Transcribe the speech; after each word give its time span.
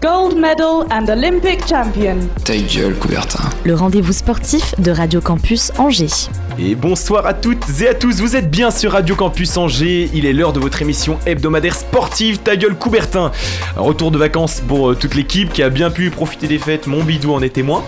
Gold 0.00 0.36
medal 0.36 0.86
and 0.92 1.08
Olympic 1.08 1.66
champion. 1.66 2.18
Ta 2.44 2.56
gueule, 2.56 2.94
Coubertin. 2.94 3.42
le 3.64 3.74
rendez-vous 3.74 4.12
sportif 4.12 4.72
de 4.78 4.92
Radio 4.92 5.20
Campus 5.20 5.72
Angers. 5.76 6.30
Et 6.56 6.76
bonsoir 6.76 7.26
à 7.26 7.34
toutes 7.34 7.64
et 7.80 7.88
à 7.88 7.94
tous, 7.94 8.20
vous 8.20 8.36
êtes 8.36 8.48
bien 8.48 8.70
sur 8.70 8.92
Radio 8.92 9.16
Campus 9.16 9.56
Angers, 9.56 10.08
il 10.14 10.24
est 10.24 10.32
l'heure 10.32 10.52
de 10.52 10.60
votre 10.60 10.82
émission 10.82 11.18
hebdomadaire 11.26 11.74
sportive 11.74 12.38
Ta 12.38 12.54
gueule 12.54 12.76
Coubertin. 12.76 13.32
Retour 13.76 14.12
de 14.12 14.18
vacances 14.18 14.60
pour 14.60 14.90
euh, 14.90 14.94
toute 14.94 15.16
l'équipe 15.16 15.52
qui 15.52 15.64
a 15.64 15.68
bien 15.68 15.90
pu 15.90 16.10
profiter 16.10 16.46
des 16.46 16.58
fêtes, 16.58 16.86
mon 16.86 17.02
bidou 17.02 17.32
en 17.32 17.42
est 17.42 17.48
témoin. 17.48 17.82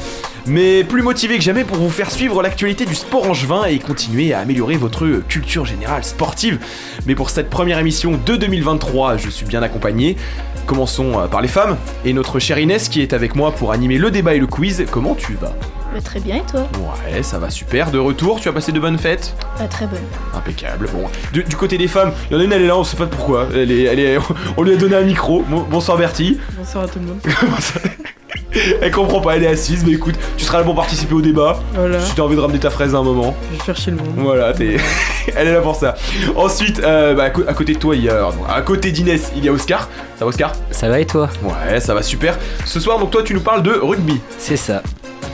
Mais 0.47 0.83
plus 0.83 1.03
motivé 1.03 1.37
que 1.37 1.45
jamais 1.45 1.65
pour 1.65 1.77
vous 1.77 1.91
faire 1.91 2.11
suivre 2.11 2.43
l'actualité 2.43 2.87
du 2.87 2.95
sport 2.97 3.29
angevin 3.29 3.67
et 3.67 3.79
continuer 3.79 4.33
à 4.33 4.41
améliorer 4.41 4.77
votre 4.77 5.07
culture 5.29 5.65
générale 5.65 6.03
sportive. 6.03 6.59
Mais 7.07 7.15
pour 7.15 7.31
cette 7.31 7.51
première 7.51 7.79
émission 7.79 8.19
de 8.25 8.37
2023, 8.37 9.19
je 9.19 9.29
suis 9.29 9.47
bien 9.47 9.63
accompagné. 9.63 10.17
Commençons 10.67 11.19
euh, 11.19 11.27
par 11.27 11.41
les 11.43 11.49
femmes 11.49 11.77
et 12.05 12.13
notre 12.13 12.39
chère 12.39 12.59
Inès 12.59 12.89
qui 12.89 13.03
est 13.03 13.13
avec 13.13 13.35
moi 13.35 13.51
pour 13.53 13.73
animer 13.73 13.99
le 13.99 14.11
débat 14.11 14.35
et 14.35 14.39
le 14.39 14.47
quiz. 14.47 14.85
Comment 14.91 15.15
tu 15.15 15.35
vas? 15.35 15.53
Bah, 15.93 16.01
très 16.01 16.21
bien 16.21 16.37
et 16.37 16.43
toi? 16.49 16.69
Ouais, 17.13 17.23
ça 17.25 17.39
va 17.41 17.51
super. 17.51 17.91
De 17.91 17.99
retour, 17.99 18.41
tu 18.41 18.49
as 18.49 18.53
passé 18.53 18.71
de 18.71 18.79
bonnes 18.79 18.99
fêtes? 18.99 19.35
Pas 19.59 19.67
très 19.67 19.87
bonne. 19.87 19.99
Impeccable. 20.35 20.89
Bon, 20.93 21.09
du, 21.33 21.43
du 21.43 21.57
côté 21.57 21.77
des 21.79 21.89
femmes, 21.89 22.13
il 22.31 22.35
y 22.35 22.37
en 22.37 22.41
a 22.41 22.45
une, 22.45 22.53
elle 22.53 22.63
est 22.63 22.67
là, 22.69 22.77
on 22.77 22.85
sait 22.85 22.97
pas 22.97 23.07
pourquoi. 23.07 23.49
Elle 23.53 23.73
est, 23.73 23.83
elle 23.85 23.99
est, 23.99 24.19
on 24.57 24.63
lui 24.63 24.75
a 24.75 24.77
donné 24.77 24.95
un 24.95 25.03
micro. 25.03 25.43
Bon- 25.49 25.67
bonsoir 25.69 25.99
Bertie. 25.99 26.39
Bonsoir 26.57 26.85
à 26.85 26.89
tout 26.89 27.01
le 27.01 27.07
monde. 27.07 27.19
elle 28.83 28.91
comprend 28.91 29.21
pas, 29.21 29.37
elle 29.37 29.45
est 29.45 29.49
assise, 29.49 29.85
mais 29.85 29.93
écoute, 29.93 30.15
tu 30.37 30.45
seras 30.45 30.59
là 30.59 30.65
pour 30.65 30.75
participer 30.75 31.15
au 31.15 31.21
débat. 31.21 31.61
Voilà, 31.75 32.01
Si 32.01 32.15
tu 32.15 32.21
as 32.21 32.25
envie 32.25 32.37
de 32.37 32.41
ramener 32.41 32.59
ta 32.59 32.71
fraise 32.71 32.95
à 32.95 32.99
un 32.99 33.03
moment. 33.03 33.35
je 33.53 33.57
vais 33.59 33.63
faire 33.65 33.77
chier 33.77 33.93
le 33.93 33.99
monde. 33.99 34.09
Voilà, 34.17 34.53
t'es. 34.53 34.77
elle 35.37 35.49
est 35.49 35.53
là 35.53 35.61
pour 35.61 35.77
ça. 35.77 35.95
Ensuite, 36.37 36.81
euh, 36.81 37.15
bah, 37.15 37.25
à, 37.25 37.31
co- 37.31 37.45
à 37.47 37.55
côté 37.55 37.75
de 37.75 37.79
toi, 37.79 37.95
il 37.97 38.05
y 38.05 38.09
a. 38.09 38.29
À 38.49 38.63
côté 38.63 38.91
d'Inès, 38.93 39.33
il 39.37 39.45
y 39.45 39.49
a 39.49 39.53
Oscar. 39.53 39.89
Ça 40.19 40.25
va, 40.25 40.27
Oscar? 40.29 40.53
Ça 40.71 40.89
va 40.89 41.01
et 41.01 41.07
toi? 41.07 41.29
Ouais, 41.43 41.81
ça 41.81 41.95
va 41.95 42.03
super. 42.03 42.37
Ce 42.65 42.81
soir, 42.81 42.99
donc, 42.99 43.11
toi, 43.11 43.23
tu 43.23 43.35
nous 43.35 43.41
parles 43.41 43.63
de 43.63 43.73
rugby. 43.73 44.21
C'est 44.39 44.57
ça. 44.57 44.83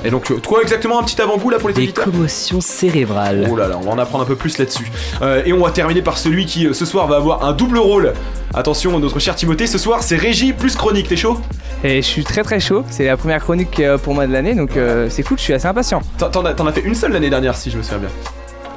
Et 0.05 0.11
donc, 0.11 0.31
euh, 0.31 0.37
quoi 0.47 0.63
exactement 0.63 1.01
un 1.01 1.03
petit 1.03 1.21
avant-goût 1.21 1.51
là 1.51 1.59
pour 1.59 1.69
les 1.69 1.75
Des 1.75 1.83
auditeurs 1.83 2.05
commotions 2.05 2.61
cérébrales. 2.61 3.49
Oh 3.51 3.57
là 3.57 3.67
là, 3.69 3.79
on 3.81 3.85
va 3.85 3.91
en 3.93 3.99
apprendre 3.99 4.25
un 4.25 4.27
peu 4.27 4.37
plus 4.37 4.59
là-dessus. 4.59 4.91
Euh, 5.23 5.43
et 5.45 5.53
on 5.53 5.61
va 5.65 5.71
terminer 5.71 6.03
par 6.03 6.19
celui 6.19 6.47
qui 6.47 6.67
euh, 6.67 6.73
ce 6.73 6.85
soir 6.85 7.07
va 7.07 7.17
avoir 7.17 7.45
un 7.45 7.53
double 7.53 7.79
rôle. 7.79 8.13
Attention, 8.55 8.99
notre 9.01 9.19
cher 9.19 9.35
Timothée, 9.35 9.67
ce 9.67 9.79
soir 9.79 10.03
c'est 10.03 10.17
régie 10.17 10.53
plus 10.53 10.77
chronique, 10.77 11.09
t'es 11.09 11.17
chaud? 11.17 11.39
Et 11.85 11.97
je 12.03 12.07
suis 12.07 12.25
très 12.25 12.43
très 12.43 12.61
chaud, 12.61 12.85
c'est 12.89 13.05
la 13.05 13.17
première 13.17 13.43
chronique 13.43 13.83
pour 14.03 14.15
moi 14.15 14.27
de 14.27 14.33
l'année 14.33 14.55
donc 14.55 14.77
euh, 14.77 15.09
c'est 15.11 15.23
cool, 15.23 15.37
je 15.39 15.43
suis 15.43 15.53
assez 15.53 15.67
impatient. 15.67 16.01
T'en- 16.19 16.45
as, 16.45 16.73
fait 16.73 16.81
une 16.83 16.95
seule 16.95 17.13
l'année 17.13 17.29
dernière 17.31 17.55
si 17.57 17.71
je 17.71 17.77
me 17.79 17.83
souviens 17.83 17.99
bien. 17.99 18.09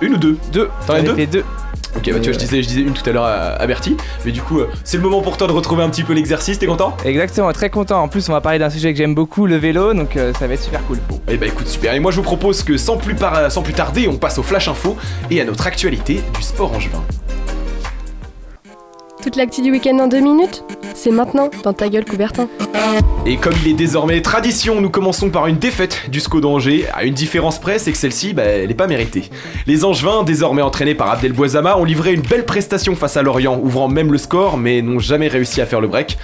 Une 0.01 0.13
ou 0.13 0.17
deux? 0.17 0.37
Deux, 0.51 0.69
T'en 0.87 0.93
as 0.95 1.01
deux? 1.01 1.15
fait 1.15 1.27
deux. 1.27 1.43
Ok, 1.95 2.03
bah 2.11 2.19
tu 2.19 2.29
vois, 2.29 2.33
je 2.33 2.37
disais, 2.37 2.61
je 2.61 2.67
disais 2.67 2.81
une 2.81 2.93
tout 2.93 3.07
à 3.09 3.13
l'heure 3.13 3.23
à, 3.23 3.53
à 3.59 3.67
Bertie. 3.67 3.97
Mais 4.25 4.31
du 4.31 4.41
coup, 4.41 4.59
euh, 4.59 4.67
c'est 4.83 4.97
le 4.97 5.03
moment 5.03 5.21
pour 5.21 5.37
toi 5.37 5.47
de 5.47 5.51
retrouver 5.53 5.81
un 5.83 5.89
petit 5.89 6.03
peu 6.03 6.13
l'exercice, 6.13 6.59
t'es 6.59 6.67
content? 6.67 6.95
Exactement, 7.03 7.51
très 7.51 7.69
content. 7.69 8.01
En 8.03 8.07
plus 8.07 8.29
on 8.29 8.31
va 8.33 8.41
parler 8.41 8.59
d'un 8.59 8.69
sujet 8.69 8.91
que 8.93 8.97
j'aime 8.97 9.15
beaucoup, 9.15 9.47
le 9.47 9.55
vélo, 9.57 9.93
donc 9.93 10.15
euh, 10.15 10.31
ça 10.37 10.47
va 10.47 10.53
être 10.53 10.63
super 10.63 10.85
cool. 10.85 10.99
Eh 11.27 11.37
bah 11.37 11.47
écoute, 11.47 11.67
super. 11.67 11.93
Et 11.95 11.99
moi 11.99 12.11
je 12.11 12.17
vous 12.17 12.23
propose 12.23 12.61
que 12.63 12.77
sans 12.77 12.97
plus, 12.97 13.15
par- 13.15 13.51
sans 13.51 13.63
plus 13.63 13.73
tarder, 13.73 14.07
on 14.07 14.17
passe 14.17 14.37
au 14.37 14.43
Flash 14.43 14.67
Info 14.67 14.95
et 15.31 15.41
à 15.41 15.45
notre 15.45 15.65
actualité 15.65 16.21
du 16.35 16.43
sport 16.43 16.71
angevin. 16.73 17.01
Toute 19.21 19.35
l'actu 19.35 19.61
du 19.61 19.69
week-end 19.69 19.99
en 19.99 20.07
deux 20.07 20.21
minutes 20.21 20.63
C'est 20.95 21.11
maintenant 21.11 21.49
dans 21.63 21.73
ta 21.73 21.89
gueule 21.89 22.05
Coubertin. 22.05 22.47
Et 23.25 23.35
comme 23.35 23.53
il 23.65 23.71
est 23.71 23.73
désormais 23.73 24.21
tradition, 24.21 24.79
nous 24.79 24.89
commençons 24.89 25.29
par 25.29 25.47
une 25.47 25.57
défaite 25.57 26.09
du 26.09 26.21
SCO 26.21 26.39
d'Angers, 26.39 26.85
à 26.93 27.03
une 27.03 27.13
différence 27.13 27.59
près, 27.59 27.79
c'est 27.79 27.91
que 27.91 27.97
celle-ci, 27.97 28.33
bah, 28.33 28.43
elle 28.43 28.69
n'est 28.69 28.73
pas 28.73 28.87
méritée. 28.87 29.29
Les 29.67 29.83
Angevins, 29.83 30.23
désormais 30.23 30.61
entraînés 30.61 30.95
par 30.95 31.11
Abdel 31.11 31.33
Boisama, 31.33 31.75
ont 31.77 31.83
livré 31.83 32.13
une 32.13 32.21
belle 32.21 32.45
prestation 32.45 32.95
face 32.95 33.17
à 33.17 33.21
Lorient, 33.21 33.59
ouvrant 33.61 33.89
même 33.89 34.11
le 34.11 34.17
score, 34.17 34.57
mais 34.57 34.81
n'ont 34.81 34.99
jamais 34.99 35.27
réussi 35.27 35.59
à 35.59 35.65
faire 35.65 35.81
le 35.81 35.89
break. 35.89 36.17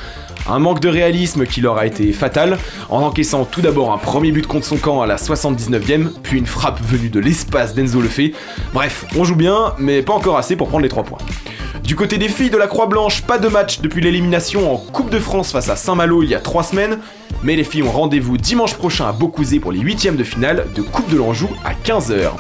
Un 0.48 0.60
manque 0.60 0.80
de 0.80 0.90
réalisme 0.90 1.46
qui 1.46 1.60
leur 1.60 1.78
a 1.78 1.86
été 1.86 2.14
fatal, 2.14 2.58
en 2.90 3.02
encaissant 3.02 3.44
tout 3.44 3.62
d'abord 3.62 3.92
un 3.92 3.98
premier 3.98 4.32
but 4.32 4.48
contre 4.48 4.66
son 4.66 4.78
camp 4.78 5.02
à 5.02 5.06
la 5.06 5.18
79e, 5.18 6.12
puis 6.24 6.38
une 6.40 6.46
frappe 6.46 6.80
venue 6.82 7.10
de 7.10 7.20
l'espace 7.20 7.76
d'Enzo 7.76 8.00
Lefebvre. 8.00 8.38
Bref, 8.74 9.06
on 9.18 9.26
joue 9.26 9.36
bien, 9.36 9.74
mais 9.80 10.02
pas 10.02 10.14
encore 10.14 10.38
assez 10.38 10.56
pour 10.56 10.70
prendre 10.70 10.84
les 10.84 10.90
3 10.90 11.04
points. 11.04 11.20
Du 11.86 11.96
côté 11.96 12.18
des 12.18 12.30
filles 12.30 12.50
de 12.50 12.58
la 12.58 12.66
Croix-Blanche, 12.66 13.22
pas 13.22 13.38
de 13.38 13.48
match 13.48 13.80
depuis 13.80 14.02
l'élimination 14.02 14.74
en 14.74 14.78
Coupe 14.78 15.12
de 15.12 15.20
France 15.20 15.52
face 15.52 15.70
à 15.70 15.76
Saint-Malo 15.76 16.24
il 16.24 16.30
y 16.30 16.34
a 16.34 16.40
3 16.40 16.64
semaines, 16.64 16.98
mais 17.44 17.56
les 17.56 17.64
filles 17.64 17.84
ont 17.84 17.92
rendez-vous 17.92 18.38
dimanche 18.38 18.74
prochain 18.74 19.08
à 19.08 19.12
Beaucouzé 19.12 19.60
pour 19.60 19.72
les 19.72 19.80
huitièmes 19.80 20.16
de 20.16 20.24
finale 20.24 20.66
de 20.74 20.82
Coupe 20.82 21.12
de 21.12 21.18
l'Anjou 21.18 21.48
à 21.64 21.74
15h. 21.74 22.32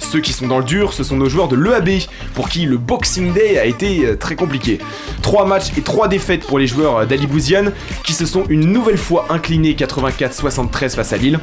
Ceux 0.00 0.18
qui 0.20 0.32
sont 0.32 0.48
dans 0.48 0.58
le 0.58 0.64
dur, 0.64 0.94
ce 0.94 1.04
sont 1.04 1.16
nos 1.16 1.28
joueurs 1.28 1.46
de 1.46 1.54
l'EAB, 1.54 1.90
pour 2.34 2.48
qui 2.48 2.66
le 2.66 2.76
Boxing 2.76 3.32
Day 3.32 3.56
a 3.56 3.66
été 3.66 4.04
euh, 4.04 4.16
très 4.16 4.34
compliqué. 4.34 4.78
Trois 5.22 5.46
matchs 5.46 5.70
et 5.78 5.82
trois 5.82 6.08
défaites 6.08 6.44
pour 6.44 6.58
les 6.58 6.66
joueurs 6.66 6.96
euh, 6.96 7.06
d'Ali 7.06 7.28
Bouziane, 7.28 7.72
qui 8.02 8.14
se 8.14 8.26
sont 8.26 8.44
une 8.48 8.72
nouvelle 8.72 8.98
fois 8.98 9.26
inclinés 9.30 9.74
84-73 9.74 10.96
face 10.96 11.12
à 11.12 11.16
Lille. 11.16 11.38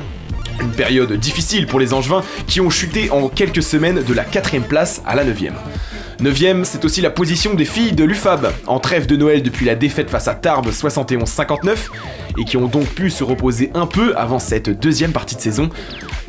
Une 0.62 0.72
période 0.72 1.14
difficile 1.14 1.68
pour 1.68 1.80
les 1.80 1.94
Angevins, 1.94 2.22
qui 2.48 2.60
ont 2.60 2.70
chuté 2.70 3.10
en 3.12 3.30
quelques 3.30 3.64
semaines 3.64 4.04
de 4.04 4.14
la 4.14 4.26
4ème 4.26 4.64
place 4.64 5.02
à 5.06 5.16
la 5.16 5.24
9ème. 5.24 5.54
9ème, 6.22 6.66
c'est 6.66 6.84
aussi 6.84 7.00
la 7.00 7.10
position 7.10 7.54
des 7.54 7.64
filles 7.64 7.94
de 7.94 8.04
l'UFAB, 8.04 8.52
en 8.68 8.80
trêve 8.80 9.08
de 9.08 9.16
Noël 9.16 9.42
depuis 9.42 9.66
la 9.66 9.76
défaite 9.76 10.10
face 10.10 10.28
à 10.28 10.36
Tarbes 10.36 10.70
71-59, 10.70 11.78
et 12.38 12.44
qui 12.44 12.58
ont 12.58 12.68
donc 12.68 12.88
pu 12.88 13.10
se 13.10 13.24
reposer 13.24 13.72
un 13.74 13.86
peu 13.86 14.14
avant 14.18 14.38
cette 14.38 14.70
deuxième 14.70 15.14
partie 15.14 15.36
de 15.36 15.42
saison. 15.42 15.70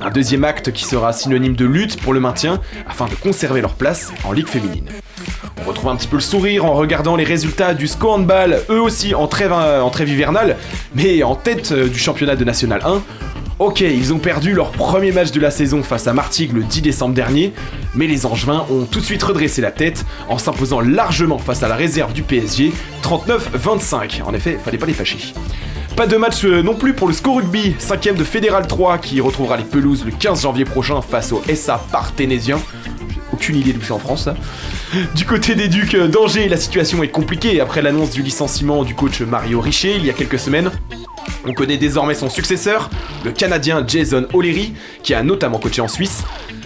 Un 0.00 0.10
deuxième 0.10 0.44
acte 0.44 0.70
qui 0.70 0.84
sera 0.84 1.12
synonyme 1.12 1.56
de 1.56 1.64
lutte 1.64 2.00
pour 2.00 2.12
le 2.12 2.20
maintien, 2.20 2.60
afin 2.88 3.06
de 3.06 3.16
conserver 3.16 3.60
leur 3.60 3.74
place 3.74 4.12
en 4.22 4.30
Ligue 4.30 4.46
féminine. 4.46 4.86
On 5.60 5.68
retrouve 5.68 5.90
un 5.90 5.96
petit 5.96 6.08
peu 6.08 6.16
le 6.16 6.22
sourire 6.22 6.64
en 6.64 6.74
regardant 6.74 7.16
les 7.16 7.24
résultats 7.24 7.74
du 7.74 7.88
SCO 7.88 8.10
Handball, 8.10 8.60
eux 8.70 8.80
aussi 8.80 9.16
en 9.16 9.26
trêve, 9.26 9.52
en 9.52 9.90
trêve 9.90 10.08
hivernale, 10.08 10.56
mais 10.94 11.24
en 11.24 11.34
tête 11.34 11.72
euh, 11.72 11.88
du 11.88 11.98
championnat 11.98 12.36
de 12.36 12.44
National 12.44 12.80
1. 12.84 13.02
Ok, 13.60 13.82
ils 13.82 14.14
ont 14.14 14.18
perdu 14.18 14.54
leur 14.54 14.70
premier 14.70 15.12
match 15.12 15.32
de 15.32 15.38
la 15.40 15.50
saison 15.50 15.82
face 15.82 16.06
à 16.06 16.14
Martigues 16.14 16.54
le 16.54 16.62
10 16.62 16.80
décembre 16.80 17.14
dernier, 17.14 17.52
mais 17.94 18.06
les 18.06 18.24
Angevins 18.24 18.64
ont 18.70 18.86
tout 18.86 19.00
de 19.00 19.04
suite 19.04 19.22
redressé 19.22 19.60
la 19.60 19.70
tête 19.70 20.06
en 20.30 20.38
s'imposant 20.38 20.80
largement 20.80 21.36
face 21.36 21.62
à 21.62 21.68
la 21.68 21.76
réserve 21.76 22.14
du 22.14 22.22
PSG, 22.22 22.72
39-25. 23.02 24.22
En 24.22 24.32
effet, 24.32 24.58
fallait 24.64 24.78
pas 24.78 24.86
les 24.86 24.94
fâcher. 24.94 25.34
Pas 25.94 26.06
de 26.06 26.16
match 26.16 26.42
euh, 26.46 26.62
non 26.62 26.74
plus 26.74 26.94
pour 26.94 27.06
le 27.06 27.12
SCO 27.12 27.34
Rugby, 27.34 27.74
5ème 27.78 28.14
de 28.14 28.24
Fédéral 28.24 28.66
3 28.66 28.96
qui 28.96 29.20
retrouvera 29.20 29.58
les 29.58 29.64
pelouses 29.64 30.06
le 30.06 30.12
15 30.12 30.40
janvier 30.40 30.64
prochain 30.64 31.02
face 31.02 31.30
au 31.30 31.42
SA 31.54 31.84
Parthénésien. 31.92 32.58
Aucune 33.30 33.56
idée 33.56 33.74
d'où 33.74 33.82
c'est 33.82 33.92
en 33.92 33.98
France. 33.98 34.24
ça. 34.24 34.36
Du 35.14 35.26
côté 35.26 35.54
des 35.54 35.68
Ducs 35.68 35.96
euh, 35.96 36.08
d'Angers, 36.08 36.48
la 36.48 36.56
situation 36.56 37.02
est 37.02 37.08
compliquée 37.08 37.60
après 37.60 37.82
l'annonce 37.82 38.12
du 38.12 38.22
licenciement 38.22 38.84
du 38.84 38.94
coach 38.94 39.20
Mario 39.20 39.60
Richer 39.60 39.96
il 39.98 40.06
y 40.06 40.08
a 40.08 40.14
quelques 40.14 40.38
semaines. 40.38 40.70
On 41.46 41.52
connaît 41.52 41.78
désormais 41.78 42.14
son 42.14 42.28
successeur, 42.28 42.90
le 43.24 43.32
Canadien 43.32 43.84
Jason 43.86 44.26
O'Leary, 44.32 44.74
qui 45.02 45.14
a 45.14 45.22
notamment 45.22 45.58
coaché 45.58 45.80
en 45.80 45.88
Suisse. 45.88 46.22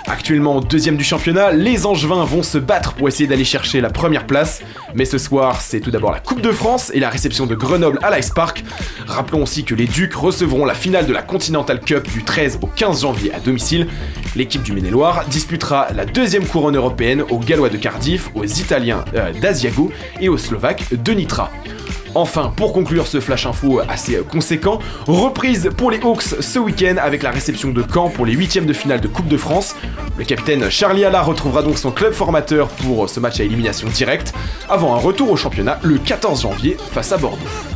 Actuellement 0.06 0.60
deuxième 0.60 0.98
du 0.98 1.04
championnat, 1.04 1.52
les 1.52 1.86
Angevins 1.86 2.24
vont 2.24 2.42
se 2.42 2.58
battre 2.58 2.92
pour 2.92 3.08
essayer 3.08 3.26
d'aller 3.26 3.44
chercher 3.44 3.80
la 3.80 3.88
première 3.88 4.26
place. 4.26 4.60
Mais 4.94 5.06
ce 5.06 5.16
soir, 5.16 5.62
c'est 5.62 5.80
tout 5.80 5.90
d'abord 5.90 6.12
la 6.12 6.20
Coupe 6.20 6.42
de 6.42 6.52
France 6.52 6.90
et 6.92 7.00
la 7.00 7.08
réception 7.08 7.46
de 7.46 7.54
Grenoble 7.54 7.98
à 8.02 8.14
l'Ice 8.14 8.28
Park. 8.28 8.64
Rappelons 9.06 9.42
aussi 9.42 9.64
que 9.64 9.74
les 9.74 9.86
Ducs 9.86 10.12
recevront 10.12 10.66
la 10.66 10.74
finale 10.74 11.06
de 11.06 11.12
la 11.14 11.22
Continental 11.22 11.80
Cup 11.80 12.06
du 12.12 12.22
13 12.22 12.58
au 12.60 12.66
15 12.66 13.00
janvier 13.00 13.32
à 13.32 13.40
domicile. 13.40 13.88
L'équipe 14.36 14.62
du 14.62 14.72
Maine-et-Loire 14.72 15.24
disputera 15.30 15.88
la 15.94 16.04
deuxième 16.04 16.46
couronne 16.46 16.76
européenne 16.76 17.22
aux 17.30 17.38
Gallois 17.38 17.70
de 17.70 17.78
Cardiff, 17.78 18.28
aux 18.34 18.44
Italiens 18.44 19.06
euh, 19.14 19.32
d'Asiago 19.32 19.90
et 20.20 20.28
aux 20.28 20.38
Slovaques 20.38 21.02
de 21.02 21.12
Nitra. 21.12 21.50
Enfin, 22.14 22.52
pour 22.56 22.72
conclure 22.72 23.06
ce 23.08 23.20
flash 23.20 23.44
info 23.44 23.80
assez 23.88 24.18
conséquent, 24.30 24.78
reprise 25.06 25.70
pour 25.76 25.90
les 25.90 25.98
Hawks 26.00 26.22
ce 26.22 26.58
week-end 26.60 26.94
avec 27.00 27.24
la 27.24 27.30
réception 27.30 27.70
de 27.70 27.82
Caen 27.92 28.08
pour 28.08 28.24
les 28.24 28.34
huitièmes 28.34 28.66
de 28.66 28.72
finale 28.72 29.00
de 29.00 29.08
Coupe 29.08 29.26
de 29.26 29.36
France. 29.36 29.74
Le 30.16 30.24
capitaine 30.24 30.70
Charlie 30.70 31.04
Alla 31.04 31.22
retrouvera 31.22 31.62
donc 31.62 31.76
son 31.76 31.90
club 31.90 32.12
formateur 32.12 32.68
pour 32.68 33.10
ce 33.10 33.18
match 33.18 33.40
à 33.40 33.42
élimination 33.42 33.88
directe, 33.88 34.32
avant 34.68 34.94
un 34.94 34.98
retour 34.98 35.30
au 35.30 35.36
championnat 35.36 35.80
le 35.82 35.98
14 35.98 36.42
janvier 36.42 36.76
face 36.92 37.10
à 37.10 37.16
Bordeaux. 37.16 37.73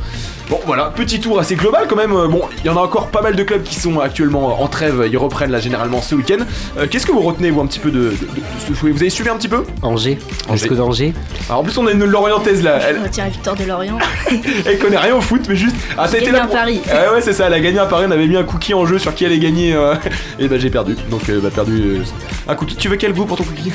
Bon 0.48 0.58
voilà, 0.64 0.86
petit 0.96 1.20
tour 1.20 1.38
assez 1.38 1.56
global 1.56 1.84
quand 1.88 1.96
même. 1.96 2.12
Euh, 2.12 2.26
Bon, 2.26 2.40
il 2.64 2.66
y 2.66 2.70
en 2.70 2.76
a 2.76 2.80
encore 2.80 3.08
pas 3.08 3.20
mal 3.20 3.36
de 3.36 3.42
clubs 3.42 3.62
qui 3.62 3.74
sont 3.74 4.00
actuellement 4.00 4.62
en 4.62 4.66
trêve, 4.68 5.06
ils 5.10 5.18
reprennent 5.18 5.50
là 5.50 5.60
généralement 5.60 6.00
ce 6.00 6.14
week-end. 6.14 6.38
Euh, 6.78 6.86
Qu'est-ce 6.90 7.04
que 7.06 7.12
vous 7.12 7.20
retenez 7.20 7.50
vous 7.50 7.60
un 7.60 7.66
petit 7.66 7.78
peu 7.80 7.90
de, 7.90 7.98
de- 7.98 8.04
de- 8.10 8.14
de 8.14 8.74
ce 8.74 8.86
Vous 8.86 8.96
avez 8.96 9.10
suivi 9.10 9.28
un 9.28 9.36
petit 9.36 9.48
peu? 9.48 9.64
Angers, 9.82 10.18
Angers. 10.48 10.64
Angers. 10.66 10.74
d'Angers. 10.76 11.14
Alors 11.50 11.60
en 11.60 11.64
plus 11.64 11.76
on 11.76 11.86
a 11.86 11.92
une 11.92 12.04
Lorientaise 12.04 12.62
là, 12.62 12.78
elle, 12.86 12.98
On 13.04 13.54
de 13.54 13.64
Lorient. 13.68 13.98
elle 14.66 14.78
connaît 14.78 14.96
rien 14.96 15.16
au 15.16 15.20
foot 15.20 15.42
mais 15.48 15.56
juste... 15.56 15.76
Ah 15.98 16.06
t'as 16.10 16.16
été 16.16 16.26
Gagné 16.26 16.32
là 16.38 16.42
un 16.44 16.46
pour- 16.46 16.54
pari. 16.56 16.80
Ah 16.90 17.12
ouais 17.12 17.20
c'est 17.20 17.32
ça, 17.34 17.46
elle 17.48 17.54
a 17.54 17.60
gagné 17.60 17.78
un 17.78 17.86
pari, 17.86 18.06
on 18.08 18.10
avait 18.10 18.26
mis 18.26 18.36
un 18.36 18.44
cookie 18.44 18.72
en 18.74 18.86
jeu 18.86 18.98
sur 18.98 19.14
qui 19.14 19.26
allait 19.26 19.38
gagner 19.38 19.74
euh, 19.74 19.94
et 20.38 20.48
bah 20.48 20.56
j'ai 20.58 20.70
perdu. 20.70 20.96
Donc 21.10 21.28
euh, 21.28 21.40
bah 21.42 21.50
perdu 21.54 21.98
euh, 21.98 22.02
un 22.50 22.54
cookie. 22.54 22.76
Tu 22.76 22.88
veux 22.88 22.96
quel 22.96 23.12
goût 23.12 23.26
pour 23.26 23.36
ton 23.36 23.44
cookie? 23.44 23.72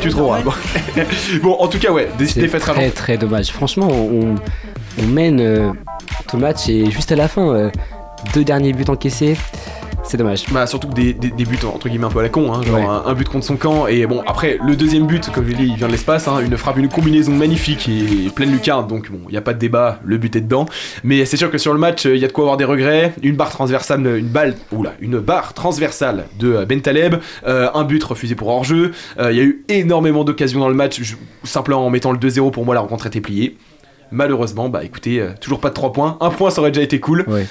Tu 0.00 0.08
trouveras. 0.08 0.40
Bon. 0.40 0.52
bon 1.42 1.52
en 1.60 1.68
tout 1.68 1.78
cas 1.78 1.90
ouais, 1.92 2.08
des 2.18 2.26
C'est 2.26 2.40
défaites 2.40 2.62
très 2.62 2.72
avant. 2.72 2.90
très 2.94 3.16
dommage. 3.16 3.50
Franchement, 3.52 3.88
on, 3.90 4.34
on 5.02 5.06
mène 5.06 5.40
euh, 5.40 5.70
tout 6.28 6.36
le 6.36 6.42
match 6.42 6.68
et 6.68 6.90
juste 6.90 7.12
à 7.12 7.16
la 7.16 7.28
fin, 7.28 7.48
euh, 7.54 7.70
deux 8.34 8.44
derniers 8.44 8.72
buts 8.72 8.84
encaissés. 8.88 9.36
C'est 10.06 10.18
dommage. 10.18 10.44
Bah 10.52 10.66
surtout 10.66 10.88
que 10.88 10.92
des, 10.92 11.14
des- 11.14 11.30
des 11.30 11.44
buts 11.46 11.56
entre 11.64 11.88
guillemets 11.88 12.04
un 12.04 12.10
peu 12.10 12.18
à 12.18 12.22
la 12.22 12.28
con, 12.28 12.52
hein, 12.52 12.60
genre 12.62 12.74
Ouais. 12.76 12.82
un, 12.84 13.04
un 13.06 13.14
but 13.14 13.26
contre 13.26 13.46
son 13.46 13.56
camp 13.56 13.86
et 13.86 14.04
bon 14.06 14.22
après 14.26 14.58
le 14.62 14.76
deuxième 14.76 15.06
but 15.06 15.30
comme 15.32 15.46
je 15.46 15.52
l'ai 15.52 15.56
dit 15.56 15.66
il 15.70 15.76
vient 15.76 15.86
de 15.86 15.92
l'espace, 15.92 16.28
hein, 16.28 16.40
une 16.44 16.58
frappe, 16.58 16.76
une 16.76 16.90
combinaison 16.90 17.32
magnifique 17.32 17.88
et 17.88 18.28
pleine 18.28 18.52
lucarne 18.52 18.86
donc 18.86 19.10
bon 19.10 19.20
il 19.28 19.32
n'y 19.32 19.38
a 19.38 19.40
pas 19.40 19.54
de 19.54 19.58
débat, 19.58 20.00
le 20.04 20.18
but 20.18 20.36
est 20.36 20.42
dedans 20.42 20.66
mais 21.04 21.24
c'est 21.24 21.38
sûr 21.38 21.50
que 21.50 21.56
sur 21.56 21.72
le 21.72 21.78
match 21.78 22.04
il 22.04 22.18
y 22.18 22.24
a 22.24 22.28
de 22.28 22.32
quoi 22.34 22.44
avoir 22.44 22.58
des 22.58 22.66
regrets, 22.66 23.14
une 23.22 23.34
barre 23.34 23.48
transversale, 23.48 24.06
une 24.18 24.26
balle, 24.28 24.56
oula, 24.72 24.92
une 25.00 25.20
barre 25.20 25.54
transversale 25.54 26.26
de 26.38 26.52
euh, 26.52 26.66
Bentaleb, 26.66 27.14
euh, 27.46 27.70
un 27.72 27.84
but 27.84 28.04
refusé 28.04 28.34
pour 28.34 28.48
hors-jeu, 28.48 28.92
Euh, 29.18 29.32
il 29.32 29.38
y 29.38 29.40
a 29.40 29.44
eu 29.44 29.64
énormément 29.70 30.22
d'occasions 30.24 30.60
dans 30.60 30.68
le 30.68 30.74
match, 30.74 31.00
je- 31.00 31.14
simplement 31.44 31.86
en 31.86 31.88
mettant 31.88 32.12
le 32.12 32.18
2-0 32.18 32.50
pour 32.50 32.66
moi 32.66 32.74
la 32.74 32.82
rencontre 32.82 33.06
était 33.06 33.22
pliée. 33.22 33.56
Malheureusement, 34.14 34.68
bah 34.68 34.84
écoutez, 34.84 35.20
euh, 35.20 35.30
toujours 35.40 35.60
pas 35.60 35.68
de 35.70 35.74
3 35.74 35.92
points. 35.92 36.16
Un 36.20 36.30
point 36.30 36.50
ça 36.50 36.60
aurait 36.60 36.70
déjà 36.70 36.82
été 36.82 37.00
cool. 37.00 37.24
Ouais. 37.26 37.46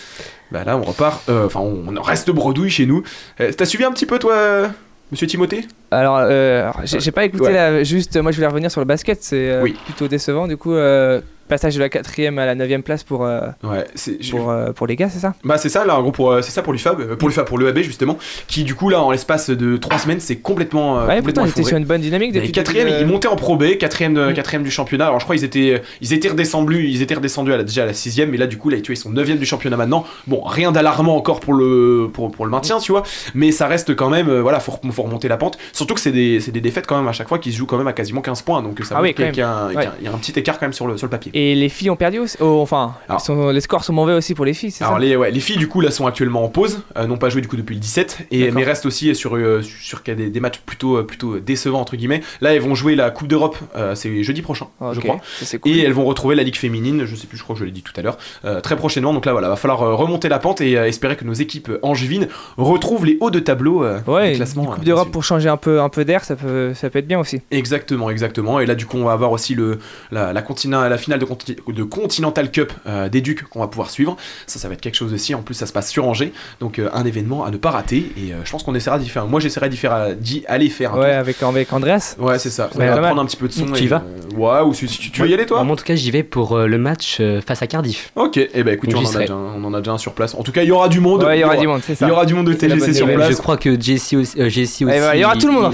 Bah 0.52 0.64
là 0.66 0.78
on 0.78 0.84
repart, 0.84 1.28
euh, 1.30 1.46
enfin 1.46 1.60
on 1.60 2.02
reste 2.02 2.32
bredouille 2.32 2.70
chez 2.70 2.86
nous. 2.86 3.04
Euh, 3.42 3.52
T'as 3.56 3.66
suivi 3.66 3.84
un 3.84 3.92
petit 3.92 4.06
peu 4.06 4.18
toi, 4.20 4.70
monsieur 5.12 5.28
Timothée? 5.28 5.66
Alors, 5.92 6.18
euh, 6.22 6.72
j'ai 6.86 7.12
pas 7.12 7.26
écouté 7.26 7.44
Ouais. 7.46 7.54
là, 7.54 7.84
juste 7.84 8.18
moi 8.18 8.32
je 8.32 8.38
voulais 8.38 8.48
revenir 8.48 8.72
sur 8.72 8.80
le 8.82 8.86
basket, 8.86 9.22
c'est 9.24 9.50
euh, 9.50 9.62
Oui. 9.64 9.76
plutôt 9.86 10.08
décevant 10.08 10.48
du 10.48 10.58
coup. 10.58 10.74
euh, 10.74 11.22
passage 11.48 11.76
de 11.76 11.80
la 11.80 11.90
quatrième 11.90 12.40
à 12.40 12.46
la 12.46 12.56
neuvième 12.56 12.84
place 12.84 13.04
pour, 13.04 13.26
euh, 13.26 13.42
Ouais, 13.64 13.86
c'est 13.96 14.18
pour, 14.32 14.50
euh, 14.50 14.72
pour 14.72 14.88
les 14.88 14.96
gars, 14.96 15.10
c'est 15.10 15.20
ça? 15.20 15.34
Bah 15.44 15.58
c'est 15.58 15.70
ça 15.70 15.86
là 15.86 15.98
en 15.98 16.02
gros 16.02 16.12
pour 16.12 16.32
euh, 16.32 16.42
c'est 16.42 16.52
ça 16.52 16.62
pour 16.62 16.74
l'UFAB 16.74 17.16
pour 17.16 17.28
l'UFAB 17.30 17.46
pour 17.46 17.60
l'EAB 17.60 17.80
justement 17.80 18.18
qui 18.48 18.64
du 18.64 18.76
coup 18.76 18.90
là 18.90 19.02
en 19.02 19.12
l'espace 19.12 19.50
de 19.50 19.78
3 19.78 20.00
semaines 20.00 20.20
c'est 20.20 20.38
complètement 20.38 20.94
Ouais, 20.96 21.18
complètement 21.18 21.24
pourtant 21.24 21.42
il 21.46 21.50
était 21.50 21.52
effondré. 21.62 21.70
sur 21.70 21.78
une 21.78 21.86
bonne 21.86 22.02
dynamique 22.02 22.32
depuis. 22.34 22.52
quatrième, 22.52 22.88
ils 23.02 23.06
montaient 23.08 23.28
en 23.28 23.36
Pro 23.36 23.56
B, 23.58 23.78
quatrième, 23.78 24.14
de- 24.14 24.32
quatrième 24.32 24.64
du 24.64 24.72
championnat. 24.72 25.08
Alors 25.08 25.20
je 25.20 25.26
crois 25.26 25.36
ils 25.36 25.44
étaient, 25.44 25.82
ils 26.02 26.14
étaient 26.14 26.30
redescendus, 26.30 26.88
ils 26.90 27.02
étaient 27.02 27.16
redescendus 27.16 27.54
à 27.54 27.58
la, 27.58 27.64
déjà 27.64 27.84
à 27.84 27.86
la 27.88 27.94
sixième, 27.94 28.30
mais 28.30 28.38
là 28.38 28.48
du 28.48 28.58
coup 28.58 28.70
là 28.70 28.78
ils 28.78 28.98
sont 28.98 29.10
neuvième 29.10 29.38
du 29.38 29.46
championnat 29.46 29.78
maintenant. 29.78 30.06
Bon, 30.28 30.42
rien 30.44 30.72
d'alarmant 30.72 31.16
encore 31.16 31.40
pour 31.40 31.54
le, 31.54 32.10
pour, 32.14 32.32
pour 32.32 32.46
le 32.46 32.52
maintien, 32.52 32.80
tu 32.80 32.92
vois, 32.92 33.04
mais 33.34 33.52
ça 33.52 33.68
reste 33.68 33.96
quand 33.96 34.10
même, 34.10 34.30
voilà, 34.40 34.60
faut, 34.60 34.74
faut 34.92 35.04
remonter 35.04 35.28
la 35.28 35.38
pente. 35.38 35.58
Surtout 35.74 35.94
que 35.94 36.00
c'est 36.00 36.12
des, 36.12 36.40
c'est 36.40 36.52
des 36.52 36.62
défaites 36.62 36.88
quand 36.88 36.98
même 36.98 37.08
à 37.08 37.12
chaque 37.14 37.28
fois 37.28 37.40
qui 37.40 37.52
se 37.52 37.58
jouent 37.58 37.66
quand 37.66 37.78
même 37.78 37.88
à 37.88 37.94
quasiment 37.94 38.22
15 38.22 38.42
points, 38.44 38.62
donc 38.62 38.80
ça 38.84 38.96
Ah 38.98 39.02
oui, 39.02 39.14
qu'il 39.14 39.36
y, 39.36 39.42
a 39.42 39.50
un- 39.50 39.68
même. 39.68 39.72
qu'il 39.76 39.84
y 39.84 39.86
a 39.86 39.90
un- 39.90 39.94
il 40.00 40.06
y 40.06 40.08
a 40.08 40.14
un 40.14 40.18
petit 40.18 40.38
écart 40.38 40.60
quand 40.60 40.66
même 40.66 40.74
sur 40.74 40.88
le, 40.88 40.98
sur 40.98 41.08
le 41.08 41.12
papier. 41.12 41.32
Et 41.34 41.56
les 41.56 41.70
filles 41.70 41.90
ont 41.90 41.96
perdu 41.96 42.20
aussi 42.20 42.38
Oh, 42.40 42.60
Enfin, 42.62 42.96
Alors- 43.10 43.22
ils 43.22 43.26
sont- 43.26 43.50
les 43.50 43.62
scores 43.62 43.84
sont 43.84 43.94
mauvais 43.94 44.14
aussi 44.14 44.34
pour 44.36 44.46
les 44.46 44.54
filles, 44.54 44.72
c'est 44.72 44.80
ça 44.80 44.88
Alors 44.88 45.00
les, 45.00 45.16
ouais, 45.16 45.32
les 45.32 45.40
filles 45.40 45.58
du 45.58 45.68
coup 45.68 45.82
là 45.82 45.92
sont 45.92 46.06
actuellement 46.08 46.44
en 46.44 46.50
pause, 46.50 46.82
euh, 46.98 47.08
n'ont 47.08 47.18
pas 47.18 47.30
joué 47.30 47.42
du 47.42 47.48
coup 47.48 47.58
depuis 47.58 47.74
le 47.76 47.80
17 47.82 48.28
et 48.32 48.40
D'accord. 48.40 48.56
mais 48.56 48.64
restent 48.64 48.86
aussi 48.86 49.14
sur 49.16 49.36
euh, 49.36 49.62
sur 49.62 50.02
des, 50.06 50.30
des 50.30 50.40
matchs 50.40 50.60
plutôt 50.66 50.98
euh, 50.98 51.04
plutôt 51.04 51.40
décevants 51.40 51.80
entre 51.82 51.96
guillemets. 51.96 52.22
Là 52.42 52.54
elles 52.54 52.62
vont 52.62 52.76
jouer 52.76 52.96
la 52.96 53.10
Coupe 53.12 53.28
d'Europe, 53.28 53.58
euh, 53.76 53.96
c'est 53.96 54.24
jeudi 54.24 54.42
prochain, 54.42 54.68
je 54.92 55.00
crois. 55.00 55.18
ça, 55.40 55.46
c'est 55.46 55.60
cool. 55.60 55.72
Et 55.72 55.80
elles 55.82 55.94
vont 55.94 56.06
retrouver 56.06 56.36
la 56.36 56.44
Ligue 56.44 56.56
féminine, 56.58 57.06
je 57.06 57.16
sais 57.16 57.28
plus, 57.28 57.38
je 57.38 57.44
crois 57.44 57.56
que 57.56 57.60
je 57.60 57.66
l'ai 57.66 57.72
dit 57.72 57.82
tout 57.84 57.94
à 57.96 58.02
l'heure, 58.02 58.18
euh, 58.46 58.62
très 58.62 58.76
prochainement. 58.76 59.14
Donc 59.14 59.26
là 59.26 59.32
voilà, 59.32 59.50
va 59.50 59.56
falloir 59.56 59.80
remonter 59.98 60.30
la 60.30 60.40
pente 60.40 60.62
et 60.62 60.74
espérer 60.74 61.16
que 61.16 61.26
nos 61.26 61.34
équipes 61.34 61.72
angevines 61.82 62.28
retrouvent 62.58 63.06
les 63.06 63.18
hauts 63.20 63.32
de 63.32 63.40
tableau 63.40 63.84
Ouais, 64.08 64.32
du 64.32 64.36
classement. 64.38 64.66
Coupe 64.66 64.84
d'Europe 64.86 65.12
pour 65.12 65.24
changer 65.24 65.50
un 65.50 65.58
peu, 65.58 65.82
un 65.82 65.90
peu 65.90 66.06
d'air, 66.06 66.24
ça 66.24 66.36
peut, 66.36 66.74
ça 66.74 66.90
peut 66.90 67.00
être 67.00 67.08
bien 67.08 67.20
aussi. 67.20 67.42
Exactement, 67.52 68.10
exactement. 68.10 68.60
Et 68.60 68.66
là, 68.66 68.76
du 68.76 68.86
coup, 68.86 68.98
on 68.98 69.06
va 69.06 69.14
avoir 69.14 69.32
aussi 69.32 69.56
le, 69.56 69.80
la, 70.12 70.34
la, 70.34 70.42
continent- 70.42 70.88
la 70.88 70.98
finale 70.98 71.20
de, 71.20 71.23
conti- 71.26 71.56
de 71.68 71.84
Continental 71.84 72.52
Cup 72.52 72.72
euh, 72.88 73.10
des 73.10 73.22
Ducs 73.22 73.44
qu'on 73.50 73.60
va 73.60 73.68
pouvoir 73.68 73.90
suivre. 73.90 74.16
Ça, 74.48 74.60
ça 74.60 74.68
va 74.68 74.74
être 74.74 74.82
quelque 74.82 74.96
chose 74.96 75.14
aussi. 75.14 75.34
En 75.36 75.42
plus, 75.42 75.54
ça 75.54 75.66
se 75.66 75.74
passe 75.74 75.90
sur 75.90 76.06
Angers. 76.08 76.34
Donc, 76.60 76.80
euh, 76.80 76.90
un 76.94 77.06
événement 77.06 77.44
à 77.46 77.52
ne 77.52 77.58
pas 77.58 77.72
rater. 77.72 78.12
Et 78.18 78.32
euh, 78.34 78.38
je 78.44 78.52
pense 78.52 78.64
qu'on 78.64 78.76
essaiera 78.76 79.00
d'y 79.00 79.10
faire. 79.10 79.26
Moi, 79.28 79.40
j'essaierai 79.40 79.70
d'y 79.70 79.78
faire, 79.78 80.16
d'y 80.16 80.44
aller 80.48 80.70
faire 80.70 80.94
un 80.96 81.00
Ouais, 81.00 81.10
tour. 81.12 81.20
avec, 81.20 81.44
avec 81.44 81.74
Andreas. 81.74 82.16
Ouais, 82.20 82.40
c'est 82.40 82.50
ça. 82.50 82.70
On 82.76 82.80
va 82.80 82.98
prendre 82.98 83.22
un 83.22 83.26
petit 83.26 83.38
peu 83.38 83.48
de 83.48 83.54
son. 83.54 83.66
Tu 83.66 83.82
et, 83.82 83.86
y 83.86 83.88
vas 83.88 84.04
euh, 84.34 84.36
Ouais, 84.38 84.62
ou 84.68 84.74
si, 84.74 84.88
si 84.88 84.98
tu, 85.00 85.12
tu 85.12 85.22
veux 85.22 85.30
y 85.30 85.34
aller, 85.34 85.46
toi 85.46 85.64
Moi, 85.64 85.74
En 85.74 85.76
tout 85.76 85.84
cas, 85.86 85.96
j'y 85.96 86.12
vais 86.12 86.24
pour 86.24 86.58
euh, 86.58 86.68
le 86.68 86.78
match 86.78 87.18
euh, 87.20 87.42
face 87.42 87.62
à 87.62 87.68
Cardiff. 87.68 88.12
Ok, 88.16 88.38
et 88.38 88.64
ben 88.64 88.74
écoute, 88.74 88.90
on 88.94 88.98
en, 88.98 89.16
a 89.16 89.20
déjà, 89.20 89.34
un- 89.34 89.38
on 89.58 89.64
en 89.64 89.74
a 89.74 89.80
déjà 89.80 89.92
un 89.92 89.98
sur 89.98 90.14
place. 90.14 90.36
En 90.36 90.44
tout 90.44 90.52
cas, 90.52 90.64
il 90.64 90.68
y 90.70 90.72
aura 90.72 90.90
du 90.90 91.00
monde. 91.00 91.24
Ouais, 91.24 91.38
il 91.38 91.42
y 91.42 91.44
aura 91.44 91.58
du 91.58 91.68
monde, 91.68 91.82
c'est 91.86 91.96
ça. 91.96 92.06
Il 92.06 92.10
y 92.10 92.12
aura 92.12 92.26
du 92.26 92.34
monde 92.34 92.48
de 92.48 92.54
TGC 92.54 92.94
sur 92.94 93.08
place. 93.08 93.32
Je 93.32 93.38
crois 93.38 93.58
que 93.58 93.80
Jessie 93.80 94.16
aussi. 94.18 94.36
Eh 94.40 94.86
ben, 94.86 95.12
il 95.14 95.20
y 95.22 95.26
aura 95.26 95.36
tout 95.36 95.48
le 95.48 95.54
monde, 95.54 95.66
en 95.66 95.72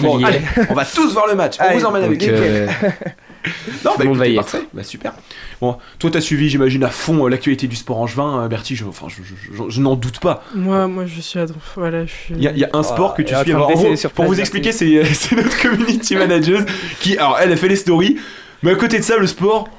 on 0.70 0.74
va 0.74 0.86
tous 0.86 1.14
voir 1.14 1.28
le 1.28 1.36
match. 1.36 1.58
On 1.60 1.78
vous 1.78 1.86
emmène 1.86 2.04
avec 2.04 2.20
Non, 3.86 3.92
Tout 3.92 3.98
bah 3.98 4.04
le 4.04 4.10
monde 4.10 4.18
va 4.18 4.28
y 4.28 4.36
parfait. 4.36 4.62
Bah 4.74 4.84
super. 4.84 5.14
Bon, 5.62 5.78
toi 5.98 6.10
t'as 6.12 6.22
suivi, 6.22 6.50
j'imagine, 6.50 6.84
à 6.84 6.90
fond 6.90 7.26
euh, 7.26 7.30
l'actualité 7.30 7.68
du 7.68 7.76
sport 7.76 7.98
angevin, 8.00 8.44
euh, 8.44 8.48
Bertie. 8.48 8.76
Je, 8.76 8.86
enfin, 8.86 9.08
je, 9.10 9.16
je- 9.24 9.56
je- 9.56 9.70
je 9.70 9.82
n'en 9.82 9.96
doute 9.96 10.20
pas. 10.20 10.44
Moi, 10.56 10.88
moi, 10.88 11.06
je 11.06 11.22
suis 11.22 11.40
à 11.40 11.46
Voilà, 11.76 12.06
je 12.06 12.12
suis. 12.12 12.34
Il 12.36 12.44
y, 12.44 12.48
a- 12.48 12.52
il 12.52 12.58
y 12.60 12.64
a 12.66 12.70
un 12.74 12.84
sport 12.84 13.14
que 13.16 13.22
tu 13.22 13.34
en 13.36 13.42
suis. 13.42 13.52
Alors, 13.54 13.72
gros, 13.72 13.84
pour 13.84 13.96
place, 13.96 14.28
vous 14.28 14.40
expliquer, 14.40 14.72
c'est 14.72 15.04
c'est 15.14 15.36
notre 15.36 15.60
community 15.62 16.16
manager 16.18 16.62
qui, 17.00 17.18
alors, 17.18 17.38
elle 17.42 17.52
a 17.52 17.56
fait 17.56 17.70
les 17.70 17.76
stories. 17.78 18.18
Mais 18.64 18.72
à 18.72 18.76
côté 18.76 19.00
de 19.00 19.04
ça, 19.04 19.18
le 19.18 19.28
sport, 19.28 19.70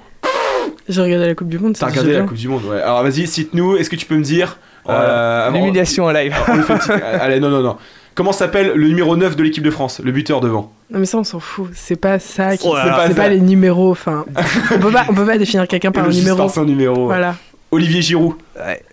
J'ai 0.88 1.02
regardé 1.02 1.26
la 1.26 1.34
Coupe 1.34 1.48
du 1.48 1.58
Monde. 1.58 1.74
t'as 1.74 1.80
c'est 1.80 1.90
regardé 1.92 2.12
la 2.12 2.18
bien. 2.20 2.26
Coupe 2.28 2.36
du 2.38 2.48
Monde. 2.48 2.64
Ouais. 2.64 2.80
Alors 2.80 3.02
vas-y, 3.02 3.26
cite-nous. 3.26 3.76
Est-ce 3.76 3.90
que 3.90 3.96
tu 3.96 4.06
peux 4.06 4.16
me 4.16 4.22
dire. 4.24 4.58
Euh, 4.88 5.46
avant- 5.48 5.56
L'humiliation 5.58 6.04
en 6.04 6.12
live. 6.12 6.34
on 6.48 6.56
le 6.56 6.62
fait 6.62 6.74
petit- 6.74 6.90
Allez, 7.20 7.40
non, 7.40 7.50
non, 7.50 7.60
non. 7.60 7.76
Comment 8.14 8.32
s'appelle 8.32 8.72
le 8.74 8.88
numéro 8.88 9.16
9 9.16 9.36
de 9.36 9.42
l'équipe 9.42 9.62
de 9.62 9.70
France, 9.70 10.00
le 10.04 10.10
buteur 10.12 10.40
devant? 10.40 10.72
Non, 10.90 10.98
mais 10.98 11.06
ça, 11.06 11.18
on 11.18 11.24
s'en 11.24 11.40
fout. 11.40 11.70
C'est 11.74 11.96
pas 11.96 12.18
ça. 12.18 12.56
Qui... 12.56 12.66
Oh 12.68 12.74
c'est 13.06 13.14
pas, 13.14 13.28
les 13.28 13.40
numéros. 13.40 13.90
Enfin, 13.92 14.24
on 14.74 14.78
peut 14.78 14.90
pas, 14.90 15.06
on 15.08 15.14
peut 15.14 15.24
pas 15.26 15.38
définir 15.38 15.66
quelqu'un 15.68 15.92
par 15.92 16.04
un 16.04 16.06
Juste 16.10 16.18
numéro. 16.20 16.36
par 16.36 16.50
son 16.50 16.64
numéro. 16.64 17.06
Voilà. 17.06 17.36
Olivier 17.72 18.02
Giroud. 18.02 18.34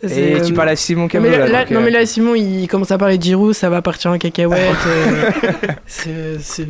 Et 0.03 0.35
euh, 0.35 0.41
tu 0.45 0.53
parles 0.53 0.69
à 0.69 0.75
Simon 0.75 1.01
Non 1.03 1.07
Camus 1.07 1.29
mais, 1.29 1.37
là, 1.39 1.45
là, 1.45 1.51
là- 1.51 1.59
donc, 1.63 1.71
non 1.71 1.79
euh, 1.79 1.83
mais 1.85 1.89
là 1.89 2.05
Simon 2.05 2.35
il 2.35 2.67
commence 2.67 2.91
à 2.91 2.99
parler 2.99 3.17
de 3.17 3.23
Giroud 3.23 3.53
ça 3.55 3.69
va 3.71 3.81
partir 3.81 4.11
en 4.11 4.19
cacahuète 4.19 4.59
euh, 4.87 6.35
c'est- 6.39 6.67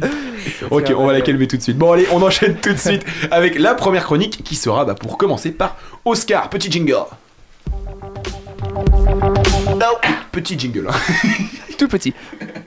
Ok, 0.71 0.93
on 0.97 1.05
va 1.05 1.12
la 1.13 1.19
calmer 1.21 1.47
tout 1.47 1.57
de 1.57 1.62
suite. 1.62 1.77
Bon, 1.77 1.91
allez, 1.91 2.07
on 2.13 2.21
enchaîne 2.21 2.55
tout 2.55 2.71
de 2.71 2.77
suite 2.77 3.05
avec 3.29 3.59
la 3.59 3.74
première 3.75 4.05
chronique 4.05 4.41
qui 4.43 4.55
sera, 4.55 4.86
bah, 4.86 4.95
pour 4.95 5.17
commencer, 5.17 5.51
par 5.51 5.75
Oscar. 6.05 6.50
Petit 6.50 6.71
jingle. 6.71 6.95
Petit 10.32 10.58
jingle. 10.58 10.88
hein. 10.89 10.96
tout 11.77 11.88
petit. 11.88 12.13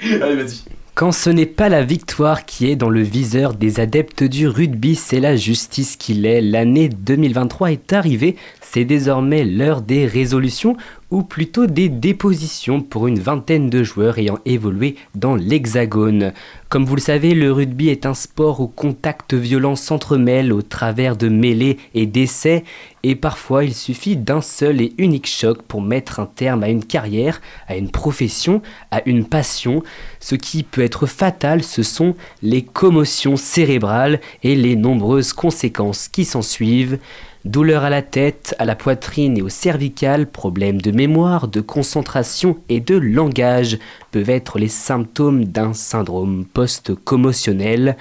allez, 0.05 0.37
vas-y. 0.37 0.62
Quand 0.95 1.12
ce 1.12 1.31
n'est 1.31 1.47
pas 1.47 1.69
la 1.69 1.83
victoire 1.83 2.45
qui 2.45 2.71
est 2.71 2.77
dans 2.77 2.91
le 2.91 3.00
viseur 3.00 3.55
des 3.55 3.81
adeptes 3.81 4.25
du 4.25 4.49
rugby, 4.49 4.97
c'est 4.97 5.21
la 5.21 5.37
justice 5.37 5.97
qui 5.97 6.15
l'est. 6.15 6.41
L'année 6.41 6.89
2023 6.89 7.73
est 7.73 7.93
arrivée, 7.93 8.37
c'est 8.61 8.85
désormais 8.85 9.45
l'heure 9.45 9.81
des 9.83 10.05
résolutions 10.07 10.77
ou 11.11 11.23
plutôt 11.23 11.67
des 11.67 11.88
dépositions 11.88 12.81
pour 12.81 13.07
une 13.07 13.19
vingtaine 13.19 13.69
de 13.69 13.83
joueurs 13.83 14.19
ayant 14.19 14.38
évolué 14.45 14.97
dans 15.14 15.35
l'Hexagone. 15.35 16.33
Comme 16.69 16.85
vous 16.85 16.95
le 16.95 17.00
savez, 17.00 17.35
le 17.35 17.52
rugby 17.52 17.88
est 17.88 18.07
un 18.07 18.14
sport 18.14 18.61
où 18.61 18.69
contact 18.69 19.35
violent 19.35 19.75
s'entremêle 19.75 20.52
au 20.52 20.62
travers 20.62 21.17
de 21.17 21.29
mêlées 21.29 21.79
et 21.95 22.07
d'essais, 22.07 22.62
et 23.02 23.17
parfois 23.17 23.64
il 23.64 23.75
suffit 23.75 24.17
d'un 24.17 24.40
seul 24.40 24.81
et 24.81 24.93
unique 24.99 25.26
choc 25.26 25.62
pour 25.62 25.83
mettre 25.83 26.21
un 26.21 26.26
terme 26.26 26.62
à 26.62 26.69
une 26.69 26.85
carrière, 26.85 27.40
à 27.67 27.76
une 27.76 27.90
profession, 27.90 28.62
à 28.93 29.02
une 29.07 29.25
passion. 29.25 29.83
Ce 30.21 30.37
qui 30.37 30.62
peut 30.62 30.83
être 30.83 31.07
fatal, 31.07 31.64
ce 31.64 31.83
sont 31.83 32.14
les 32.43 32.62
commotions 32.62 33.37
cérébrales 33.37 34.21
et 34.45 34.55
les 34.55 34.76
nombreuses 34.76 35.33
conséquences 35.33 36.07
qui 36.07 36.25
s'en 36.25 36.43
suivent. 36.43 36.99
Douleur 37.47 37.85
à 37.85 37.90
la 37.90 38.02
tête, 38.02 38.54
à 38.59 38.66
la 38.66 38.76
poitrine 38.76 39.38
et 39.38 39.42
au 39.42 39.49
cervical, 39.49 40.26
problèmes 40.26 40.82
de 40.82 40.90
mémoire, 40.90 41.49
de 41.49 41.62
concentration 41.62 42.59
et 42.68 42.80
de 42.80 42.97
langage 42.97 43.78
peuvent 44.11 44.28
être 44.28 44.59
les 44.59 44.68
symptômes 44.68 45.47
d'un 45.47 45.73
syndrome 45.73 46.44
post-commotionnel. 46.44 47.97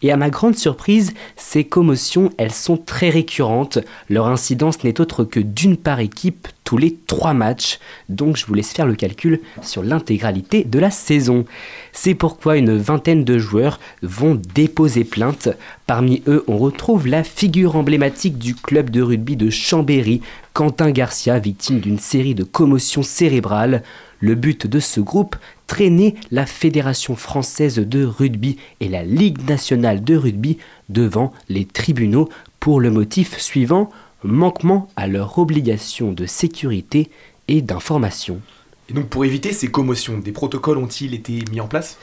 Et 0.00 0.12
à 0.12 0.16
ma 0.16 0.30
grande 0.30 0.56
surprise, 0.56 1.12
ces 1.36 1.64
commotions, 1.64 2.30
elles 2.38 2.52
sont 2.52 2.76
très 2.76 3.10
récurrentes. 3.10 3.78
Leur 4.08 4.28
incidence 4.28 4.84
n'est 4.84 5.00
autre 5.00 5.24
que 5.24 5.40
d'une 5.40 5.76
par 5.76 5.98
équipe 5.98 6.46
tous 6.62 6.76
les 6.76 6.96
trois 7.06 7.34
matchs. 7.34 7.80
Donc 8.08 8.36
je 8.36 8.46
vous 8.46 8.54
laisse 8.54 8.72
faire 8.72 8.86
le 8.86 8.94
calcul 8.94 9.40
sur 9.60 9.82
l'intégralité 9.82 10.62
de 10.62 10.78
la 10.78 10.92
saison. 10.92 11.46
C'est 11.92 12.14
pourquoi 12.14 12.58
une 12.58 12.76
vingtaine 12.76 13.24
de 13.24 13.38
joueurs 13.38 13.80
vont 14.02 14.40
déposer 14.54 15.02
plainte. 15.02 15.48
Parmi 15.86 16.22
eux, 16.28 16.44
on 16.46 16.58
retrouve 16.58 17.08
la 17.08 17.24
figure 17.24 17.74
emblématique 17.74 18.38
du 18.38 18.54
club 18.54 18.90
de 18.90 19.02
rugby 19.02 19.34
de 19.34 19.50
Chambéry, 19.50 20.20
Quentin 20.52 20.92
Garcia, 20.92 21.40
victime 21.40 21.80
d'une 21.80 21.98
série 21.98 22.34
de 22.36 22.44
commotions 22.44 23.02
cérébrales. 23.02 23.82
Le 24.20 24.34
but 24.34 24.66
de 24.66 24.80
ce 24.80 25.00
groupe, 25.00 25.36
traîner 25.68 26.16
la 26.32 26.46
Fédération 26.46 27.14
française 27.14 27.78
de 27.78 28.04
rugby 28.04 28.56
et 28.80 28.88
la 28.88 29.04
Ligue 29.04 29.48
nationale 29.48 30.02
de 30.02 30.16
rugby 30.16 30.58
devant 30.88 31.32
les 31.48 31.64
tribunaux 31.64 32.28
pour 32.58 32.80
le 32.80 32.90
motif 32.90 33.38
suivant 33.38 33.90
manquement 34.24 34.88
à 34.96 35.06
leur 35.06 35.38
obligation 35.38 36.10
de 36.10 36.26
sécurité 36.26 37.10
et 37.46 37.62
d'information. 37.62 38.40
Et 38.88 38.94
donc 38.94 39.06
pour 39.06 39.24
éviter 39.24 39.52
ces 39.52 39.68
commotions, 39.68 40.18
des 40.18 40.32
protocoles 40.32 40.78
ont-ils 40.78 41.14
été 41.14 41.44
mis 41.52 41.60
en 41.60 41.68
place? 41.68 41.98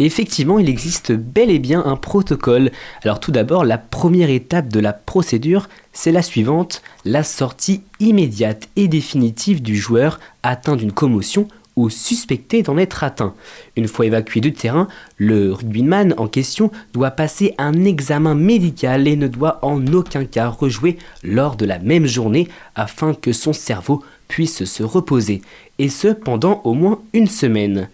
Effectivement, 0.00 0.60
il 0.60 0.68
existe 0.68 1.10
bel 1.10 1.50
et 1.50 1.58
bien 1.58 1.84
un 1.84 1.96
protocole. 1.96 2.70
Alors 3.02 3.18
tout 3.18 3.32
d'abord, 3.32 3.64
la 3.64 3.78
première 3.78 4.30
étape 4.30 4.68
de 4.68 4.78
la 4.78 4.92
procédure, 4.92 5.68
c'est 5.92 6.12
la 6.12 6.22
suivante, 6.22 6.82
la 7.04 7.24
sortie 7.24 7.82
immédiate 7.98 8.68
et 8.76 8.86
définitive 8.86 9.60
du 9.60 9.76
joueur 9.76 10.20
atteint 10.44 10.76
d'une 10.76 10.92
commotion 10.92 11.48
suspecté 11.88 12.62
d'en 12.62 12.76
être 12.76 13.04
atteint. 13.04 13.34
Une 13.76 13.86
fois 13.86 14.06
évacué 14.06 14.40
du 14.40 14.52
terrain, 14.52 14.88
le 15.16 15.52
rugbyman 15.52 16.14
en 16.16 16.26
question 16.26 16.72
doit 16.92 17.12
passer 17.12 17.54
un 17.58 17.84
examen 17.84 18.34
médical 18.34 19.06
et 19.06 19.16
ne 19.16 19.28
doit 19.28 19.60
en 19.62 19.86
aucun 19.92 20.24
cas 20.24 20.48
rejouer 20.48 20.98
lors 21.22 21.54
de 21.54 21.64
la 21.64 21.78
même 21.78 22.06
journée 22.06 22.48
afin 22.74 23.14
que 23.14 23.32
son 23.32 23.52
cerveau 23.52 24.02
puisse 24.26 24.64
se 24.64 24.82
reposer, 24.82 25.40
et 25.78 25.88
ce 25.88 26.08
pendant 26.08 26.60
au 26.64 26.74
moins 26.74 27.00
une 27.12 27.28
semaine. 27.28 27.88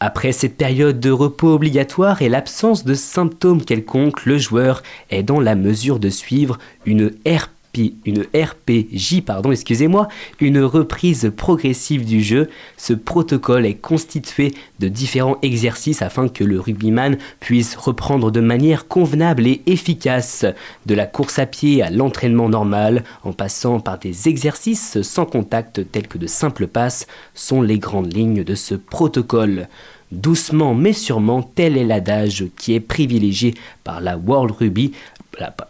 Après 0.00 0.30
cette 0.30 0.56
période 0.56 1.00
de 1.00 1.10
repos 1.10 1.54
obligatoire 1.54 2.22
et 2.22 2.28
l'absence 2.28 2.84
de 2.84 2.94
symptômes 2.94 3.64
quelconques, 3.64 4.26
le 4.26 4.38
joueur 4.38 4.82
est 5.10 5.24
dans 5.24 5.40
la 5.40 5.56
mesure 5.56 5.98
de 5.98 6.08
suivre 6.08 6.58
une 6.86 7.12
RP, 7.26 7.57
une 7.76 8.26
RPJ, 8.34 9.22
pardon, 9.24 9.52
excusez-moi, 9.52 10.08
une 10.40 10.60
reprise 10.60 11.32
progressive 11.36 12.04
du 12.04 12.22
jeu. 12.22 12.48
Ce 12.76 12.92
protocole 12.92 13.66
est 13.66 13.74
constitué 13.74 14.54
de 14.80 14.88
différents 14.88 15.38
exercices 15.42 16.02
afin 16.02 16.28
que 16.28 16.44
le 16.44 16.60
rugbyman 16.60 17.18
puisse 17.40 17.76
reprendre 17.76 18.30
de 18.30 18.40
manière 18.40 18.88
convenable 18.88 19.46
et 19.46 19.62
efficace 19.66 20.44
de 20.86 20.94
la 20.94 21.06
course 21.06 21.38
à 21.38 21.46
pied 21.46 21.82
à 21.82 21.90
l'entraînement 21.90 22.48
normal, 22.48 23.04
en 23.22 23.32
passant 23.32 23.80
par 23.80 23.98
des 23.98 24.28
exercices 24.28 25.00
sans 25.02 25.26
contact 25.26 25.90
tels 25.92 26.08
que 26.08 26.18
de 26.18 26.26
simples 26.26 26.66
passes, 26.66 27.06
sont 27.34 27.62
les 27.62 27.78
grandes 27.78 28.12
lignes 28.12 28.44
de 28.44 28.54
ce 28.54 28.74
protocole. 28.74 29.68
Doucement 30.10 30.74
mais 30.74 30.94
sûrement, 30.94 31.42
tel 31.42 31.76
est 31.76 31.84
l'adage 31.84 32.46
qui 32.56 32.74
est 32.74 32.80
privilégié 32.80 33.54
par 33.84 34.00
la 34.00 34.16
World 34.16 34.54
Rugby, 34.58 34.92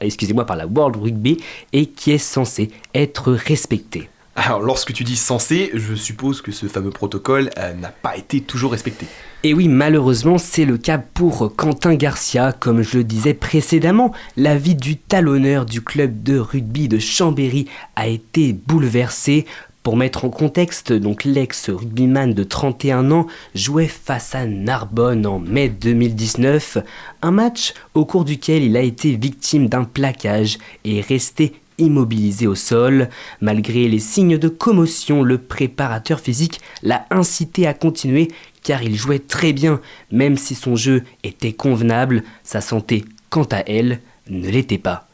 excusez-moi, 0.01 0.47
par 0.47 0.57
la 0.57 0.67
World 0.67 0.97
Rugby 0.97 1.39
et 1.73 1.87
qui 1.87 2.13
est 2.13 2.19
censé 2.19 2.71
être 2.95 3.33
respecté. 3.33 4.09
Alors 4.37 4.61
lorsque 4.61 4.93
tu 4.93 5.03
dis 5.03 5.17
censé, 5.17 5.71
je 5.75 5.95
suppose 5.97 6.43
que 6.43 6.53
ce 6.53 6.67
fameux 6.67 6.91
protocole 6.91 7.51
euh, 7.59 7.75
n'a 7.75 7.89
pas 7.89 8.17
été 8.17 8.41
toujours 8.41 8.71
respecté. 8.71 9.07
Et 9.43 9.53
oui, 9.53 9.67
malheureusement, 9.69 10.39
c'est 10.39 10.65
le 10.65 10.79
cas 10.79 10.99
pour 10.99 11.55
Quentin 11.57 11.95
Garcia. 11.97 12.53
Comme 12.53 12.83
je 12.83 12.99
le 12.99 13.05
disais 13.05 13.35
précédemment, 13.35 14.13
la 14.37 14.57
vie 14.57 14.77
du 14.77 14.97
talonneur 14.97 15.65
du 15.65 15.81
club 15.81 16.23
de 16.23 16.39
rugby 16.39 16.89
de 16.89 16.99
Chambéry 16.99 17.67
a 17.97 18.07
été 18.07 18.53
bouleversée. 18.53 19.45
Pour 19.83 19.97
mettre 19.97 20.25
en 20.25 20.31
contexte, 20.31 20.93
donc 20.93 21.25
l'ex-rugbyman 21.25 22.35
de 22.35 22.45
31 22.45 23.11
ans 23.11 23.27
jouait 23.55 23.89
face 23.89 24.35
à 24.35 24.45
Narbonne 24.45 25.27
en 25.27 25.39
mai 25.39 25.69
2019, 25.69 26.79
un 27.23 27.31
match 27.31 27.73
au 27.95 28.05
cours 28.05 28.25
duquel 28.25 28.65
il 28.65 28.77
a 28.77 28.83
été 28.83 29.17
victime 29.17 29.69
d'un 29.69 29.85
plaquage 29.85 30.59
et 30.85 30.99
est 30.99 31.09
resté 31.09 31.55
immobilisé 31.79 32.47
au 32.47 32.55
sol. 32.55 33.09
Malgré 33.41 33.89
les 33.89 34.01
signes 34.01 34.37
de 34.37 34.49
commotion, 34.49 35.23
le 35.23 35.39
préparateur 35.39 36.21
physique 36.21 36.61
l'a 36.83 37.07
incité 37.11 37.67
à 37.67 37.73
continuer 37.73 38.29
car 38.63 38.83
il 38.83 38.97
jouait 38.97 39.21
très 39.21 39.55
bien, 39.55 39.81
même 40.11 40.37
si 40.37 40.55
son 40.55 40.77
jeu 40.77 41.05
était 41.25 41.55
convenable, 41.55 42.23
sa 42.43 42.61
santé, 42.61 43.05
quant 43.31 43.47
à 43.51 43.61
elle, 43.67 44.01
ne 44.29 44.51
l'était 44.51 44.77
pas. 44.77 45.08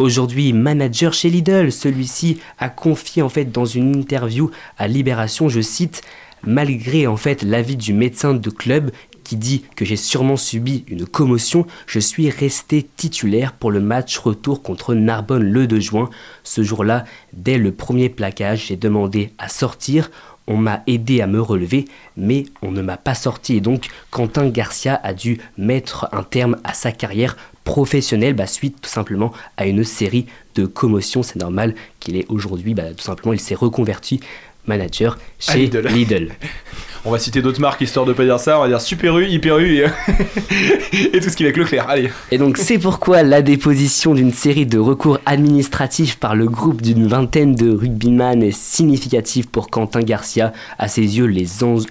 Aujourd'hui 0.00 0.54
manager 0.54 1.12
chez 1.12 1.28
Lidl, 1.28 1.70
celui-ci 1.70 2.38
a 2.58 2.70
confié 2.70 3.20
en 3.20 3.28
fait 3.28 3.52
dans 3.52 3.66
une 3.66 3.94
interview 3.94 4.50
à 4.78 4.88
Libération, 4.88 5.50
je 5.50 5.60
cite, 5.60 6.00
malgré 6.42 7.06
en 7.06 7.18
fait 7.18 7.42
l'avis 7.42 7.76
du 7.76 7.92
médecin 7.92 8.32
de 8.32 8.48
club 8.48 8.92
qui 9.24 9.36
dit 9.36 9.62
que 9.76 9.84
j'ai 9.84 9.96
sûrement 9.96 10.38
subi 10.38 10.84
une 10.88 11.04
commotion, 11.04 11.66
je 11.86 11.98
suis 11.98 12.30
resté 12.30 12.88
titulaire 12.96 13.52
pour 13.52 13.70
le 13.70 13.80
match 13.80 14.16
retour 14.16 14.62
contre 14.62 14.94
Narbonne 14.94 15.44
le 15.44 15.66
2 15.66 15.78
juin. 15.80 16.08
Ce 16.44 16.62
jour-là, 16.62 17.04
dès 17.34 17.58
le 17.58 17.70
premier 17.70 18.08
plaquage, 18.08 18.68
j'ai 18.68 18.76
demandé 18.76 19.34
à 19.36 19.50
sortir. 19.50 20.10
On 20.46 20.56
m'a 20.56 20.82
aidé 20.86 21.20
à 21.20 21.26
me 21.26 21.42
relever, 21.42 21.84
mais 22.16 22.46
on 22.62 22.72
ne 22.72 22.80
m'a 22.80 22.96
pas 22.96 23.14
sorti. 23.14 23.56
Et 23.56 23.60
donc, 23.60 23.88
Quentin 24.10 24.48
Garcia 24.48 24.98
a 25.04 25.12
dû 25.12 25.38
mettre 25.58 26.08
un 26.10 26.22
terme 26.22 26.56
à 26.64 26.72
sa 26.72 26.90
carrière 26.90 27.36
professionnelle 27.70 28.34
bah, 28.34 28.48
suite 28.48 28.80
tout 28.82 28.90
simplement 28.90 29.32
à 29.56 29.64
une 29.66 29.84
série 29.84 30.26
de 30.56 30.66
commotions. 30.66 31.22
C'est 31.22 31.36
normal 31.38 31.76
qu'il 32.00 32.16
est 32.16 32.26
aujourd'hui, 32.28 32.74
bah, 32.74 32.92
tout 32.96 33.04
simplement, 33.04 33.32
il 33.32 33.38
s'est 33.38 33.54
reconverti 33.54 34.18
manager 34.66 35.16
chez 35.38 35.68
Lidl. 35.68 36.32
On 37.04 37.10
va 37.10 37.18
citer 37.18 37.40
d'autres 37.40 37.60
marques 37.60 37.80
histoire 37.80 38.04
de 38.04 38.12
pas 38.12 38.24
dire 38.24 38.38
ça. 38.38 38.58
On 38.58 38.62
va 38.62 38.68
dire 38.68 38.80
Super 38.80 39.18
U, 39.18 39.26
Hyper 39.26 39.58
U 39.58 39.78
et, 39.78 41.20
tout 41.20 41.30
ce 41.30 41.36
qui 41.36 41.44
va 41.44 41.48
avec 41.48 41.56
Leclerc. 41.56 41.88
Allez. 41.88 42.10
Et 42.30 42.38
donc 42.38 42.58
c'est 42.58 42.78
pourquoi 42.78 43.22
la 43.22 43.40
déposition 43.40 44.14
d'une 44.14 44.32
série 44.32 44.66
de 44.66 44.78
recours 44.78 45.18
administratifs 45.24 46.18
par 46.18 46.36
le 46.36 46.46
groupe 46.46 46.82
d'une 46.82 47.06
vingtaine 47.06 47.54
de 47.54 47.70
rugbyman 47.70 48.42
est 48.42 48.56
significative 48.56 49.48
pour 49.48 49.70
Quentin 49.70 50.00
Garcia. 50.00 50.52
À 50.78 50.88
ses 50.88 51.18
yeux, 51.18 51.26
les, 51.26 51.46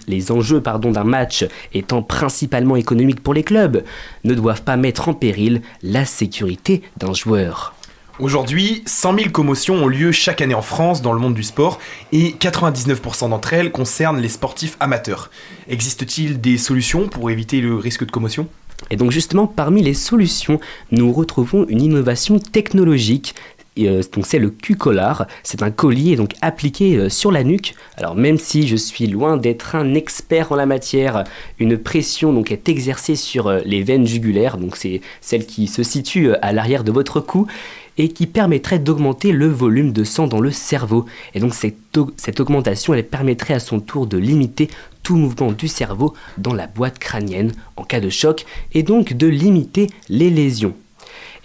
les 0.08 0.32
enjeux 0.32 0.62
d'un 0.62 1.04
match 1.04 1.46
étant 1.74 2.04
principalement 2.04 2.76
économiques 2.76 3.22
pour 3.22 3.34
les 3.34 3.44
clubs 3.44 3.84
ne 4.24 4.34
doivent 4.36 4.64
pas 4.64 4.78
mettre 4.78 5.10
en 5.10 5.14
péril 5.14 5.62
la 5.82 6.06
sécurité 6.06 6.84
d'un 6.98 7.14
joueur. 7.14 7.74
Aujourd'hui, 8.20 8.84
100 8.86 9.16
000 9.16 9.30
commotions 9.30 9.76
ont 9.76 9.88
lieu 9.88 10.12
chaque 10.12 10.42
année 10.42 10.54
en 10.54 10.62
France 10.62 11.02
dans 11.02 11.14
le 11.14 11.20
monde 11.20 11.34
du 11.34 11.44
sport 11.44 11.80
et 12.12 12.32
99% 12.32 13.30
d'entre 13.30 13.54
elles 13.54 13.72
concernent 13.72 14.20
les 14.20 14.28
sportifs 14.28 14.76
amateurs. 14.82 15.32
Existe-t-il 15.70 16.42
des 16.42 16.58
solutions 16.58 17.08
pour 17.08 17.32
éviter 17.32 17.62
le 17.62 17.76
risque 17.76 18.06
de 18.06 18.12
commotion? 18.12 18.48
Et 18.92 18.98
donc 18.98 19.12
justement, 19.12 19.48
parmi 19.48 19.82
les 19.82 19.94
solutions, 19.94 20.60
nous 20.92 21.14
retrouvons 21.14 21.66
une 21.70 21.82
innovation 21.82 22.40
technologique 22.40 23.36
euh, 23.78 24.02
donc 24.14 24.26
c'est 24.26 24.40
le 24.40 24.50
Q-collar. 24.50 25.28
C'est 25.44 25.64
un 25.64 25.72
collier 25.72 26.16
donc 26.16 26.34
appliqué 26.42 26.98
euh, 26.98 27.10
sur 27.10 27.32
la 27.32 27.44
nuque. 27.44 27.76
Alors 27.98 28.16
même 28.16 28.38
si 28.38 28.68
je 28.68 28.76
suis 28.76 29.08
loin 29.08 29.38
d'être 29.38 29.76
un 29.76 29.94
expert 29.94 30.52
en 30.52 30.56
la 30.56 30.66
matière, 30.66 31.24
une 31.60 31.78
pression 31.78 32.34
donc 32.34 32.52
est 32.52 32.70
exercée 32.70 33.16
sur 33.16 33.48
euh, 33.48 33.60
les 33.66 33.84
veines 33.84 34.08
jugulaires, 34.08 34.58
donc 34.58 34.76
c'est 34.76 35.02
celle 35.22 35.46
qui 35.46 35.68
se 35.68 35.84
situe 35.84 36.34
à 36.42 36.54
l'arrière 36.54 36.84
de 36.84 36.92
votre 36.92 37.20
cou 37.20 37.48
et 38.00 38.10
qui 38.10 38.26
permettrait 38.26 38.80
d'augmenter 38.80 39.32
le 39.32 39.48
volume 39.48 39.92
de 39.92 40.04
sang 40.04 40.26
dans 40.26 40.40
le 40.40 40.52
cerveau. 40.52 41.06
Et 41.36 41.40
donc 41.40 41.54
cette, 41.54 42.00
cette 42.18 42.40
augmentation, 42.40 42.96
elle 42.96 43.06
permettrait 43.06 43.54
à 43.54 43.60
son 43.60 43.80
tour 43.80 44.08
de 44.08 44.18
limiter 44.18 44.70
tout 45.04 45.18
mouvement 45.18 45.52
du 45.52 45.68
cerveau 45.68 46.14
dans 46.38 46.54
la 46.54 46.66
boîte 46.66 46.98
crânienne 46.98 47.52
en 47.76 47.84
cas 47.84 48.00
de 48.00 48.10
choc 48.10 48.46
et 48.74 48.84
donc 48.84 49.14
de 49.14 49.28
limiter 49.28 49.88
les 50.08 50.30
lésions. 50.30 50.74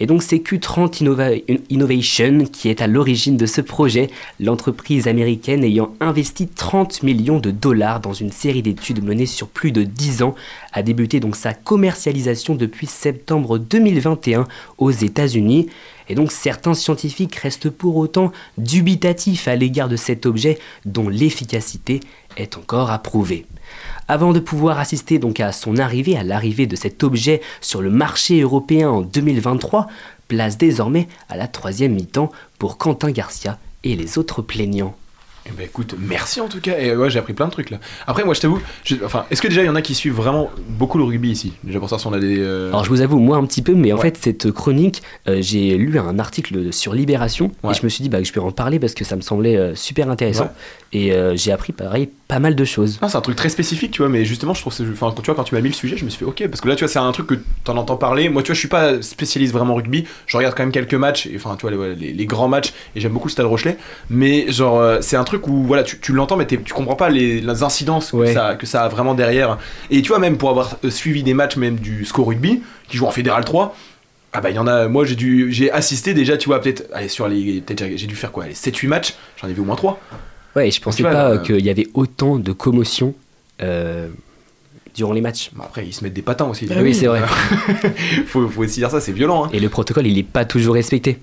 Et 0.01 0.07
donc 0.07 0.23
c'est 0.23 0.39
Q30 0.39 1.43
Innovation 1.71 2.45
qui 2.53 2.69
est 2.69 2.83
à 2.83 2.87
l'origine 2.87 3.37
de 3.37 3.47
ce 3.47 3.61
projet, 3.61 4.11
l'entreprise 4.41 5.07
américaine 5.07 5.63
ayant 5.63 5.95
investi 6.01 6.49
30 6.49 7.03
millions 7.03 7.39
de 7.39 7.51
dollars 7.51 8.01
dans 8.01 8.13
une 8.13 8.33
série 8.33 8.63
d'études 8.63 9.05
menées 9.05 9.27
sur 9.27 9.49
plus 9.49 9.73
de 9.73 9.83
10 9.83 10.23
ans, 10.23 10.35
a 10.73 10.83
débuté 10.83 11.21
donc 11.21 11.37
sa 11.37 11.55
commercialisation 11.55 12.55
depuis 12.55 12.87
septembre 12.87 13.59
2021 13.59 14.47
aux 14.79 14.91
États-Unis. 14.91 15.69
Et 16.09 16.15
donc 16.15 16.33
certains 16.33 16.75
scientifiques 16.75 17.37
restent 17.37 17.71
pour 17.71 17.97
autant 17.97 18.33
dubitatifs 18.59 19.49
à 19.49 19.57
l'égard 19.57 19.89
de 19.89 19.97
cet 19.97 20.27
objet 20.27 20.59
dont 20.85 21.09
l'efficacité 21.09 22.01
est 22.37 22.57
encore 22.57 22.91
à 22.91 22.99
prouver. 22.99 23.47
Avant 24.09 24.33
de 24.33 24.41
pouvoir 24.41 24.79
assister 24.79 25.19
donc 25.19 25.41
à 25.41 25.53
son 25.53 25.79
arrivée, 25.79 26.17
à 26.17 26.25
l'arrivée 26.25 26.67
de 26.67 26.77
cet 26.77 27.03
objet 27.03 27.41
sur 27.61 27.81
le 27.81 27.91
marché 27.91 28.41
européen 28.41 28.91
en 28.91 29.01
2023, 29.01 29.87
place 30.29 30.59
désormais 30.59 31.09
à 31.29 31.37
la 31.37 31.49
troisième 31.49 31.95
mi-temps 31.95 32.31
pour 32.59 32.77
Quentin 32.77 33.11
Garcia 33.11 33.59
et 33.83 33.97
les 33.97 34.19
autres 34.19 34.43
plaignants. 34.43 34.95
Eh 35.47 35.51
ben 35.53 35.67
écoute, 35.67 35.95
merci 35.99 36.41
en 36.41 36.49
tout 36.49 36.61
cas. 36.61 36.79
Et 36.79 36.97
ouais, 36.97 37.11
j'ai 37.11 37.19
appris 37.19 37.35
plein 37.35 37.47
de 37.47 37.51
trucs 37.51 37.71
là. 37.71 37.79
Après, 38.07 38.25
moi 38.25 38.33
je 38.33 38.41
t'avoue, 38.41 38.61
enfin, 39.05 39.27
est-ce 39.31 39.43
que 39.43 39.49
déjà 39.49 39.63
il 39.63 39.67
y 39.67 39.69
en 39.69 39.75
a 39.75 39.83
qui 39.83 39.95
suivent 39.95 40.15
vraiment 40.15 40.51
beaucoup 40.69 40.97
le 40.97 41.05
rugby 41.05 41.31
ici? 41.31 41.53
Déjà 41.65 41.79
pour 41.79 41.91
ça, 41.91 41.99
si 41.99 42.07
on 42.07 42.13
a 42.15 42.19
des. 42.19 42.39
Euh, 42.39 42.69
Alors 42.69 42.85
je 42.85 42.89
vous 42.89 43.03
avoue, 43.03 43.19
moi 43.19 43.37
un 43.37 43.45
petit 43.45 43.61
peu, 43.61 43.75
mais 43.75 43.93
en 43.93 43.99
fait, 43.99 44.17
cette 44.17 44.51
chronique, 44.53 45.03
euh, 45.29 45.39
j'ai 45.41 45.77
lu 45.77 45.99
un 45.99 46.19
article 46.19 46.73
sur 46.73 46.95
Libération 46.95 47.53
et 47.69 47.75
je 47.75 47.85
me 47.85 47.89
suis 47.89 48.03
dit 48.03 48.09
bah, 48.09 48.19
que 48.21 48.25
je 48.25 48.33
peux 48.33 48.41
en 48.41 48.53
parler 48.53 48.79
parce 48.79 48.95
que 48.95 49.05
ça 49.05 49.17
me 49.17 49.21
semblait 49.21 49.57
euh, 49.57 49.75
super 49.75 50.11
intéressant. 50.11 50.51
Et 50.93 51.13
j'ai 51.35 51.51
appris 51.53 51.73
pareil 51.73 52.09
pas 52.35 52.41
mal 52.41 52.57
de 52.57 52.65
choses. 52.65 52.99
Ah, 53.01 53.09
c'est 53.09 53.17
un 53.17 53.21
truc 53.21 53.37
très 53.37 53.49
spécifique, 53.49 53.93
tu 53.93 54.03
vois, 54.03 54.09
mais 54.09 54.25
justement, 54.25 54.55
je 54.55 54.61
trouve 54.61 54.75
enfin, 54.93 55.15
tu 55.23 55.27
vois, 55.27 55.37
quand 55.37 55.45
tu 55.45 55.55
m'as 55.55 55.61
mis 55.61 55.69
le 55.69 55.75
sujet, 55.75 55.97
je 55.97 56.05
me 56.05 56.11
suis 56.11 56.19
fait 56.19 56.25
ok, 56.25 56.49
parce 56.49 56.61
que 56.61 56.67
là, 56.69 56.75
tu 56.75 56.83
vois, 56.83 56.93
c'est 56.93 56.99
un 56.99 57.13
truc 57.13 57.29
que 57.29 57.37
t'en 57.63 57.77
entends 57.77 57.97
parler. 57.97 58.29
Moi, 58.29 58.43
tu 58.43 58.49
vois, 58.49 58.55
je 58.55 58.59
suis 58.59 58.69
pas 58.69 59.01
spécialiste 59.03 59.53
vraiment 59.53 59.77
rugby, 59.77 60.05
je 60.27 60.37
regarde 60.37 60.57
quand 60.57 60.65
même 60.65 60.73
quelques 60.73 60.95
matchs, 60.95 61.27
et, 61.27 61.37
enfin, 61.37 61.55
tu 61.57 61.65
vois, 61.65 61.95
les, 61.95 62.27
grands 62.27 62.49
matchs, 62.49 62.73
et 62.97 63.01
j'aime 63.01 63.13
beaucoup 63.13 63.29
le 63.29 63.33
Stade 63.33 63.47
Rochelet, 63.47 63.79
mais 64.11 64.51
genre, 64.51 65.01
c'est 65.01 65.17
un 65.17 65.23
truc 65.23 65.47
où, 65.47 65.63
voilà, 65.63 65.85
tu, 65.85 66.01
tu 66.01 66.13
l'entends, 66.13 66.37
mais 66.37 66.47
tu 66.47 66.59
comprends 66.75 66.97
pas 66.97 67.09
les, 67.09 67.49
incidences 67.63 68.11
que, 68.11 68.27
ça, 68.33 68.57
que 68.57 68.67
ça 68.67 68.83
a 68.83 68.89
vraiment 68.89 69.15
derrière. 69.15 69.59
Et 69.93 70.03
tu 70.03 70.09
vois, 70.09 70.19
même 70.19 70.37
pour 70.37 70.51
avoir 70.51 70.77
euh, 70.85 70.91
suivi 70.91 71.23
des 71.23 71.35
matchs, 71.35 71.57
même 71.57 71.77
du 71.77 72.05
score 72.05 72.27
rugby, 72.27 72.63
qui 72.89 72.97
joue 72.97 73.07
en 73.07 73.13
Fédéral 73.13 73.45
3, 73.45 73.77
Ah 74.33 74.41
bah 74.41 74.51
il 74.51 74.57
y 74.57 74.59
en 74.59 74.67
a, 74.67 74.89
moi 74.89 75.05
j'ai 75.05 75.15
dû, 75.15 75.53
j'ai 75.53 75.71
assisté 75.71 76.15
déjà, 76.15 76.37
tu 76.37 76.49
vois, 76.49 76.61
peut-être, 76.61 76.89
allez, 76.93 77.09
sur 77.09 77.29
les, 77.29 77.61
peut-être 77.61 77.79
j'ai- 77.87 77.97
j'ai 77.97 78.07
dû 78.09 78.17
faire 78.17 78.33
quoi, 78.33 78.47
les 78.49 78.55
7-8 78.55 78.89
matchs, 78.89 79.15
j'en 79.41 79.47
ai 79.47 79.53
vu 79.53 79.61
au 79.61 79.65
moins 79.65 79.77
3. 79.77 80.01
Ouais, 80.57 80.71
je 80.71 80.81
pensais 80.81 81.03
pas 81.03 81.31
euh, 81.31 81.39
qu'il 81.39 81.65
y 81.65 81.71
avait 81.71 81.89
autant 81.95 82.37
de 82.39 82.53
commotion 82.53 83.15
euh, 83.63 84.09
durant 84.95 85.13
les 85.13 85.21
matchs. 85.21 85.51
Après, 85.61 85.87
ils 85.87 85.93
se 85.93 86.05
mettent 86.05 86.15
des 86.15 86.23
patins 86.23 86.47
aussi. 86.47 86.69
Ah 86.71 86.81
oui, 86.83 86.95
c'est 86.95 87.07
vrai. 87.07 87.23
faut, 88.27 88.49
faut 88.49 88.63
aussi 88.63 88.81
dire 88.81 88.91
ça, 88.91 89.01
c'est 89.01 89.13
violent. 89.13 89.45
hein. 89.47 89.51
Et 89.53 89.61
le 89.61 89.69
protocole, 89.69 90.07
il 90.07 90.17
est 90.19 90.23
pas 90.23 90.45
toujours 90.45 90.75
respecté. 90.75 91.19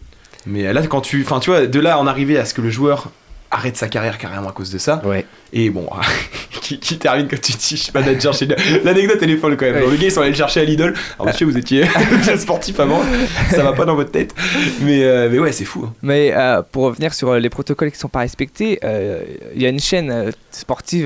Mais 0.45 0.71
là, 0.73 0.85
quand 0.87 1.01
tu, 1.01 1.21
enfin, 1.23 1.39
tu 1.39 1.49
vois, 1.51 1.67
de 1.67 1.79
là 1.79 1.99
en 1.99 2.07
arriver 2.07 2.37
à 2.37 2.45
ce 2.45 2.53
que 2.53 2.61
le 2.61 2.69
joueur 2.69 3.11
arrête 3.51 3.75
sa 3.77 3.87
carrière 3.89 4.17
carrément 4.17 4.49
à 4.49 4.51
cause 4.53 4.71
de 4.71 4.77
ça. 4.77 5.01
Ouais. 5.05 5.25
Et 5.53 5.69
bon, 5.69 5.85
qui, 6.61 6.79
qui 6.79 6.97
termine 6.97 7.27
quand 7.27 7.39
tu 7.41 7.51
dis, 7.51 7.89
manager 7.93 8.33
chez 8.33 8.47
L'anecdote, 8.85 9.17
elle 9.21 9.31
est 9.31 9.37
folle 9.37 9.57
quand 9.57 9.65
même. 9.65 9.79
Genre, 9.79 9.89
le 9.89 9.97
gars, 9.97 10.05
ils 10.05 10.11
sont 10.11 10.21
allés 10.21 10.29
le 10.29 10.35
chercher 10.37 10.61
à 10.61 10.63
Lidl. 10.63 10.93
Alors, 11.15 11.27
monsieur, 11.27 11.45
vous 11.45 11.57
étiez 11.57 11.83
sportif 12.37 12.79
avant, 12.79 13.01
ça 13.49 13.63
va 13.63 13.73
pas 13.73 13.83
dans 13.85 13.95
votre 13.95 14.11
tête. 14.11 14.33
Mais, 14.81 15.03
euh, 15.03 15.27
mais 15.29 15.39
ouais, 15.39 15.51
c'est 15.51 15.65
fou. 15.65 15.83
hein. 15.85 15.93
Mais 16.01 16.31
euh, 16.33 16.61
pour 16.71 16.83
revenir 16.83 17.13
sur 17.13 17.29
euh, 17.31 17.39
les 17.39 17.49
protocoles 17.49 17.91
qui 17.91 17.99
sont 17.99 18.07
pas 18.07 18.19
respectés, 18.19 18.79
euh, 18.85 19.23
il 19.53 19.61
y 19.61 19.65
a 19.65 19.69
une 19.69 19.79
chaîne 19.79 20.31
sportive, 20.51 21.05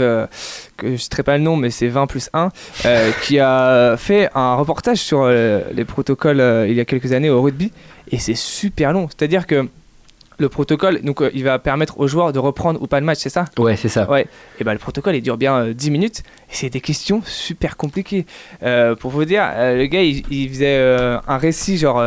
que 0.77 0.87
je 0.87 0.91
ne 0.91 0.97
citerai 0.97 1.23
pas 1.23 1.37
le 1.37 1.43
nom, 1.43 1.55
mais 1.55 1.71
c'est 1.71 1.87
20 1.87 2.05
plus 2.05 2.29
1, 2.33 2.49
euh, 2.85 3.11
qui 3.23 3.39
a 3.39 3.95
fait 3.97 4.29
un 4.35 4.55
reportage 4.55 4.97
sur 4.97 5.27
les 5.27 5.85
protocoles 5.85 6.67
il 6.69 6.73
y 6.75 6.79
a 6.79 6.85
quelques 6.85 7.11
années 7.13 7.29
au 7.29 7.41
rugby. 7.41 7.71
Et 8.11 8.19
c'est 8.19 8.35
super 8.35 8.93
long. 8.93 9.07
C'est-à-dire 9.07 9.47
que 9.47 9.67
le 10.37 10.49
protocole, 10.49 11.01
donc, 11.01 11.21
euh, 11.21 11.29
il 11.33 11.43
va 11.43 11.59
permettre 11.59 11.99
aux 11.99 12.07
joueurs 12.07 12.33
de 12.33 12.39
reprendre 12.39 12.81
ou 12.81 12.87
pas 12.87 12.99
le 12.99 13.05
match, 13.05 13.19
c'est 13.21 13.29
ça? 13.29 13.45
Ouais, 13.57 13.75
c'est 13.75 13.89
ça. 13.89 14.09
Ouais. 14.09 14.27
Et 14.59 14.63
ben 14.63 14.73
le 14.73 14.79
protocole, 14.79 15.15
il 15.15 15.21
dure 15.21 15.37
bien 15.37 15.55
euh, 15.57 15.73
10 15.73 15.91
minutes. 15.91 16.19
Et 16.49 16.55
c'est 16.55 16.69
des 16.69 16.81
questions 16.81 17.21
super 17.25 17.77
compliquées. 17.77 18.25
Euh, 18.63 18.95
pour 18.95 19.11
vous 19.11 19.25
dire, 19.25 19.43
euh, 19.53 19.77
le 19.77 19.85
gars, 19.85 20.01
il, 20.01 20.23
il 20.31 20.49
faisait 20.49 20.77
un 20.77 21.37
récit 21.37 21.77
genre 21.77 22.03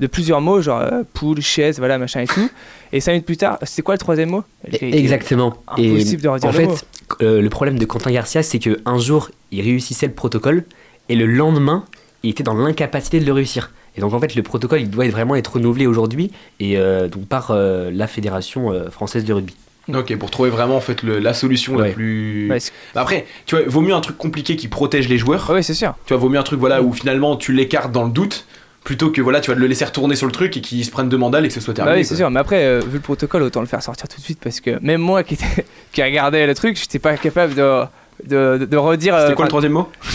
de 0.00 0.06
plusieurs 0.06 0.40
mots, 0.40 0.60
genre 0.60 0.82
poule, 1.12 1.40
chaise, 1.40 1.78
voilà, 1.78 1.98
machin 1.98 2.20
et 2.20 2.26
tout. 2.26 2.48
Et 2.92 3.00
5 3.00 3.12
minutes 3.12 3.26
plus 3.26 3.36
tard, 3.36 3.58
c'est 3.62 3.82
quoi 3.82 3.94
le 3.94 3.98
troisième 3.98 4.30
mot? 4.30 4.44
Exactement. 4.80 5.54
Impossible 5.68 6.22
de 6.22 6.28
redire 6.28 6.48
en 6.48 6.52
le 6.52 6.58
fait, 6.58 6.66
mot. 6.66 6.76
le 7.20 7.48
problème 7.48 7.78
de 7.78 7.84
Quentin 7.84 8.12
Garcia, 8.12 8.42
c'est 8.42 8.58
que 8.58 8.80
un 8.84 8.98
jour, 8.98 9.30
il 9.50 9.62
réussissait 9.62 10.06
le 10.06 10.12
protocole 10.12 10.64
et 11.08 11.14
le 11.16 11.26
lendemain, 11.26 11.84
il 12.22 12.30
était 12.30 12.42
dans 12.42 12.54
l'incapacité 12.54 13.20
de 13.20 13.24
le 13.26 13.32
réussir. 13.32 13.70
Et 13.96 14.00
donc 14.00 14.12
en 14.12 14.20
fait, 14.20 14.34
le 14.34 14.42
protocole, 14.42 14.80
il 14.80 14.90
doit 14.90 15.06
être- 15.06 15.12
vraiment 15.12 15.36
être 15.36 15.54
renouvelé 15.54 15.86
aujourd'hui 15.86 16.30
et 16.60 16.76
euh, 16.78 17.08
donc 17.08 17.26
par 17.26 17.50
euh, 17.50 17.90
la 17.92 18.06
fédération 18.06 18.72
euh, 18.72 18.90
française 18.90 19.24
de 19.24 19.32
rugby. 19.32 19.54
Ok, 19.94 20.16
pour 20.16 20.30
trouver 20.30 20.48
vraiment 20.50 20.76
en 20.76 20.80
fait 20.80 21.02
le- 21.02 21.18
la 21.18 21.34
solution 21.34 21.76
la 21.78 21.90
plus. 21.90 22.48
Ouais, 22.50 22.58
c'est- 22.58 22.72
Après, 22.94 23.26
tu 23.46 23.54
vois, 23.54 23.64
vaut 23.66 23.82
mieux 23.82 23.92
un 23.94 24.00
truc 24.00 24.16
compliqué 24.16 24.56
qui 24.56 24.66
protège 24.68 25.08
les 25.08 25.18
joueurs. 25.18 25.48
Ouais, 25.50 25.62
c'est 25.62 25.74
sûr. 25.74 25.94
Tu 26.06 26.14
vois, 26.14 26.20
vaut 26.20 26.28
mieux 26.30 26.38
un 26.38 26.42
truc 26.42 26.58
voilà 26.58 26.82
où 26.82 26.92
finalement 26.92 27.36
tu 27.36 27.52
l'écartes 27.52 27.92
dans 27.92 28.04
le 28.04 28.10
doute 28.10 28.46
plutôt 28.82 29.10
que 29.10 29.20
voilà 29.22 29.40
tu 29.40 29.50
vas 29.50 29.56
le 29.56 29.66
laisser 29.66 29.84
retourner 29.84 30.14
sur 30.16 30.26
le 30.26 30.32
truc 30.32 30.56
et 30.56 30.60
qu'il 30.60 30.84
se 30.84 30.90
prenne 30.90 31.08
deux 31.08 31.16
mandales 31.16 31.44
et 31.44 31.48
que 31.48 31.54
ce 31.54 31.60
soit 31.60 31.72
Bah 31.74 31.84
terminé. 31.84 31.98
oui, 31.98 32.04
c'est 32.04 32.16
sûr. 32.16 32.30
Mais 32.30 32.40
après, 32.40 32.64
euh, 32.64 32.80
vu 32.80 32.94
le 32.94 33.00
protocole, 33.00 33.42
autant 33.42 33.60
le 33.60 33.66
faire 33.66 33.82
sortir 33.82 34.08
tout 34.08 34.18
de 34.18 34.22
suite 34.24 34.40
parce 34.42 34.60
que 34.60 34.78
même 34.82 35.00
moi 35.00 35.22
qui, 35.22 35.34
était- 35.34 35.64
qui 35.92 36.02
regardais 36.02 36.46
le 36.46 36.54
truc, 36.54 36.76
j'étais 36.78 36.98
pas 36.98 37.16
capable 37.16 37.54
de, 37.54 37.82
de, 38.22 38.76
redire. 38.76 39.18
C'était 39.18 39.32
euh, 39.32 39.34
quoi 39.34 39.44
le 39.44 39.48
troisième 39.48 39.72
mot 39.72 39.88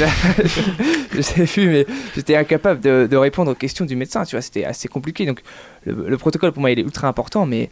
je 1.13 1.21
sais 1.21 1.45
plus, 1.45 1.69
mais 1.69 1.85
j'étais 2.15 2.35
incapable 2.35 2.79
de, 2.79 3.07
de 3.09 3.17
répondre 3.17 3.51
aux 3.51 3.55
questions 3.55 3.85
du 3.85 3.95
médecin, 3.95 4.23
tu 4.23 4.35
vois, 4.35 4.41
c'était 4.41 4.65
assez 4.65 4.87
compliqué. 4.87 5.25
Donc 5.25 5.41
le, 5.85 6.09
le 6.09 6.17
protocole 6.17 6.51
pour 6.51 6.61
moi 6.61 6.71
il 6.71 6.79
est 6.79 6.83
ultra 6.83 7.07
important, 7.07 7.45
mais 7.45 7.69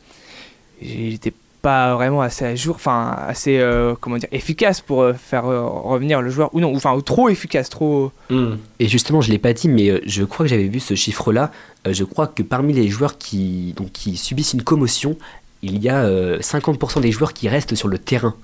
il 0.81 1.09
n'était 1.09 1.33
pas 1.61 1.95
vraiment 1.95 2.21
assez 2.21 2.45
à 2.45 2.55
jour, 2.55 2.75
enfin 2.75 3.15
assez, 3.27 3.57
euh, 3.57 3.95
comment 3.99 4.17
dire, 4.17 4.29
efficace 4.31 4.81
pour 4.81 5.01
euh, 5.01 5.13
faire 5.13 5.45
euh, 5.45 5.65
revenir 5.65 6.21
le 6.21 6.29
joueur, 6.29 6.53
ou 6.53 6.59
non, 6.59 6.71
ou, 6.71 6.75
enfin 6.75 6.93
ou 6.93 7.01
trop 7.01 7.29
efficace, 7.29 7.69
trop... 7.69 8.11
Hmm. 8.29 8.55
Et 8.79 8.87
justement, 8.87 9.21
je 9.21 9.31
l'ai 9.31 9.39
pas 9.39 9.53
dit, 9.53 9.67
mais 9.67 9.89
euh, 9.89 10.01
je 10.05 10.23
crois 10.23 10.45
que 10.45 10.49
j'avais 10.49 10.67
vu 10.67 10.79
ce 10.79 10.93
chiffre-là. 10.93 11.51
Euh, 11.85 11.93
je 11.93 12.03
crois 12.03 12.27
que 12.27 12.43
parmi 12.43 12.73
les 12.73 12.87
joueurs 12.87 13.17
qui, 13.17 13.73
donc, 13.75 13.91
qui 13.91 14.17
subissent 14.17 14.53
une 14.53 14.63
commotion, 14.63 15.17
il 15.63 15.81
y 15.81 15.89
a 15.89 16.03
euh, 16.03 16.39
50% 16.39 17.01
des 17.01 17.11
joueurs 17.11 17.33
qui 17.33 17.49
restent 17.49 17.75
sur 17.75 17.87
le 17.87 17.97
terrain. 17.97 18.35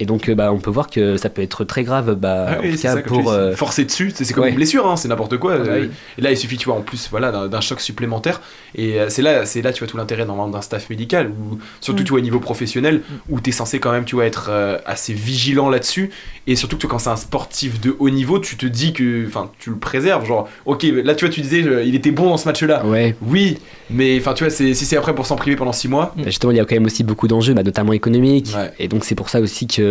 Et 0.00 0.06
donc, 0.06 0.28
euh, 0.28 0.34
bah, 0.34 0.52
on 0.52 0.58
peut 0.58 0.70
voir 0.70 0.88
que 0.90 1.16
ça 1.18 1.28
peut 1.28 1.42
être 1.42 1.62
très 1.64 1.84
grave, 1.84 2.14
bah, 2.16 2.46
Ah 2.48 2.58
en 2.58 2.62
oui, 2.62 2.70
tout 2.72 2.76
c'est 2.78 2.82
cas 2.88 2.94
ça, 2.94 3.02
comme 3.02 3.18
tu 3.18 3.22
pour. 3.22 3.30
euh, 3.32 3.52
forcer 3.54 3.84
dessus, 3.84 4.10
c'est 4.14 4.32
comme 4.32 4.44
ouais. 4.44 4.48
une 4.50 4.56
blessure, 4.56 4.88
hein, 4.88 4.96
c'est 4.96 5.08
n'importe 5.08 5.36
quoi. 5.36 5.52
Ah 5.54 5.58
bah 5.58 5.64
euh, 5.68 5.82
oui. 5.82 5.90
Et 6.18 6.22
là, 6.22 6.30
il 6.32 6.36
suffit, 6.36 6.56
tu 6.56 6.64
vois, 6.66 6.74
en 6.76 6.80
plus, 6.80 7.08
voilà, 7.10 7.46
d'un 7.48 7.60
choc 7.60 7.80
supplémentaire. 7.80 8.40
Et 8.74 8.98
euh, 8.98 9.06
c'est 9.10 9.22
là, 9.22 9.44
c'est 9.46 9.62
là, 9.62 9.72
tu 9.72 9.80
vois, 9.80 9.88
tout 9.88 9.96
l'intérêt 9.98 10.24
normalement 10.24 10.50
d'un 10.52 10.62
staff 10.62 10.88
médical, 10.90 11.28
ou 11.30 11.58
surtout, 11.80 12.00
Mm. 12.02 12.04
tu 12.04 12.10
vois, 12.10 12.18
au 12.18 12.22
niveau 12.22 12.40
professionnel, 12.40 13.02
où 13.28 13.40
tu 13.40 13.50
es 13.50 13.52
censé 13.52 13.78
quand 13.78 13.92
même, 13.92 14.04
tu 14.06 14.14
vois, 14.14 14.24
être 14.24 14.48
euh, 14.50 14.78
assez 14.86 15.12
vigilant 15.12 15.68
là-dessus. 15.68 16.10
Et 16.46 16.56
surtout 16.56 16.78
que 16.78 16.86
quand 16.86 16.98
c'est 16.98 17.10
un 17.10 17.16
sportif 17.16 17.80
de 17.80 17.94
haut 17.98 18.10
niveau, 18.10 18.38
tu 18.38 18.56
te 18.56 18.66
dis 18.66 18.92
que, 18.94 19.26
enfin, 19.26 19.50
tu 19.58 19.70
le 19.70 19.76
préserves. 19.76 20.26
Genre, 20.26 20.48
ok, 20.64 20.82
là, 21.04 21.14
tu 21.14 21.26
vois, 21.26 21.34
tu 21.34 21.42
disais, 21.42 21.62
euh, 21.62 21.84
il 21.84 21.94
était 21.94 22.10
bon 22.10 22.30
dans 22.30 22.36
ce 22.38 22.48
match-là. 22.48 22.86
Ouais. 22.86 23.14
Oui, 23.22 23.58
mais 23.90 24.18
enfin, 24.18 24.32
tu 24.32 24.44
vois, 24.44 24.50
c'est- 24.50 24.72
si 24.74 24.86
c'est 24.86 24.96
après 24.96 25.14
pour 25.14 25.26
s'en 25.26 25.36
priver 25.36 25.56
pendant 25.56 25.72
6 25.72 25.88
mois. 25.88 26.14
Bah, 26.16 26.22
Justement, 26.26 26.52
il 26.52 26.56
y 26.56 26.60
a 26.60 26.64
quand 26.64 26.74
même 26.74 26.86
aussi 26.86 27.04
beaucoup 27.04 27.28
d'enjeux, 27.28 27.52
bah, 27.54 27.62
notamment 27.62 27.92
économiques. 27.92 28.52
Ouais. 28.56 28.70
Et 28.78 28.88
donc, 28.88 29.04
c'est 29.04 29.14
pour 29.14 29.28
ça 29.28 29.40
aussi 29.40 29.66
que 29.66 29.89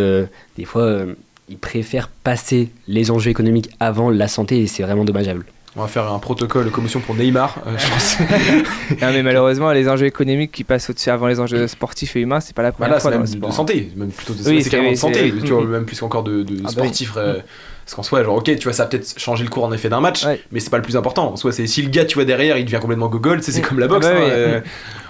des 0.58 0.66
fois, 0.66 0.84
euh, 0.84 1.14
ils 1.50 1.58
préfèrent 1.58 2.10
passer 2.24 2.70
les 2.88 3.12
enjeux 3.12 3.32
économiques 3.32 3.70
avant 3.80 4.10
la 4.10 4.28
santé 4.28 4.62
et 4.62 4.68
c'est 4.68 4.84
vraiment 4.84 5.06
dommageable. 5.06 5.46
On 5.76 5.82
va 5.82 5.88
faire 5.88 6.12
un 6.12 6.18
protocole 6.20 6.70
commotion 6.72 7.00
pour 7.00 7.14
Neymar, 7.16 7.60
euh, 7.68 7.78
je 7.78 7.90
pense. 7.90 8.18
Non, 9.02 9.12
mais 9.14 9.22
malheureusement, 9.22 9.72
les 9.72 9.88
enjeux 9.88 10.08
économiques 10.08 10.52
qui 10.52 10.64
passent 10.64 10.90
au-dessus 10.90 11.10
avant 11.12 11.28
les 11.28 11.40
enjeux 11.40 11.68
sportifs 11.68 12.16
et 12.16 12.22
humains, 12.22 12.40
c'est 12.40 12.56
pas 12.56 12.64
la 12.64 12.72
première 12.72 12.90
Voilà, 12.90 13.00
fois 13.00 13.12
c'est 13.12 13.18
dans 13.18 13.24
même 13.24 13.30
le 13.32 13.36
de 13.40 13.44
sport. 13.46 13.54
santé, 13.54 13.92
même 13.96 14.10
plutôt 14.10 14.34
de, 14.34 14.40
Oui, 14.40 14.58
c'est 14.58 14.62
c'est- 14.64 14.70
carrément 14.72 14.92
de 14.92 14.96
santé, 14.98 15.32
tu 15.44 15.54
vois, 15.54 15.64
même 15.66 15.86
plus 15.86 16.00
qu'encore 16.00 16.24
de, 16.24 16.42
de 16.44 16.56
Ah 16.56 16.62
bah 16.64 16.64
oui. 16.68 16.72
sportif. 16.72 17.14
euh, 17.18 17.40
parce 17.86 17.96
qu'en 17.96 18.04
soi, 18.04 18.24
genre, 18.24 18.36
ok, 18.38 18.46
tu 18.46 18.64
vois, 18.64 18.74
ça 18.74 18.84
a 18.84 18.86
peut-être 18.88 19.18
changé 19.20 19.44
le 19.44 19.50
cours 19.50 19.64
en 19.64 19.72
effet 19.72 19.90
d'un 19.90 20.02
match, 20.02 20.26
Ouais. 20.26 20.42
mais 20.52 20.60
c'est 20.60 20.70
pas 20.72 20.78
le 20.78 20.84
plus 20.84 20.98
important. 20.98 21.32
En 21.34 21.36
soi, 21.36 21.52
c'est 21.52 21.66
si 21.68 21.82
le 21.84 21.90
gars, 21.90 22.06
tu 22.06 22.16
vois, 22.16 22.26
derrière, 22.26 22.58
il 22.58 22.66
devient 22.66 22.80
complètement 22.82 23.08
gogol, 23.08 23.42
c'est 23.44 23.62
comme 23.62 23.80
la 23.80 23.86
Ah 23.86 23.90
boxe. 23.90 24.06
bah 24.08 24.14
hein, 24.16 24.20
oui. 24.24 24.30
euh, 24.32 24.62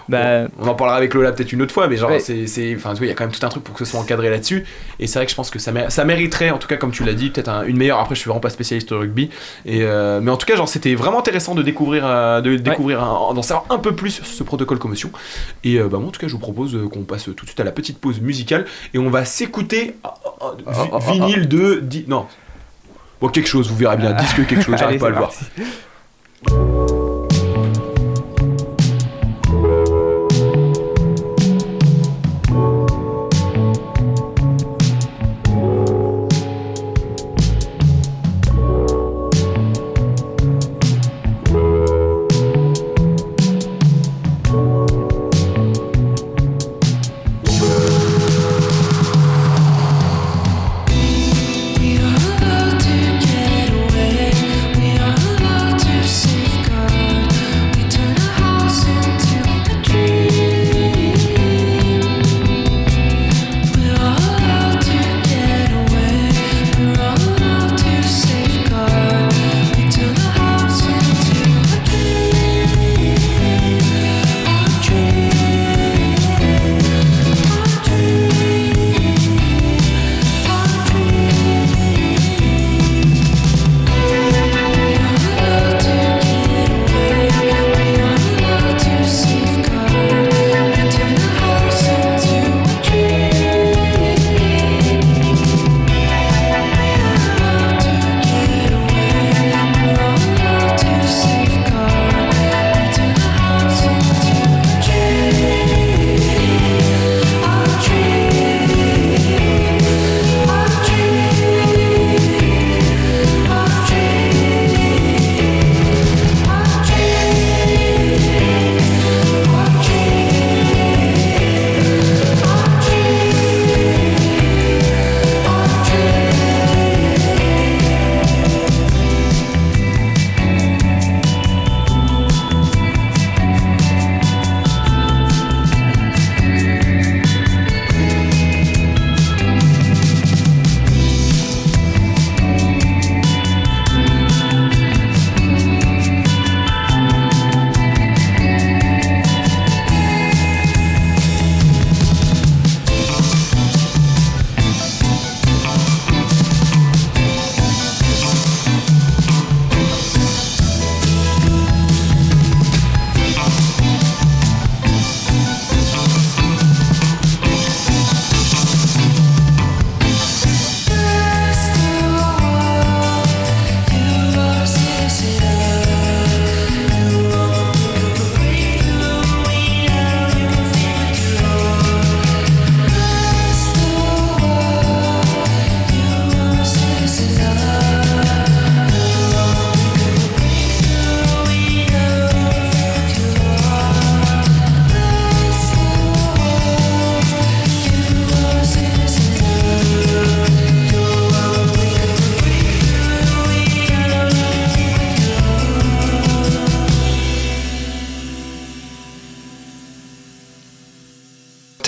Bah, 0.09 0.47
On 0.59 0.67
en 0.67 0.73
parlera 0.75 0.97
avec 0.97 1.13
Lola 1.13 1.31
peut-être 1.31 1.53
une 1.53 1.61
autre 1.61 1.73
fois, 1.73 1.87
mais 1.87 1.95
genre, 1.95 2.09
Ouais. 2.09 2.19
c'est, 2.19 2.47
c'est- 2.47 2.75
enfin, 2.75 2.93
il 2.99 3.07
y 3.07 3.11
a 3.11 3.13
quand 3.13 3.23
même 3.25 3.31
tout 3.31 3.45
un 3.45 3.49
truc 3.49 3.63
pour 3.63 3.75
que 3.75 3.85
ce 3.85 3.91
soit 3.91 3.99
encadré 3.99 4.29
là-dessus. 4.29 4.65
Et 4.99 5.05
c'est 5.07 5.19
vrai 5.19 5.25
que 5.27 5.31
je 5.31 5.35
pense 5.35 5.51
que 5.51 5.59
ça, 5.59 5.71
mé- 5.71 5.89
ça 5.89 6.03
mériterait, 6.03 6.49
en 6.49 6.57
tout 6.57 6.67
cas, 6.67 6.77
comme 6.77 6.89
tu 6.91 7.03
l'as 7.03 7.13
dit, 7.13 7.29
peut-être 7.29 7.47
un- 7.49 7.63
une 7.63 7.77
meilleure. 7.77 7.99
Après, 7.99 8.15
je 8.15 8.19
suis 8.19 8.27
vraiment 8.27 8.39
pas 8.41 8.49
spécialiste 8.49 8.89
de 8.89 8.95
rugby, 8.95 9.29
et 9.65 9.83
euh, 9.83 10.19
mais 10.21 10.31
en 10.31 10.37
tout 10.37 10.47
cas, 10.47 10.55
genre, 10.55 10.67
c'était 10.67 10.95
vraiment 10.95 11.19
intéressant 11.19 11.53
de 11.53 11.61
découvrir, 11.61 12.03
euh, 12.05 12.41
de 12.41 12.55
découvrir, 12.57 13.03
un- 13.03 13.33
d'en 13.33 13.41
savoir 13.43 13.65
un 13.69 13.77
peu 13.77 13.93
plus 13.95 14.09
sur 14.11 14.25
ce 14.25 14.43
protocole 14.43 14.79
commotion. 14.79 15.11
Et 15.63 15.77
euh, 15.77 15.87
bah, 15.87 15.99
moi, 15.99 16.07
en 16.07 16.11
tout 16.11 16.19
cas, 16.19 16.27
je 16.27 16.33
vous 16.33 16.39
propose 16.39 16.75
qu'on 16.91 17.03
passe 17.03 17.25
tout 17.25 17.31
de 17.33 17.45
suite 17.45 17.59
à 17.59 17.63
la 17.63 17.71
petite 17.71 17.99
pause 17.99 18.19
musicale, 18.19 18.65
et 18.95 18.97
on 18.97 19.09
va 19.11 19.25
s'écouter 19.25 19.95
ah, 20.03 20.15
ah, 20.41 20.51
ah, 20.65 20.73
ah, 20.93 20.97
vinyle 21.11 21.47
de, 21.47 21.75
di- 21.83 22.05
non, 22.07 22.25
bon 23.21 23.27
quelque 23.29 23.47
chose, 23.47 23.69
vous 23.69 23.75
verrez 23.75 23.97
bien, 23.97 24.13
disque 24.13 24.45
quelque 24.47 24.63
chose, 24.63 24.75
j'arrive 24.77 25.03
allez, 25.03 25.13
pas 25.13 25.21
à 26.47 26.47
le 26.47 26.57
voir. 26.87 26.98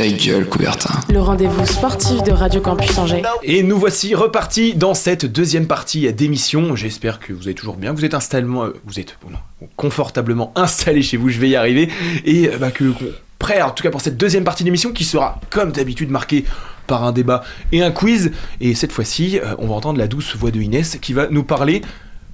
Ta 0.01 0.07
gueule, 0.07 0.49
Coubertin. 0.49 0.99
Le 1.11 1.21
rendez-vous 1.21 1.63
sportif 1.63 2.23
de 2.23 2.31
Radio 2.31 2.59
Campus 2.59 2.97
Angers. 2.97 3.21
Et 3.43 3.61
nous 3.61 3.77
voici 3.77 4.15
repartis 4.15 4.73
dans 4.73 4.95
cette 4.95 5.27
deuxième 5.27 5.67
partie 5.67 6.11
d'émission. 6.11 6.75
J'espère 6.75 7.19
que 7.19 7.33
vous 7.33 7.43
allez 7.43 7.53
toujours 7.53 7.75
bien. 7.75 7.93
Vous 7.93 8.03
êtes 8.03 8.15
installement, 8.15 8.63
euh, 8.63 8.73
vous 8.87 8.99
êtes 8.99 9.19
bon, 9.21 9.37
confortablement 9.75 10.53
installés 10.55 11.03
chez 11.03 11.17
vous. 11.17 11.29
Je 11.29 11.39
vais 11.39 11.49
y 11.49 11.55
arriver 11.55 11.87
et 12.25 12.47
euh, 12.47 12.57
bah, 12.57 12.71
que 12.71 12.91
prêt, 13.37 13.61
en 13.61 13.69
tout 13.69 13.83
cas 13.83 13.91
pour 13.91 14.01
cette 14.01 14.17
deuxième 14.17 14.43
partie 14.43 14.63
d'émission 14.63 14.91
qui 14.91 15.03
sera 15.03 15.39
comme 15.51 15.71
d'habitude 15.71 16.09
marquée 16.09 16.45
par 16.87 17.03
un 17.03 17.11
débat 17.11 17.43
et 17.71 17.83
un 17.83 17.91
quiz. 17.91 18.31
Et 18.59 18.73
cette 18.73 18.93
fois-ci, 18.93 19.37
euh, 19.37 19.53
on 19.59 19.67
va 19.67 19.75
entendre 19.75 19.99
la 19.99 20.07
douce 20.07 20.35
voix 20.35 20.49
de 20.49 20.59
Inès 20.59 20.97
qui 20.99 21.13
va 21.13 21.27
nous 21.29 21.43
parler 21.43 21.83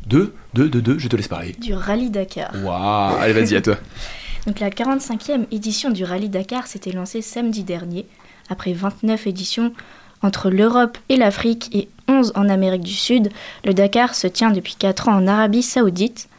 de, 0.05 0.31
de, 0.53 0.69
de, 0.69 0.79
de, 0.79 0.97
je 0.97 1.09
te 1.09 1.17
laisse 1.17 1.27
parler. 1.27 1.53
Du 1.61 1.73
rallye 1.73 2.11
Dakar. 2.11 2.53
Waouh, 2.63 3.17
allez 3.19 3.33
vas-y 3.33 3.57
à 3.57 3.61
toi. 3.61 3.75
Donc 4.47 4.61
la 4.61 4.69
45e 4.69 5.45
édition 5.51 5.89
du 5.89 6.05
rallye 6.05 6.29
Dakar 6.29 6.67
s'était 6.67 6.93
lancée 6.93 7.21
samedi 7.21 7.63
dernier, 7.63 8.05
après 8.49 8.71
29 8.71 9.27
éditions 9.27 9.73
entre 10.21 10.49
l'Europe 10.49 10.97
et 11.09 11.17
l'Afrique 11.17 11.69
et 11.75 11.89
11 12.07 12.31
en 12.33 12.47
Amérique 12.47 12.81
du 12.81 12.93
Sud. 12.93 13.29
Le 13.65 13.73
Dakar 13.73 14.15
se 14.15 14.25
tient 14.25 14.51
depuis 14.51 14.75
4 14.75 15.09
ans 15.09 15.17
en 15.17 15.27
Arabie 15.27 15.63
Saoudite. 15.63 16.29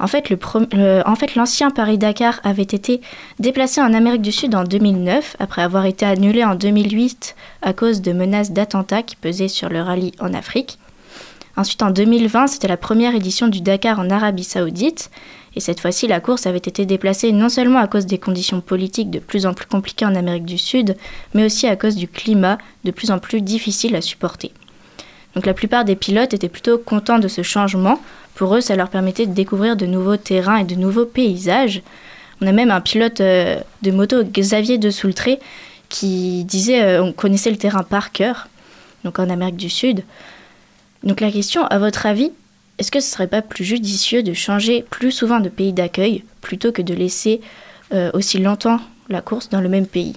En 0.00 0.08
fait, 0.08 0.32
en 0.32 1.14
fait, 1.14 1.34
l'ancien 1.36 1.70
Paris-Dakar 1.70 2.40
avait 2.42 2.62
été 2.62 3.00
déplacé 3.38 3.80
en 3.80 3.94
Amérique 3.94 4.22
du 4.22 4.32
Sud 4.32 4.56
en 4.56 4.64
2009, 4.64 5.36
après 5.38 5.62
avoir 5.62 5.86
été 5.86 6.04
annulé 6.04 6.42
en 6.42 6.56
2008 6.56 7.36
à 7.62 7.72
cause 7.72 8.02
de 8.02 8.12
menaces 8.12 8.50
d'attentats 8.50 9.04
qui 9.04 9.14
pesaient 9.14 9.46
sur 9.46 9.68
le 9.68 9.82
rallye 9.82 10.12
en 10.18 10.34
Afrique. 10.34 10.80
Ensuite, 11.56 11.82
en 11.82 11.90
2020, 11.90 12.48
c'était 12.48 12.66
la 12.66 12.76
première 12.78 13.14
édition 13.14 13.46
du 13.46 13.60
Dakar 13.60 14.00
en 14.00 14.10
Arabie 14.10 14.42
Saoudite. 14.42 15.10
Et 15.54 15.60
cette 15.60 15.80
fois-ci, 15.80 16.06
la 16.06 16.20
course 16.20 16.46
avait 16.46 16.58
été 16.58 16.86
déplacée 16.86 17.32
non 17.32 17.48
seulement 17.48 17.78
à 17.78 17.86
cause 17.86 18.06
des 18.06 18.18
conditions 18.18 18.60
politiques 18.60 19.10
de 19.10 19.18
plus 19.18 19.44
en 19.44 19.52
plus 19.52 19.66
compliquées 19.66 20.06
en 20.06 20.14
Amérique 20.14 20.46
du 20.46 20.58
Sud, 20.58 20.96
mais 21.34 21.44
aussi 21.44 21.66
à 21.66 21.76
cause 21.76 21.96
du 21.96 22.08
climat 22.08 22.58
de 22.84 22.90
plus 22.90 23.10
en 23.10 23.18
plus 23.18 23.42
difficile 23.42 23.94
à 23.94 24.00
supporter. 24.00 24.52
Donc 25.34 25.46
la 25.46 25.54
plupart 25.54 25.84
des 25.84 25.96
pilotes 25.96 26.34
étaient 26.34 26.48
plutôt 26.48 26.78
contents 26.78 27.18
de 27.18 27.28
ce 27.28 27.42
changement. 27.42 28.00
Pour 28.34 28.54
eux, 28.54 28.60
ça 28.60 28.76
leur 28.76 28.88
permettait 28.88 29.26
de 29.26 29.34
découvrir 29.34 29.76
de 29.76 29.86
nouveaux 29.86 30.16
terrains 30.16 30.58
et 30.58 30.64
de 30.64 30.74
nouveaux 30.74 31.06
paysages. 31.06 31.82
On 32.40 32.46
a 32.46 32.52
même 32.52 32.70
un 32.70 32.80
pilote 32.80 33.20
euh, 33.20 33.58
de 33.82 33.90
moto, 33.90 34.24
Xavier 34.24 34.78
de 34.78 34.90
Soultré, 34.90 35.38
qui 35.88 36.44
disait 36.44 36.82
euh, 36.82 37.02
on 37.02 37.12
connaissait 37.12 37.50
le 37.50 37.56
terrain 37.56 37.82
par 37.82 38.12
cœur, 38.12 38.48
donc 39.04 39.18
en 39.18 39.30
Amérique 39.30 39.56
du 39.56 39.70
Sud. 39.70 40.02
Donc 41.02 41.20
la 41.20 41.30
question, 41.30 41.64
à 41.66 41.78
votre 41.78 42.06
avis, 42.06 42.32
est-ce 42.78 42.90
que 42.90 43.00
ce 43.00 43.10
serait 43.10 43.28
pas 43.28 43.42
plus 43.42 43.64
judicieux 43.64 44.22
de 44.22 44.32
changer 44.32 44.84
plus 44.90 45.12
souvent 45.12 45.40
de 45.40 45.48
pays 45.48 45.72
d'accueil 45.72 46.24
plutôt 46.40 46.72
que 46.72 46.82
de 46.82 46.94
laisser 46.94 47.40
euh, 47.92 48.10
aussi 48.14 48.38
longtemps 48.38 48.80
la 49.08 49.20
course 49.20 49.48
dans 49.48 49.60
le 49.60 49.68
même 49.68 49.86
pays? 49.86 50.14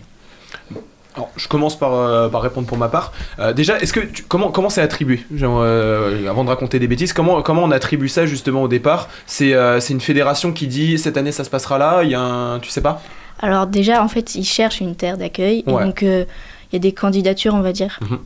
Alors, 1.16 1.30
je 1.38 1.48
commence 1.48 1.80
par, 1.80 1.94
euh, 1.94 2.28
par, 2.28 2.42
répondre 2.42 2.68
pour 2.68 2.78
ma 2.78 2.90
part. 2.90 3.14
Euh, 3.40 3.54
déjà, 3.54 3.80
est-ce 3.80 3.94
que 3.94 4.02
tu, 4.02 4.24
comment 4.24 4.52
comment 4.52 4.70
c'est 4.70 4.82
attribué? 4.82 5.24
Genre, 5.34 5.62
euh, 5.62 6.30
Avant 6.30 6.44
de 6.44 6.50
raconter 6.50 6.78
des 6.78 6.88
bêtises, 6.88 7.14
comment 7.14 7.42
comment 7.42 7.64
on 7.64 7.72
attribue 7.72 8.10
ça 8.10 8.26
justement 8.26 8.64
au 8.64 8.68
départ? 8.68 9.08
C'est 9.26 9.54
c'est 9.80 9.94
une 9.94 10.02
fédération 10.02 10.52
qui 10.52 10.68
dit 10.68 10.98
cette 10.98 11.18
année 11.18 11.32
ça 11.32 11.44
se 11.44 11.50
passera 11.50 11.78
là. 11.78 12.04
Il 12.04 12.10
y 12.10 12.16
a 12.16 12.20
un, 12.20 12.60
tu 12.60 12.70
sais 12.70 12.82
pas? 12.82 13.02
Alors 13.40 13.68
déjà, 13.68 14.04
en 14.04 14.08
fait, 14.10 14.36
ils 14.36 14.44
cherchent 14.44 14.82
une 14.82 14.96
terre 14.96 15.18
d'accueil. 15.18 15.64
Ouais. 15.68 15.86
Donc 15.86 16.02
il 16.02 16.26
y 16.74 16.76
a 16.76 16.80
des 16.80 16.92
candidatures, 16.92 17.54
on 17.54 17.62
va 17.62 17.72
dire. 17.72 17.98
Mhm. 18.02 18.20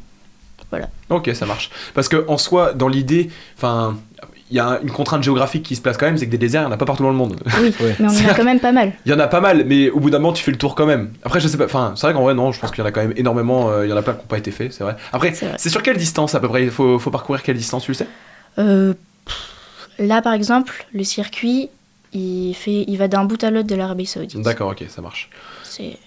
Voilà. 0.69 0.89
Ok, 1.09 1.29
ça 1.33 1.45
marche. 1.45 1.69
Parce 1.93 2.07
que 2.07 2.25
en 2.27 2.37
soi, 2.37 2.73
dans 2.73 2.87
l'idée, 2.87 3.29
enfin, 3.57 3.97
il 4.51 4.57
y 4.57 4.59
a 4.59 4.79
une 4.83 4.91
contrainte 4.91 5.23
géographique 5.23 5.63
qui 5.63 5.75
se 5.75 5.81
place 5.81 5.97
quand 5.97 6.05
même, 6.05 6.17
c'est 6.17 6.25
que 6.25 6.31
des 6.31 6.37
déserts, 6.37 6.61
il 6.61 6.65
n'y 6.65 6.71
en 6.71 6.73
a 6.73 6.77
pas 6.77 6.85
partout 6.85 7.03
dans 7.03 7.09
le 7.09 7.15
monde. 7.15 7.39
Oui, 7.59 7.73
ouais. 7.81 7.95
mais 7.99 8.07
on 8.07 8.25
en 8.25 8.29
a 8.29 8.33
quand 8.33 8.43
même 8.43 8.59
pas 8.59 8.71
mal. 8.71 8.93
Il 9.05 9.11
y 9.11 9.15
en 9.15 9.19
a 9.19 9.27
pas 9.27 9.41
mal, 9.41 9.65
mais 9.65 9.89
au 9.89 9.99
bout 9.99 10.09
d'un 10.09 10.19
moment, 10.19 10.33
tu 10.33 10.43
fais 10.43 10.51
le 10.51 10.57
tour 10.57 10.75
quand 10.75 10.85
même. 10.85 11.11
Après, 11.23 11.39
je 11.39 11.47
sais 11.47 11.57
pas, 11.57 11.65
enfin, 11.65 11.93
c'est 11.95 12.07
vrai 12.07 12.13
qu'en 12.13 12.23
vrai, 12.23 12.33
non, 12.33 12.51
je 12.51 12.59
pense 12.59 12.71
qu'il 12.71 12.79
y 12.79 12.81
en 12.81 12.87
a 12.87 12.91
quand 12.91 13.01
même 13.01 13.13
énormément, 13.15 13.69
euh, 13.69 13.85
il 13.85 13.89
y 13.89 13.93
en 13.93 13.97
a 13.97 14.01
plein 14.01 14.13
qui 14.13 14.19
n'ont 14.19 14.27
pas 14.27 14.37
été 14.37 14.51
faits, 14.51 14.73
c'est 14.73 14.83
vrai. 14.83 14.95
Après, 15.13 15.33
c'est 15.33 15.69
sur 15.69 15.83
quelle 15.83 15.97
distance 15.97 16.35
à 16.35 16.39
peu 16.39 16.47
près? 16.47 16.63
Il 16.63 16.71
faut, 16.71 16.99
faut, 16.99 17.11
parcourir 17.11 17.43
quelle 17.43 17.57
distance, 17.57 17.83
tu 17.83 17.91
le 17.91 17.95
sais? 17.95 18.07
Euh, 18.57 18.93
Là, 19.99 20.21
par 20.21 20.33
exemple, 20.33 20.87
le 20.93 21.03
circuit, 21.03 21.69
il, 22.13 22.53
fait, 22.53 22.85
il 22.87 22.97
va 22.97 23.07
d'un 23.07 23.25
bout 23.25 23.43
à 23.43 23.51
l'autre 23.51 23.67
de 23.67 23.75
l'Arabie 23.75 24.05
Saoudite. 24.05 24.41
D'accord, 24.41 24.71
ok, 24.71 24.85
ça 24.87 25.01
marche. 25.01 25.29
C'est. 25.63 25.97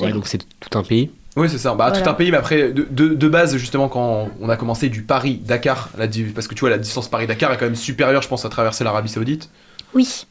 Ouais, 0.00 0.12
donc 0.12 0.26
c'est 0.26 0.42
tout 0.60 0.78
un 0.78 0.82
pays 0.82 1.10
oui, 1.36 1.50
c'est 1.50 1.58
ça. 1.58 1.74
Bah, 1.74 1.88
voilà. 1.88 2.02
Tout 2.02 2.08
un 2.08 2.14
pays, 2.14 2.30
mais 2.30 2.38
après, 2.38 2.72
de, 2.72 2.86
de, 2.90 3.08
de, 3.08 3.28
base, 3.28 3.56
justement, 3.56 3.88
quand 3.88 4.30
on 4.40 4.48
a 4.48 4.56
commencé 4.56 4.88
du 4.88 5.02
Paris-Dakar, 5.02 5.90
parce 6.34 6.48
que 6.48 6.54
tu 6.54 6.60
vois, 6.60 6.70
la 6.70 6.78
distance 6.78 7.08
Paris-Dakar 7.08 7.52
est 7.52 7.58
quand 7.58 7.66
même 7.66 7.76
supérieure, 7.76 8.22
je 8.22 8.28
pense, 8.28 8.44
à 8.44 8.48
traverser 8.48 8.84
l'Arabie 8.84 9.10
Saoudite. 9.10 9.50
Oui, 9.94 10.26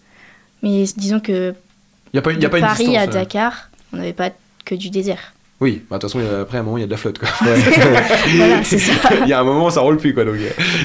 mais 0.63 0.83
disons 0.97 1.19
que. 1.19 1.53
Il 2.13 2.15
n'y 2.15 2.19
a 2.19 2.21
pas, 2.21 2.31
y 2.31 2.45
a 2.45 2.49
pas 2.49 2.57
une 2.57 2.65
Paris 2.65 2.85
distance, 2.85 3.03
à 3.03 3.07
Dakar, 3.07 3.69
on 3.93 3.97
n'avait 3.97 4.13
pas 4.13 4.31
que 4.63 4.73
du 4.73 4.89
désert. 4.89 5.33
Oui, 5.61 5.83
bah, 5.89 5.95
de 5.95 6.01
toute 6.01 6.11
façon, 6.11 6.25
après, 6.41 6.57
à 6.57 6.61
un 6.61 6.63
moment, 6.63 6.77
il 6.77 6.81
y 6.81 6.83
a 6.83 6.85
de 6.85 6.91
la 6.91 6.97
flotte, 6.97 7.17
quoi. 7.17 7.29
voilà, 7.41 8.61
c'est 8.65 8.77
ça. 8.77 8.91
il 9.23 9.29
y 9.29 9.31
a 9.31 9.39
un 9.39 9.43
moment, 9.45 9.69
ça 9.69 9.79
roule 9.79 9.95
plus, 9.95 10.13
quoi, 10.13 10.25
donc 10.25 10.35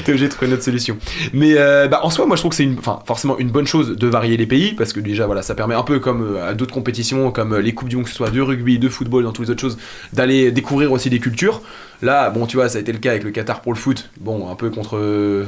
t'es 0.04 0.12
obligé 0.12 0.26
de 0.26 0.30
trouver 0.30 0.46
une 0.46 0.54
autre 0.54 0.62
solution. 0.62 0.96
Mais 1.32 1.54
euh, 1.56 1.88
bah, 1.88 2.00
en 2.04 2.10
soi, 2.10 2.24
moi, 2.24 2.36
je 2.36 2.42
trouve 2.42 2.50
que 2.50 2.56
c'est 2.56 2.62
une, 2.62 2.78
forcément 3.04 3.36
une 3.38 3.50
bonne 3.50 3.66
chose 3.66 3.96
de 3.96 4.06
varier 4.06 4.36
les 4.36 4.46
pays, 4.46 4.74
parce 4.74 4.92
que 4.92 5.00
déjà, 5.00 5.26
voilà, 5.26 5.42
ça 5.42 5.56
permet 5.56 5.74
un 5.74 5.82
peu 5.82 5.98
comme 5.98 6.36
euh, 6.36 6.48
à 6.48 6.54
d'autres 6.54 6.72
compétitions, 6.72 7.32
comme 7.32 7.54
euh, 7.54 7.60
les 7.60 7.74
Coupes 7.74 7.88
du 7.88 7.96
Monde, 7.96 8.04
que 8.04 8.10
ce 8.10 8.16
soit 8.16 8.30
de 8.30 8.40
rugby, 8.40 8.78
de 8.78 8.88
football, 8.88 9.24
dans 9.24 9.32
toutes 9.32 9.46
les 9.46 9.50
autres 9.50 9.60
choses, 9.60 9.76
d'aller 10.12 10.52
découvrir 10.52 10.92
aussi 10.92 11.10
des 11.10 11.18
cultures. 11.18 11.62
Là, 12.00 12.30
bon, 12.30 12.46
tu 12.46 12.56
vois, 12.56 12.68
ça 12.68 12.78
a 12.78 12.80
été 12.80 12.92
le 12.92 12.98
cas 12.98 13.10
avec 13.10 13.24
le 13.24 13.32
Qatar 13.32 13.62
pour 13.62 13.72
le 13.72 13.78
foot. 13.78 14.10
Bon, 14.20 14.48
un 14.48 14.54
peu 14.54 14.70
contre. 14.70 14.96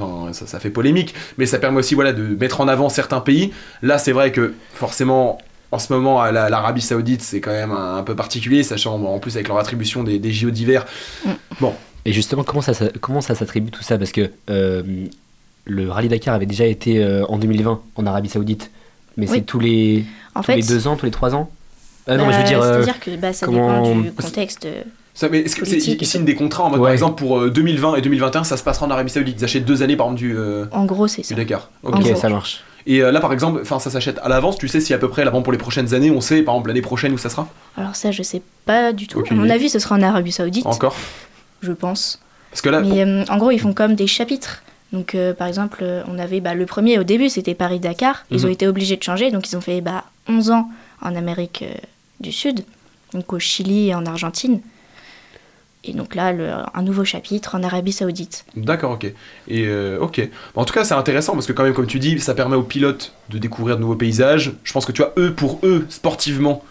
Enfin, 0.01 0.33
ça, 0.33 0.49
ça 0.49 0.59
fait 0.59 0.69
polémique, 0.69 1.15
mais 1.39 1.47
ça 1.47 1.61
permet 1.61 1.79
aussi, 1.79 1.95
voilà, 1.95 2.13
de 2.13 2.37
mettre 2.39 2.61
en 2.61 2.67
avant 2.67 2.89
certains 2.89 3.21
pays. 3.21 3.53
Là, 3.83 3.99
c'est 3.99 4.13
vrai 4.13 4.33
que 4.33 4.53
forcément, 4.75 5.39
en 5.73 5.79
ce 5.79 5.93
moment, 5.93 6.23
l'Arabie 6.31 6.83
Saoudite, 6.83 7.23
c'est 7.23 7.41
quand 7.41 7.51
même 7.51 7.73
un, 7.73 7.97
un, 7.97 8.03
peu 8.03 8.15
particulier, 8.15 8.63
sachant 8.63 9.03
en 9.03 9.19
plus 9.19 9.37
avec 9.37 9.49
leur 9.49 9.59
attribution 9.59 10.05
des, 10.05 10.19
des 10.19 10.31
JO 10.31 10.51
d'hiver. 10.51 10.85
Mm. 11.25 11.31
Bon. 11.61 11.75
Et 12.05 12.13
justement, 12.13 12.45
comment 12.45 12.63
ça, 12.63 12.73
comment 13.01 13.21
ça 13.21 13.35
s'attribue 13.35 13.71
tout 13.71 13.83
ça? 13.83 13.97
Parce 13.97 14.13
que 14.13 14.31
euh, 14.51 14.83
le 15.65 15.91
Rallye 15.91 16.09
Dakar 16.09 16.35
avait 16.35 16.47
déjà 16.47 16.67
été 16.67 17.03
euh, 17.03 17.25
en 17.27 17.39
2020 17.39 17.81
en 17.97 18.07
Arabie 18.07 18.29
Saoudite, 18.29 18.71
mais 19.17 19.29
oui. 19.29 19.37
c'est 19.39 19.43
tous, 19.43 19.61
les, 19.61 20.05
en 20.35 20.41
tous 20.41 20.47
fait, 20.47 20.57
les 20.57 20.63
deux 20.63 20.89
ans, 20.89 20.97
tous 20.97 21.07
les 21.07 21.13
trois 21.13 21.35
ans? 21.35 21.51
Euh, 22.09 22.17
Non, 22.17 22.27
mais 22.27 22.33
je 22.33 22.39
veux 22.39 22.45
dire. 22.45 22.63
C'est-à-dire 22.63 23.01
que 23.01 23.17
bah, 23.17 23.33
ça 23.33 23.47
comment... 23.47 23.83
dépend 23.83 24.01
du 24.01 24.13
contexte. 24.13 24.69
Ça, 25.15 25.29
mais 25.29 25.41
est-ce 25.41 25.57
que 25.57 25.67
c'est, 25.67 25.77
ils 25.77 26.07
signent 26.07 26.25
des 26.25 26.35
contrats 26.35 26.65
en 26.65 26.71
mode, 26.71 26.81
ouais. 26.81 26.87
par 26.87 26.93
exemple 26.93 27.23
pour 27.23 27.51
2020 27.51 27.97
et 27.97 28.01
2021 28.01 28.45
ça 28.45 28.57
se 28.57 28.65
passera 28.65 28.87
en 28.87 28.91
Arabie 28.91 29.11
Saoudite? 29.11 29.41
Ils 29.41 29.45
achètent 29.45 29.67
deux 29.67 29.83
années 29.83 29.97
par 29.97 30.07
exemple 30.07 30.21
du, 30.21 30.37
euh, 30.37 30.65
en 30.73 30.87
gros 30.87 31.07
c'est 31.07 31.23
ça 31.23 31.35
du 31.35 31.41
Dakar 31.43 31.71
ok, 31.83 31.97
okay 31.97 32.17
ça 32.17 32.31
marche 32.31 32.65
et 32.87 33.03
euh, 33.03 33.13
là, 33.13 33.21
par 33.21 33.33
exemple, 33.33 33.61
enfin, 33.63 33.79
ça 33.79 33.91
s'achète 33.91 34.19
à 34.23 34.29
l'avance. 34.29 34.59
Tu 34.59 34.69
sais 34.69 34.81
si 34.81 34.93
à 34.95 34.99
peu 34.99 35.09
près, 35.09 35.25
là, 35.25 35.31
pour 35.31 35.53
les 35.53 35.59
prochaines 35.59 35.95
années, 35.95 36.11
on 36.11 36.21
sait, 36.21 36.43
par 36.43 36.55
exemple, 36.55 36.69
l'année 36.69 36.83
prochaine 36.83 37.13
où 37.13 37.19
ça 37.19 37.29
sera 37.31 37.49
Alors 37.77 37.97
ça, 37.97 38.11
je 38.11 38.23
sais 38.23 38.43
pas 38.65 38.93
du 38.93 39.07
tout. 39.07 39.23
À 39.31 39.35
mon 39.35 39.49
avis, 39.51 39.69
ce 39.71 39.79
sera 39.79 39.95
en 39.97 40.03
Arabie 40.03 40.33
Saoudite. 40.33 40.67
Encore 40.67 40.97
Je 41.63 41.73
pense. 41.73 42.21
Parce 42.51 42.61
que 42.63 42.69
là, 42.69 42.81
Mais 42.81 43.05
euh, 43.05 43.25
en 43.29 43.39
gros, 43.39 43.51
ils 43.51 43.59
font 43.61 43.73
comme 43.73 43.95
des 43.95 44.07
chapitres. 44.07 44.63
Donc, 44.93 45.15
euh, 45.15 45.33
par 45.33 45.47
exemple, 45.47 45.85
on 46.07 46.19
avait 46.19 46.41
bah, 46.41 46.55
le 46.55 46.67
premier 46.67 46.99
au 46.99 47.03
début, 47.03 47.29
c'était 47.31 47.55
Paris-Dakar. 47.55 48.25
Ils 48.31 48.41
Mhm. 48.41 48.45
ont 48.45 48.49
été 48.53 48.67
obligés 48.69 48.97
de 48.97 49.03
changer, 49.03 49.31
donc 49.31 49.49
ils 49.51 49.57
ont 49.57 49.61
fait 49.63 49.81
bah, 49.81 50.05
11 50.29 50.51
ans 50.51 50.69
en 51.01 51.17
Amérique 51.17 51.63
euh, 51.67 51.75
du 52.21 52.31
Sud, 52.31 52.65
donc 53.15 53.33
au 53.33 53.39
Chili 53.39 53.89
et 53.89 53.95
en 53.95 54.05
Argentine. 54.05 54.61
Et 55.85 55.93
donc 55.95 56.15
là, 56.15 56.33
le, 56.33 56.49
un 56.75 56.83
nouveau 56.83 57.05
chapitre 57.05 57.57
en 57.57 57.63
Arabie 57.65 57.93
Saoudite. 57.93 58.45
D'accord, 58.57 58.93
ok. 58.93 59.05
Et 59.49 59.67
euh, 59.67 59.99
ok. 60.01 60.29
En 60.55 60.65
tout 60.65 60.73
cas, 60.73 60.85
c'est 60.85 60.95
intéressant 60.95 61.33
parce 61.33 61.47
que 61.47 61.53
quand 61.53 61.65
même, 61.65 61.75
comme 61.75 61.87
tu 61.87 61.99
dis, 61.99 62.19
ça 62.21 62.35
permet 62.35 62.55
aux 62.55 62.63
pilotes 62.63 63.13
de 63.31 63.39
découvrir 63.39 63.77
de 63.77 63.81
nouveaux 63.81 63.97
paysages. 63.97 64.53
Je 64.63 64.73
pense 64.73 64.87
que 64.87 64.93
tu 64.93 65.03
vois, 65.03 65.13
eux, 65.19 65.33
pour 65.33 65.59
eux, 65.65 65.87
sportivement, 65.89 66.65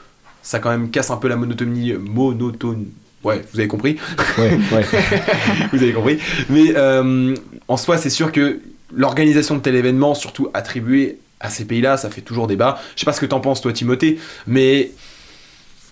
ça 0.44 0.60
quand 0.60 0.70
même 0.70 0.92
casse 0.92 1.12
un 1.12 1.18
peu 1.18 1.28
la 1.28 1.36
monotonie, 1.36 1.94
monotone. 1.94 2.88
Ouais, 3.24 3.42
vous 3.54 3.60
avez 3.60 3.68
compris. 3.68 3.98
Ouais, 4.38 4.58
ouais. 4.72 4.86
vous 5.74 5.84
avez 5.84 5.94
compris. 5.94 6.18
Mais 6.50 6.74
euh, 6.76 7.36
en 7.68 7.78
soi, 7.78 7.98
c'est 7.98 8.10
sûr 8.10 8.32
que 8.32 8.62
l'organisation 8.94 9.56
de 9.56 9.62
tel 9.62 9.76
événement, 9.76 10.16
surtout 10.16 10.50
attribué 10.54 11.20
à 11.40 11.50
ces 11.50 11.66
pays-là, 11.66 11.98
ça 11.98 12.10
fait 12.10 12.22
toujours 12.22 12.48
débat. 12.48 12.80
Je 12.96 13.02
sais 13.02 13.06
pas 13.06 13.14
ce 13.14 13.22
que 13.22 13.26
t'en 13.26 13.40
penses, 13.42 13.62
toi, 13.62 13.74
Timothée, 13.74 14.20
mais 14.48 14.92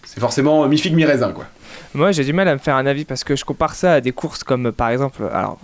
c'est 0.05 0.19
forcément 0.19 0.67
mi-figue, 0.67 0.95
mi-raisin, 0.95 1.31
quoi. 1.31 1.45
Moi, 1.93 2.11
j'ai 2.11 2.23
du 2.23 2.33
mal 2.33 2.47
à 2.47 2.53
me 2.53 2.59
faire 2.59 2.75
un 2.75 2.85
avis 2.85 3.05
parce 3.05 3.23
que 3.23 3.35
je 3.35 3.43
compare 3.45 3.73
ça 3.75 3.93
à 3.93 4.01
des 4.01 4.11
courses 4.11 4.43
comme, 4.43 4.71
par 4.71 4.89
exemple, 4.89 5.23
alors, 5.33 5.57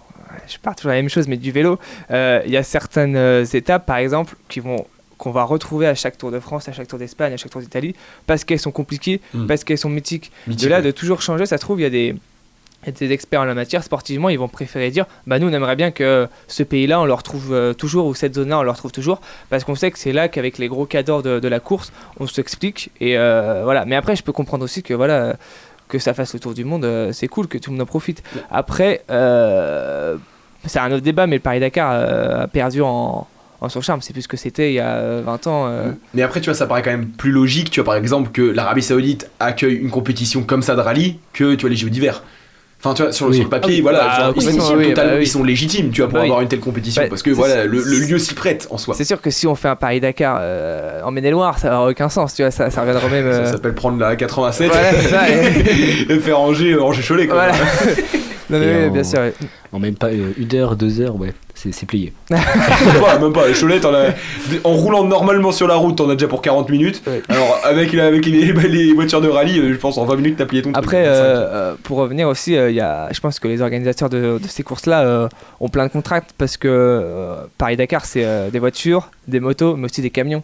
je 0.47 0.57
pars 0.57 0.75
toujours 0.75 0.89
la 0.89 0.95
même 0.97 1.09
chose, 1.09 1.27
mais 1.27 1.37
du 1.37 1.51
vélo. 1.51 1.79
Euh, 2.11 2.41
Il 2.45 2.51
y 2.51 2.57
a 2.57 2.63
certaines 2.63 3.15
euh, 3.15 3.45
étapes, 3.45 3.85
par 3.85 3.97
exemple, 3.97 4.35
qui 4.49 4.59
vont 4.59 4.85
qu'on 5.17 5.31
va 5.31 5.43
retrouver 5.45 5.87
à 5.87 5.95
chaque 5.95 6.17
Tour 6.17 6.29
de 6.29 6.41
France, 6.41 6.67
à 6.67 6.73
chaque 6.73 6.89
Tour 6.89 6.99
d'Espagne, 6.99 7.31
à 7.33 7.37
chaque 7.37 7.49
Tour 7.49 7.61
d'Italie, 7.61 7.95
parce 8.27 8.43
qu'elles 8.43 8.59
sont 8.59 8.71
compliquées, 8.71 9.21
Mm. 9.33 9.47
parce 9.47 9.63
qu'elles 9.63 9.77
sont 9.77 9.89
mythiques. 9.89 10.29
Mythique, 10.45 10.65
de 10.65 10.69
là, 10.69 10.77
ouais. 10.77 10.81
de 10.81 10.91
toujours 10.91 11.21
changer, 11.21 11.45
ça 11.45 11.55
se 11.55 11.61
trouve, 11.61 11.79
il 11.79 11.83
y 11.83 11.85
a 11.85 11.89
des, 11.89 12.15
des 12.99 13.11
experts 13.13 13.39
en 13.39 13.45
la 13.45 13.53
matière, 13.53 13.81
sportivement, 13.81 14.27
ils 14.27 14.37
vont 14.37 14.49
préférer 14.49 14.91
dire 14.91 15.05
bah 15.25 15.39
nous, 15.39 15.47
on 15.47 15.53
aimerait 15.53 15.77
bien 15.77 15.91
que 15.91 16.27
ce 16.49 16.63
pays-là, 16.63 16.99
on 16.99 17.05
le 17.05 17.13
retrouve 17.13 17.53
euh, 17.53 17.71
toujours, 17.73 18.07
ou 18.07 18.13
cette 18.13 18.35
zone-là, 18.35 18.59
on 18.59 18.63
le 18.63 18.71
retrouve 18.71 18.91
toujours, 18.91 19.21
parce 19.49 19.63
qu'on 19.63 19.75
sait 19.75 19.89
que 19.89 19.97
c'est 19.99 20.11
là 20.11 20.27
qu'avec 20.27 20.57
les 20.57 20.67
gros 20.67 20.85
cadors 20.85 21.23
de, 21.23 21.39
de 21.39 21.47
la 21.47 21.61
course, 21.61 21.93
on 22.19 22.27
s'explique. 22.27 22.91
Et 22.99 23.17
euh, 23.17 23.61
voilà. 23.63 23.85
Mais 23.85 23.95
après, 23.95 24.17
je 24.17 24.21
peux 24.23 24.33
comprendre 24.33 24.65
aussi 24.65 24.83
que 24.83 24.93
voilà 24.93 25.37
que 25.87 25.99
ça 25.99 26.13
fasse 26.13 26.33
le 26.33 26.39
tour 26.39 26.53
du 26.53 26.65
monde, 26.65 26.85
euh, 26.85 27.11
c'est 27.13 27.27
cool, 27.27 27.47
que 27.47 27.57
tout 27.57 27.69
le 27.71 27.77
monde 27.77 27.83
en 27.83 27.85
profite. 27.85 28.23
Après, 28.51 29.03
euh, 29.11 30.15
c'est 30.65 30.79
un 30.79 30.91
autre 30.91 31.03
débat, 31.03 31.27
mais 31.27 31.35
le 31.35 31.41
Paris-Dakar 31.41 31.91
euh, 31.93 32.43
a 32.43 32.47
perdu 32.47 32.81
en, 32.81 33.27
en 33.61 33.69
son 33.69 33.81
charme. 33.81 34.01
C'est 34.01 34.13
plus 34.13 34.23
ce 34.23 34.27
que 34.27 34.37
c'était 34.37 34.71
il 34.71 34.75
y 34.75 34.79
a 34.79 34.95
euh, 34.95 35.21
20 35.25 35.47
ans. 35.47 35.67
euh. 35.67 35.91
Mais 36.13 36.21
après, 36.23 36.41
tu 36.41 36.45
vois, 36.49 36.55
ça 36.55 36.65
paraît 36.67 36.81
quand 36.81 36.91
même 36.91 37.07
plus 37.07 37.31
logique, 37.31 37.69
tu 37.69 37.79
vois, 37.79 37.85
par 37.85 37.95
exemple, 37.95 38.31
que 38.31 38.41
l'Arabie 38.41 38.81
Saoudite 38.81 39.29
accueille 39.39 39.75
une 39.75 39.91
compétition 39.91 40.43
comme 40.43 40.61
ça 40.63 40.75
de 40.75 40.81
rallye 40.81 41.19
que, 41.33 41.53
tu 41.55 41.61
vois, 41.61 41.69
les 41.69 41.75
JO 41.75 41.89
d'hiver. 41.89 42.23
Enfin, 42.85 42.93
tu 42.93 43.01
vois, 43.01 43.11
sur, 43.11 43.27
Oui. 43.27 43.35
sur 43.35 43.43
le 43.45 43.49
papier, 43.49 43.77
Ah 43.79 43.81
voilà, 43.81 43.99
Bah, 43.99 44.15
genre, 44.25 44.33
ils, 44.35 44.41
sont 44.61 44.75
oui, 44.75 44.93
bah 44.95 45.03
oui. 45.15 45.21
ils 45.21 45.27
sont 45.27 45.43
légitimes, 45.43 45.89
tu 45.89 46.01
vois, 46.01 46.07
pour 46.09 46.15
Bah 46.17 46.21
oui. 46.21 46.27
avoir 46.27 46.41
une 46.41 46.47
telle 46.47 46.59
compétition. 46.59 47.01
Bah, 47.01 47.07
parce 47.09 47.23
que, 47.23 47.31
voilà, 47.31 47.65
le, 47.65 47.79
lieu 47.81 48.19
s'y 48.19 48.35
prête 48.35 48.67
en 48.69 48.77
soi. 48.77 48.93
C'est 48.95 49.03
sûr 49.05 49.19
que 49.21 49.31
si 49.31 49.47
on 49.47 49.55
fait 49.55 49.67
un 49.69 49.75
Paris-Dakar 49.75 50.37
euh, 50.41 51.01
en 51.03 51.09
Maine-et-Loire, 51.09 51.57
ça 51.57 51.69
n'aura 51.71 51.89
aucun 51.89 52.09
sens, 52.09 52.35
tu 52.35 52.43
vois, 52.43 52.51
ça, 52.51 52.69
ça 52.69 52.81
reviendra 52.81 53.07
même. 53.09 53.31
Ça 53.31 53.37
euh, 53.39 53.51
s'appelle 53.53 53.73
prendre 53.73 53.99
la 53.99 54.15
87 54.15 54.67
Voilà, 54.71 54.91
c'est 54.93 55.09
ça, 55.09 55.29
et- 55.29 56.05
et 56.13 56.19
faire 56.19 56.39
Angers, 56.39 56.73
euh, 56.73 56.83
Angers 56.83 57.01
Cholet, 57.07 57.25
quoi. 57.27 57.35
Voilà. 57.37 57.53
non, 58.49 58.59
mais 58.59 58.87
en- 58.87 58.91
bien 58.91 59.03
sûr. 59.03 59.19
ouais. 59.19 59.33
En 59.71 59.79
même 59.79 59.95
pas 59.95 60.07
euh, 60.07 60.31
une 60.37 60.55
heure, 60.55 60.75
deux 60.75 61.01
heures, 61.01 61.15
ouais, 61.19 61.33
c'est 61.53 61.85
plié. 61.85 62.13
Ouais, 62.31 62.37
même 63.19 63.33
pas, 63.33 63.51
Cholet, 63.59 63.79
t'en 63.79 63.93
as- 63.93 64.13
en 64.63 64.71
roulant 64.71 65.03
normalement 65.03 65.51
sur 65.51 65.67
la 65.67 65.75
route, 65.75 65.97
t'en 65.97 66.09
as 66.09 66.13
déjà 66.15 66.27
pour 66.27 66.41
40 66.41 66.69
minutes. 66.69 67.01
Ouais. 67.07 67.21
Alors, 67.27 67.59
avec, 67.65 67.91
les, 67.91 68.21
les 68.69 68.93
voitures 68.93 69.19
de 69.21 69.27
rallye, 69.27 69.59
euh, 69.59 69.73
je 69.73 69.77
pense 69.77 69.97
en 69.97 70.05
20 70.05 70.15
minutes, 70.17 70.35
t'as 70.37 70.45
plié 70.45 70.61
ton. 70.61 70.71
Après, 70.73 71.03
25. 71.03 71.11
euh, 71.13 71.75
pour 71.83 71.97
revenir 71.97 72.27
aussi, 72.29 72.53
y 72.53 72.79
a, 72.79 73.09
je 73.11 73.19
pense 73.19 73.39
que 73.39 73.47
les 73.47 73.61
organisateurs 73.61 74.09
de, 74.09 74.37
de 74.41 74.47
ces 74.47 74.63
courses-là 74.63 75.29
ont 75.59 75.69
plein 75.69 75.87
de 75.87 75.91
contrats 75.91 76.21
parce 76.37 76.55
que 76.57 77.35
Paris-Dakar, 77.57 78.05
c'est 78.05 78.49
des 78.51 78.59
voitures, 78.59 79.09
des 79.27 79.39
motos, 79.39 79.75
mais 79.75 79.85
aussi 79.85 80.01
des 80.01 80.09
camions. 80.09 80.43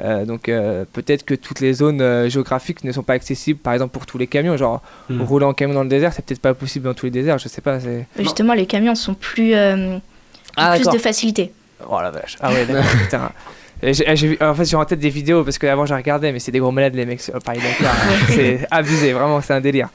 Euh, 0.00 0.24
donc 0.24 0.48
euh, 0.48 0.84
peut-être 0.92 1.24
que 1.24 1.34
toutes 1.34 1.60
les 1.60 1.72
zones 1.72 2.00
euh, 2.00 2.28
géographiques 2.28 2.84
ne 2.84 2.92
sont 2.92 3.02
pas 3.02 3.14
accessibles, 3.14 3.58
par 3.58 3.72
exemple 3.72 3.92
pour 3.92 4.06
tous 4.06 4.18
les 4.18 4.26
camions. 4.28 4.56
Genre 4.56 4.80
Hmm. 5.08 5.22
rouler 5.22 5.44
en 5.46 5.54
camion 5.54 5.74
dans 5.74 5.82
le 5.82 5.88
désert, 5.88 6.12
c'est 6.12 6.24
peut-être 6.24 6.40
pas 6.40 6.54
possible 6.54 6.84
dans 6.84 6.94
tous 6.94 7.06
les 7.06 7.10
déserts. 7.12 7.38
Je 7.38 7.48
sais 7.48 7.60
pas. 7.60 7.80
c'est- 7.80 8.06
Justement, 8.18 8.52
les 8.54 8.66
camions 8.66 8.94
sont 8.94 9.14
plus, 9.14 9.54
euh, 9.54 9.98
Ah, 10.56 10.70
plus 10.72 10.78
d'accord. 10.80 10.92
de 10.94 10.98
facilité. 10.98 11.52
Oh 11.88 12.00
la 12.00 12.10
vache. 12.10 12.36
Ah 12.40 12.50
ouais, 12.52 12.66
d'accord. 12.66 12.84
putain. 13.02 13.30
J'ai- 13.82 14.38
en 14.42 14.54
fait, 14.54 14.64
j'ai 14.64 14.76
en 14.76 14.84
tête 14.84 14.98
des 14.98 15.08
vidéos 15.08 15.44
parce 15.44 15.56
qu'avant 15.58 15.86
j'ai 15.86 15.94
regardé, 15.94 16.32
mais 16.32 16.40
c'est 16.40 16.50
des 16.50 16.58
gros 16.58 16.72
malades 16.72 16.94
les 16.96 17.06
mecs 17.06 17.20
sur 17.20 17.34
Paris-Dakar. 17.38 17.94
c'est 18.28 18.66
abusé, 18.70 19.12
vraiment, 19.12 19.40
c'est 19.40 19.52
un 19.54 19.60
délire. 19.60 19.88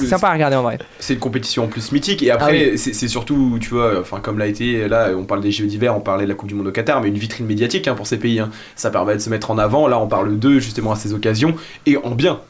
C'est 0.00 0.06
sympa 0.06 0.28
à 0.28 0.32
regarder 0.32 0.56
en 0.56 0.62
vrai. 0.62 0.78
c'est 0.98 1.14
une 1.14 1.20
compétition 1.20 1.64
en 1.64 1.68
plus 1.68 1.92
mythique 1.92 2.22
et 2.22 2.30
après 2.32 2.46
Ah 2.68 2.70
oui. 2.72 2.78
c'est 2.78 2.92
c'est 2.94 3.06
surtout 3.08 3.58
tu 3.60 3.70
vois 3.70 4.00
enfin 4.00 4.18
comme 4.20 4.38
l'a 4.38 4.46
été 4.46 4.88
là 4.88 5.10
on 5.16 5.24
parle 5.24 5.40
des 5.40 5.52
Jeux 5.52 5.66
d'hiver 5.66 5.96
on 5.96 6.00
parlait 6.00 6.24
de 6.24 6.28
la 6.28 6.34
Coupe 6.34 6.48
du 6.48 6.54
Monde 6.54 6.66
au 6.66 6.72
Qatar 6.72 7.00
mais 7.00 7.08
une 7.08 7.18
vitrine 7.18 7.46
médiatique 7.46 7.86
hein, 7.86 7.94
pour 7.94 8.06
ces 8.06 8.18
pays 8.18 8.40
hein. 8.40 8.50
ça 8.76 8.90
permet 8.90 9.14
de 9.14 9.20
se 9.20 9.30
mettre 9.30 9.50
en 9.50 9.58
avant 9.58 9.86
là 9.86 9.98
on 10.00 10.08
parle 10.08 10.38
d'eux 10.38 10.58
justement 10.58 10.92
à 10.92 10.96
ces 10.96 11.12
occasions 11.14 11.54
et 11.86 11.96
en 11.96 12.10
bien 12.10 12.40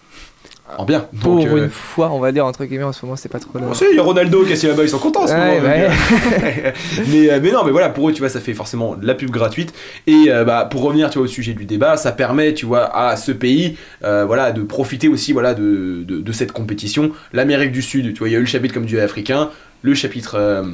en 0.76 0.85
bien 0.85 1.07
Pour 1.22 1.37
Donc, 1.37 1.46
euh, 1.46 1.64
une 1.64 1.70
fois, 1.70 2.11
on 2.12 2.18
va 2.20 2.31
dire 2.33 2.44
entre 2.44 2.64
guillemets 2.64 2.85
en 2.85 2.92
ce 2.92 3.04
moment, 3.04 3.16
c'est 3.16 3.28
pas 3.28 3.38
trop. 3.40 3.50
le- 3.59 3.61
Bon, 3.66 3.74
si, 3.74 3.85
il 3.90 3.96
y 3.96 3.98
a 3.98 4.02
Ronaldo 4.02 4.44
qui 4.44 4.50
est 4.50 4.52
assis 4.52 4.66
là-bas, 4.66 4.83
ils 4.83 4.88
sont 4.88 4.98
contents 4.98 5.22
en 5.22 5.26
ce 5.26 5.33
Ouais, 5.33 5.57
moment. 5.61 5.68
ouais. 5.68 5.88
euh, 5.88 6.70
mais, 7.09 7.31
euh, 7.31 7.40
mais 7.42 7.50
non, 7.52 7.64
mais 7.64 7.70
voilà, 7.70 7.88
pour 7.88 8.09
eux, 8.09 8.12
tu 8.12 8.20
vois, 8.20 8.28
ça 8.28 8.40
fait 8.40 8.54
forcément 8.54 8.94
de 8.94 9.07
la 9.07 9.14
pub 9.14 9.31
gratuite. 9.31 9.72
Et 10.07 10.28
bah, 10.46 10.68
pour 10.70 10.83
revenir, 10.83 11.11
tu 11.11 11.18
vois, 11.18 11.24
au 11.24 11.31
sujet 11.31 11.54
du 11.54 11.64
débat, 11.64 11.96
ça 11.96 12.12
permet, 12.12 12.54
tu 12.54 12.66
vois, 12.66 12.85
à 12.96 13.16
ce 13.16 13.33
pays, 13.33 13.76
voilà, 14.02 14.52
de 14.52 14.62
profiter 14.62 15.09
aussi, 15.09 15.33
voilà, 15.33 15.54
de, 15.54 16.04
de, 16.07 16.18
de 16.20 16.33
cette 16.33 16.52
compétition. 16.52 17.12
L'Amérique 17.33 17.72
du 17.72 17.83
Sud, 17.83 18.12
tu 18.12 18.18
vois, 18.18 18.28
il 18.28 18.33
y 18.33 18.35
a 18.35 18.38
eu 18.38 18.42
le 18.42 18.46
chapitre 18.46 18.74
comme 18.74 18.87
du 18.87 18.98
africain, 19.00 19.50
le 19.83 19.94
chapitre. 19.94 20.64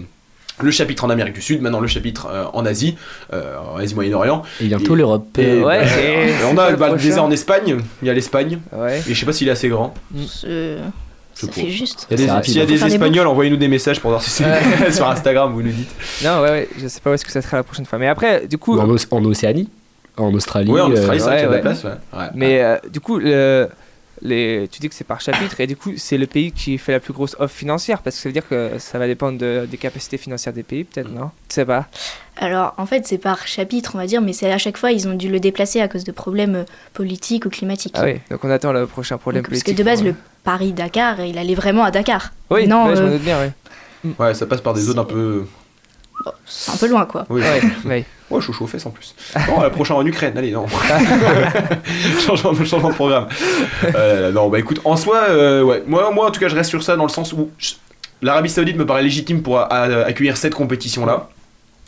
Le 0.62 0.70
chapitre 0.70 1.04
en 1.04 1.10
Amérique 1.10 1.34
du 1.34 1.42
Sud, 1.42 1.60
maintenant 1.62 1.80
le 1.80 1.88
chapitre 1.88 2.28
euh, 2.30 2.44
en 2.52 2.64
Asie, 2.64 2.96
euh, 3.32 3.56
en 3.74 3.78
Asie 3.78 3.94
Moyen-Orient. 3.94 4.42
Et 4.60 4.66
bientôt 4.66 4.94
l'Europe. 4.94 5.26
Ouais, 5.36 5.60
bah, 5.62 5.80
on 6.52 6.56
a 6.58 6.70
le 6.70 6.76
bah, 6.76 6.90
le 6.90 6.96
désert 6.98 7.24
en 7.24 7.30
Espagne, 7.30 7.76
il 8.02 8.06
y 8.06 8.10
a 8.10 8.14
l'Espagne, 8.14 8.58
Ouais. 8.72 9.00
et 9.08 9.14
je 9.14 9.18
sais 9.18 9.26
pas 9.26 9.32
s'il 9.32 9.48
est 9.48 9.52
assez 9.52 9.68
grand. 9.68 9.94
Ce- 10.26 10.76
Ça 11.34 11.48
sais 11.48 11.52
fait 11.62 11.68
juste. 11.70 12.06
Il 12.10 12.20
y 12.20 12.30
a 12.30 12.38
des- 12.40 12.44
S'il 12.46 12.58
y 12.58 12.60
a 12.60 12.66
des 12.66 12.84
Espagnols, 12.84 13.26
envoyez-nous 13.26 13.56
des 13.56 13.66
messages 13.66 13.98
pour 14.00 14.10
voir 14.10 14.22
si 14.22 14.30
c'est 14.30 14.44
Ouais. 14.44 14.90
sur 14.92 15.08
Instagram, 15.08 15.52
vous 15.52 15.62
nous 15.62 15.72
dites. 15.72 15.90
Non, 16.24 16.40
ouais, 16.42 16.48
ouais, 16.50 16.68
je 16.80 16.86
sais 16.86 17.00
pas 17.00 17.10
où 17.10 17.14
est-ce 17.14 17.24
que 17.24 17.32
ça 17.32 17.42
sera 17.42 17.56
la 17.56 17.64
prochaine 17.64 17.86
fois. 17.86 17.98
Mais 17.98 18.06
après, 18.06 18.46
du 18.46 18.56
coup. 18.56 18.78
en, 18.78 18.88
Oc- 18.88 19.06
en 19.10 19.24
Océanie, 19.24 19.68
en 20.16 20.32
Australie. 20.32 20.70
Oui, 20.70 20.80
en 20.80 20.92
Australie, 20.92 21.20
euh, 21.20 21.24
ça 21.24 21.30
ouais, 21.30 21.36
a 21.38 21.42
de 21.42 21.46
la 21.46 21.50
ouais. 21.56 21.60
place. 21.60 21.82
Ouais. 21.82 21.90
Ouais. 22.16 22.26
Mais 22.36 22.62
euh, 22.62 22.76
du 22.92 23.00
coup, 23.00 23.18
le- 23.18 23.68
les, 24.24 24.68
tu 24.72 24.80
dis 24.80 24.88
que 24.88 24.94
c'est 24.94 25.04
par 25.04 25.20
chapitre, 25.20 25.60
et 25.60 25.66
du 25.66 25.76
coup, 25.76 25.92
c'est 25.96 26.16
le 26.18 26.26
pays 26.26 26.50
qui 26.50 26.78
fait 26.78 26.92
la 26.92 27.00
plus 27.00 27.12
grosse 27.12 27.36
offre 27.38 27.54
financière, 27.54 28.00
parce 28.02 28.16
que 28.16 28.22
ça 28.22 28.28
veut 28.28 28.32
dire 28.32 28.48
que 28.48 28.78
ça 28.78 28.98
va 28.98 29.06
dépendre 29.06 29.38
de- 29.38 29.66
des 29.70 29.76
capacités 29.76 30.16
financières 30.18 30.52
des 30.54 30.62
pays, 30.62 30.84
peut-être, 30.84 31.10
non? 31.10 31.30
Tu 31.48 31.54
sais 31.56 31.64
pas 31.64 31.86
Alors, 32.38 32.74
en 32.78 32.86
fait, 32.86 33.06
c'est 33.06 33.18
par 33.18 33.46
chapitre, 33.46 33.92
on 33.94 33.98
va 33.98 34.06
dire, 34.06 34.20
mais 34.22 34.32
c'est 34.32 34.50
à 34.50 34.58
chaque 34.58 34.76
fois, 34.78 34.90
ils 34.92 35.06
ont 35.06 35.14
dû 35.14 35.28
le 35.28 35.40
déplacer 35.40 35.80
à 35.80 35.88
cause 35.88 36.04
de 36.04 36.12
problèmes 36.12 36.54
euh, 36.56 36.64
politiques 36.94 37.44
ou 37.46 37.50
climatiques. 37.50 37.94
Ah 37.98 38.04
oui, 38.04 38.20
donc 38.30 38.42
on 38.44 38.50
attend 38.50 38.72
le 38.72 38.86
prochain 38.86 39.18
problème 39.18 39.42
Donc, 39.42 39.50
parce 39.50 39.60
que 39.62 39.66
politique. 39.66 39.78
de 39.84 39.88
base, 39.90 39.98
pour- 40.00 40.08
le 40.08 40.14
Paris-Dakar, 40.42 41.20
il 41.24 41.38
allait 41.38 41.54
vraiment 41.54 41.84
à 41.84 41.90
Dakar. 41.90 42.32
Oui, 42.50 42.66
non, 42.66 42.86
ouais, 42.86 42.96
je 42.96 43.02
euh, 43.02 43.06
me 43.06 43.12
doute 43.12 43.22
bien, 43.22 43.38
oui. 44.04 44.10
Ouais, 44.18 44.34
ça 44.34 44.46
passe 44.46 44.60
par 44.60 44.74
des 44.74 44.80
zones 44.82 44.98
un 44.98 45.04
peu. 45.04 45.44
C'est 46.46 46.72
un 46.72 46.76
peu 46.76 46.88
loin, 46.88 47.04
quoi. 47.06 47.26
Oui, 47.30 47.40
Ouais, 47.42 47.60
ouais. 47.86 48.04
Ouais, 48.30 48.40
je 48.40 48.44
suis 48.44 48.52
chaud 48.54 48.64
aux 48.64 48.66
fesses 48.66 48.86
en 48.86 48.90
plus. 48.90 49.14
Non, 49.48 49.60
la 49.60 49.70
prochaine 49.70 49.96
en 49.96 50.04
Ukraine, 50.06 50.36
allez, 50.38 50.50
non. 50.50 50.66
changement, 52.26 52.54
changement 52.64 52.88
de 52.90 52.94
programme. 52.94 53.26
Euh, 53.94 54.32
non, 54.32 54.48
bah 54.48 54.58
écoute, 54.58 54.80
en 54.84 54.96
soi, 54.96 55.24
euh, 55.28 55.62
ouais, 55.62 55.82
moi, 55.86 56.10
moi 56.10 56.26
en 56.28 56.30
tout 56.30 56.40
cas, 56.40 56.48
je 56.48 56.54
reste 56.56 56.70
sur 56.70 56.82
ça 56.82 56.96
dans 56.96 57.04
le 57.04 57.10
sens 57.10 57.32
où 57.32 57.50
je- 57.58 57.72
l'Arabie 58.22 58.48
Saoudite 58.48 58.76
me 58.76 58.86
paraît 58.86 59.02
légitime 59.02 59.42
pour 59.42 59.58
a- 59.58 59.64
a- 59.66 60.04
accueillir 60.04 60.36
cette 60.36 60.54
compétition-là. 60.54 61.28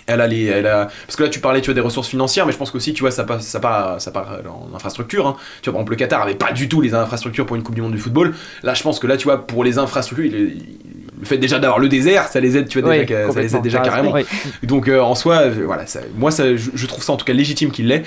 Elle 0.08 0.20
a 0.20 0.26
les, 0.28 0.44
elle 0.44 0.68
a, 0.68 0.86
parce 1.06 1.16
que 1.16 1.24
là 1.24 1.28
tu 1.28 1.40
parlais 1.40 1.60
tu 1.60 1.66
vois 1.66 1.74
des 1.74 1.80
ressources 1.80 2.06
financières, 2.06 2.46
mais 2.46 2.52
je 2.52 2.58
pense 2.58 2.70
qu'aussi 2.70 2.92
tu 2.94 3.00
vois 3.00 3.10
ça 3.10 3.24
passe, 3.24 3.44
ça 3.44 3.58
part, 3.58 4.00
ça 4.00 4.12
part 4.12 4.38
en 4.46 4.72
infrastructure. 4.76 5.26
hein. 5.26 5.34
Tu 5.62 5.68
vois 5.68 5.72
par 5.72 5.80
exemple 5.80 5.90
le 5.90 5.96
Qatar 5.96 6.22
avait 6.22 6.36
pas 6.36 6.52
du 6.52 6.68
tout 6.68 6.80
les 6.80 6.94
infrastructures 6.94 7.44
pour 7.44 7.56
une 7.56 7.64
Coupe 7.64 7.74
du 7.74 7.82
Monde 7.82 7.90
du 7.90 7.98
football. 7.98 8.32
Là 8.62 8.74
je 8.74 8.84
pense 8.84 9.00
que 9.00 9.08
là 9.08 9.16
tu 9.16 9.24
vois 9.24 9.44
pour 9.48 9.64
les 9.64 9.78
infrastructures, 9.78 10.26
il- 10.26 10.34
il- 10.36 10.78
le 11.18 11.24
fait 11.26 11.38
déjà 11.38 11.58
d'avoir 11.58 11.78
le 11.78 11.88
désert, 11.88 12.28
ça 12.28 12.40
les 12.40 12.56
aide, 12.56 12.68
tu 12.68 12.80
vois 12.80 12.90
Oui, 12.90 13.06
déjà, 13.06 13.32
ça 13.32 13.40
les 13.40 13.56
aide 13.56 13.62
déjà 13.62 13.78
carrément. 13.80 14.12
Oui. 14.12 14.22
Donc 14.62 14.88
euh, 14.88 15.00
en 15.00 15.14
soi, 15.14 15.36
euh, 15.42 15.62
voilà, 15.64 15.86
ça- 15.86 16.00
moi 16.16 16.30
ça, 16.30 16.56
je, 16.56 16.70
je 16.74 16.86
trouve 16.86 17.02
ça 17.02 17.12
en 17.12 17.16
tout 17.16 17.24
cas 17.24 17.32
légitime 17.32 17.70
qu'il 17.70 17.86
l'ait. 17.88 18.02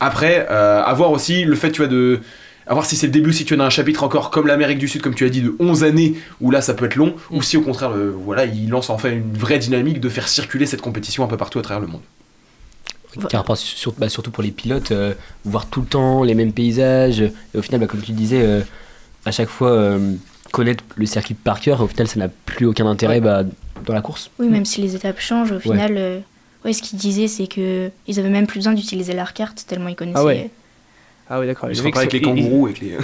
Après, 0.00 0.46
euh, 0.50 0.82
avoir 0.82 1.10
aussi 1.10 1.44
le 1.44 1.54
fait, 1.56 1.70
tu 1.72 1.80
vois, 1.82 1.88
de. 1.88 2.20
À 2.66 2.72
voir 2.72 2.86
si 2.86 2.96
c'est 2.96 3.06
le 3.08 3.12
début, 3.12 3.34
si 3.34 3.44
tu 3.44 3.60
as 3.60 3.62
un 3.62 3.68
chapitre 3.68 4.04
encore 4.04 4.30
comme 4.30 4.46
l'Amérique 4.46 4.78
du 4.78 4.88
Sud, 4.88 5.02
comme 5.02 5.14
tu 5.14 5.26
as 5.26 5.28
dit, 5.28 5.42
de 5.42 5.54
11 5.60 5.84
années, 5.84 6.14
où 6.40 6.50
là 6.50 6.62
ça 6.62 6.72
peut 6.72 6.86
être 6.86 6.96
long, 6.96 7.14
Mm. 7.30 7.36
ou 7.36 7.42
si 7.42 7.58
au 7.58 7.60
contraire, 7.60 7.90
euh, 7.92 8.10
voilà, 8.24 8.46
il 8.46 8.70
lance 8.70 8.88
enfin 8.88 9.10
une 9.10 9.34
vraie 9.36 9.58
dynamique 9.58 10.00
de 10.00 10.08
faire 10.08 10.26
circuler 10.28 10.64
cette 10.64 10.80
compétition 10.80 11.22
un 11.22 11.26
peu 11.26 11.36
partout 11.36 11.58
à 11.58 11.62
travers 11.62 11.80
le 11.82 11.88
monde. 11.88 12.00
Car 13.28 13.44
par- 13.44 13.56
sur- 13.58 13.92
bah, 13.92 14.08
surtout 14.08 14.30
pour 14.30 14.42
les 14.42 14.50
pilotes, 14.50 14.90
euh, 14.90 15.12
voir 15.44 15.66
tout 15.66 15.82
le 15.82 15.86
temps 15.86 16.24
les 16.24 16.34
mêmes 16.34 16.52
paysages, 16.52 17.20
et 17.20 17.32
au 17.58 17.60
final, 17.62 17.80
bah, 17.80 17.86
comme 17.86 18.00
tu 18.00 18.12
disais, 18.12 18.40
euh, 18.42 18.60
à 19.26 19.30
chaque 19.30 19.48
fois 19.50 19.70
euh, 19.70 19.98
connaître 20.54 20.84
le 20.96 21.04
circuit 21.06 21.34
par 21.34 21.58
cœur, 21.60 21.80
au 21.80 21.88
final, 21.88 22.06
ça 22.06 22.20
n'a 22.20 22.28
plus 22.28 22.64
aucun 22.64 22.86
intérêt 22.86 23.20
bah, 23.20 23.42
dans 23.84 23.92
la 23.92 24.00
course. 24.00 24.30
Oui, 24.38 24.48
même 24.48 24.64
si 24.64 24.80
les 24.80 24.94
étapes 24.94 25.20
changent, 25.20 25.50
au 25.50 25.58
final, 25.58 25.94
euh, 25.96 26.20
ouais, 26.64 26.72
ce 26.72 26.80
qu'ils 26.80 26.98
disaient, 26.98 27.26
c'est 27.26 27.48
que 27.48 27.90
ils 28.06 28.20
avaient 28.20 28.28
même 28.28 28.46
plus 28.46 28.60
besoin 28.60 28.72
d'utiliser 28.72 29.14
leur 29.14 29.32
carte, 29.32 29.64
tellement 29.66 29.88
ils 29.88 29.96
connaissaient. 29.96 30.18
Ah 30.18 30.24
ouais. 30.24 30.50
Ah 31.28 31.40
oui, 31.40 31.46
d'accord. 31.46 31.70
Il 31.70 31.76
Les 31.76 31.90
se 31.92 31.98
avec 31.98 32.12
les 32.12 32.20
kangourous, 32.20 32.66
avec 32.66 32.80
les. 32.80 32.92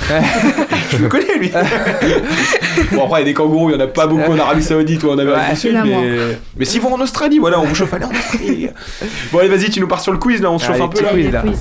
Je 0.93 0.99
le 0.99 1.09
connais 1.09 1.39
lui 1.39 1.51
Bon, 2.93 3.05
après, 3.07 3.21
il 3.21 3.23
y 3.23 3.23
a 3.23 3.25
des 3.25 3.35
kangourous, 3.35 3.71
il 3.71 3.77
n'y 3.77 3.83
en 3.83 3.85
a 3.85 3.89
pas 3.89 4.07
beaucoup 4.07 4.31
en 4.31 4.39
Arabie 4.39 4.63
Saoudite 4.63 5.03
ou 5.03 5.11
en 5.11 5.19
Amérique 5.19 5.41
Ouais, 5.43 5.51
du 5.55 5.57
Sud, 5.57 5.81
mais. 5.85 6.37
Mais 6.57 6.65
s'ils 6.65 6.81
vont 6.81 6.95
en 6.95 7.01
Australie, 7.01 7.39
voilà, 7.39 7.59
on 7.59 7.65
vous 7.65 7.75
chauffe 7.75 7.93
aller 7.95 8.05
en 8.05 8.11
Australie. 8.11 8.69
bon, 9.33 9.39
allez, 9.41 9.49
vas-y, 9.49 9.71
tu 9.71 9.81
nous 9.81 9.89
pars 9.89 10.01
sur 10.01 10.13
le 10.13 10.19
quiz 10.19 10.41
là, 10.41 10.51
on 10.53 10.59
se 10.59 10.67
chauffe 10.67 10.77
Allez, 10.77 10.85
un 10.85 10.89
peu 10.89 10.99
petit 10.99 11.05
là. 11.05 11.11
quiz, 11.13 11.31
là. 11.33 11.41
Quiz. 11.43 11.61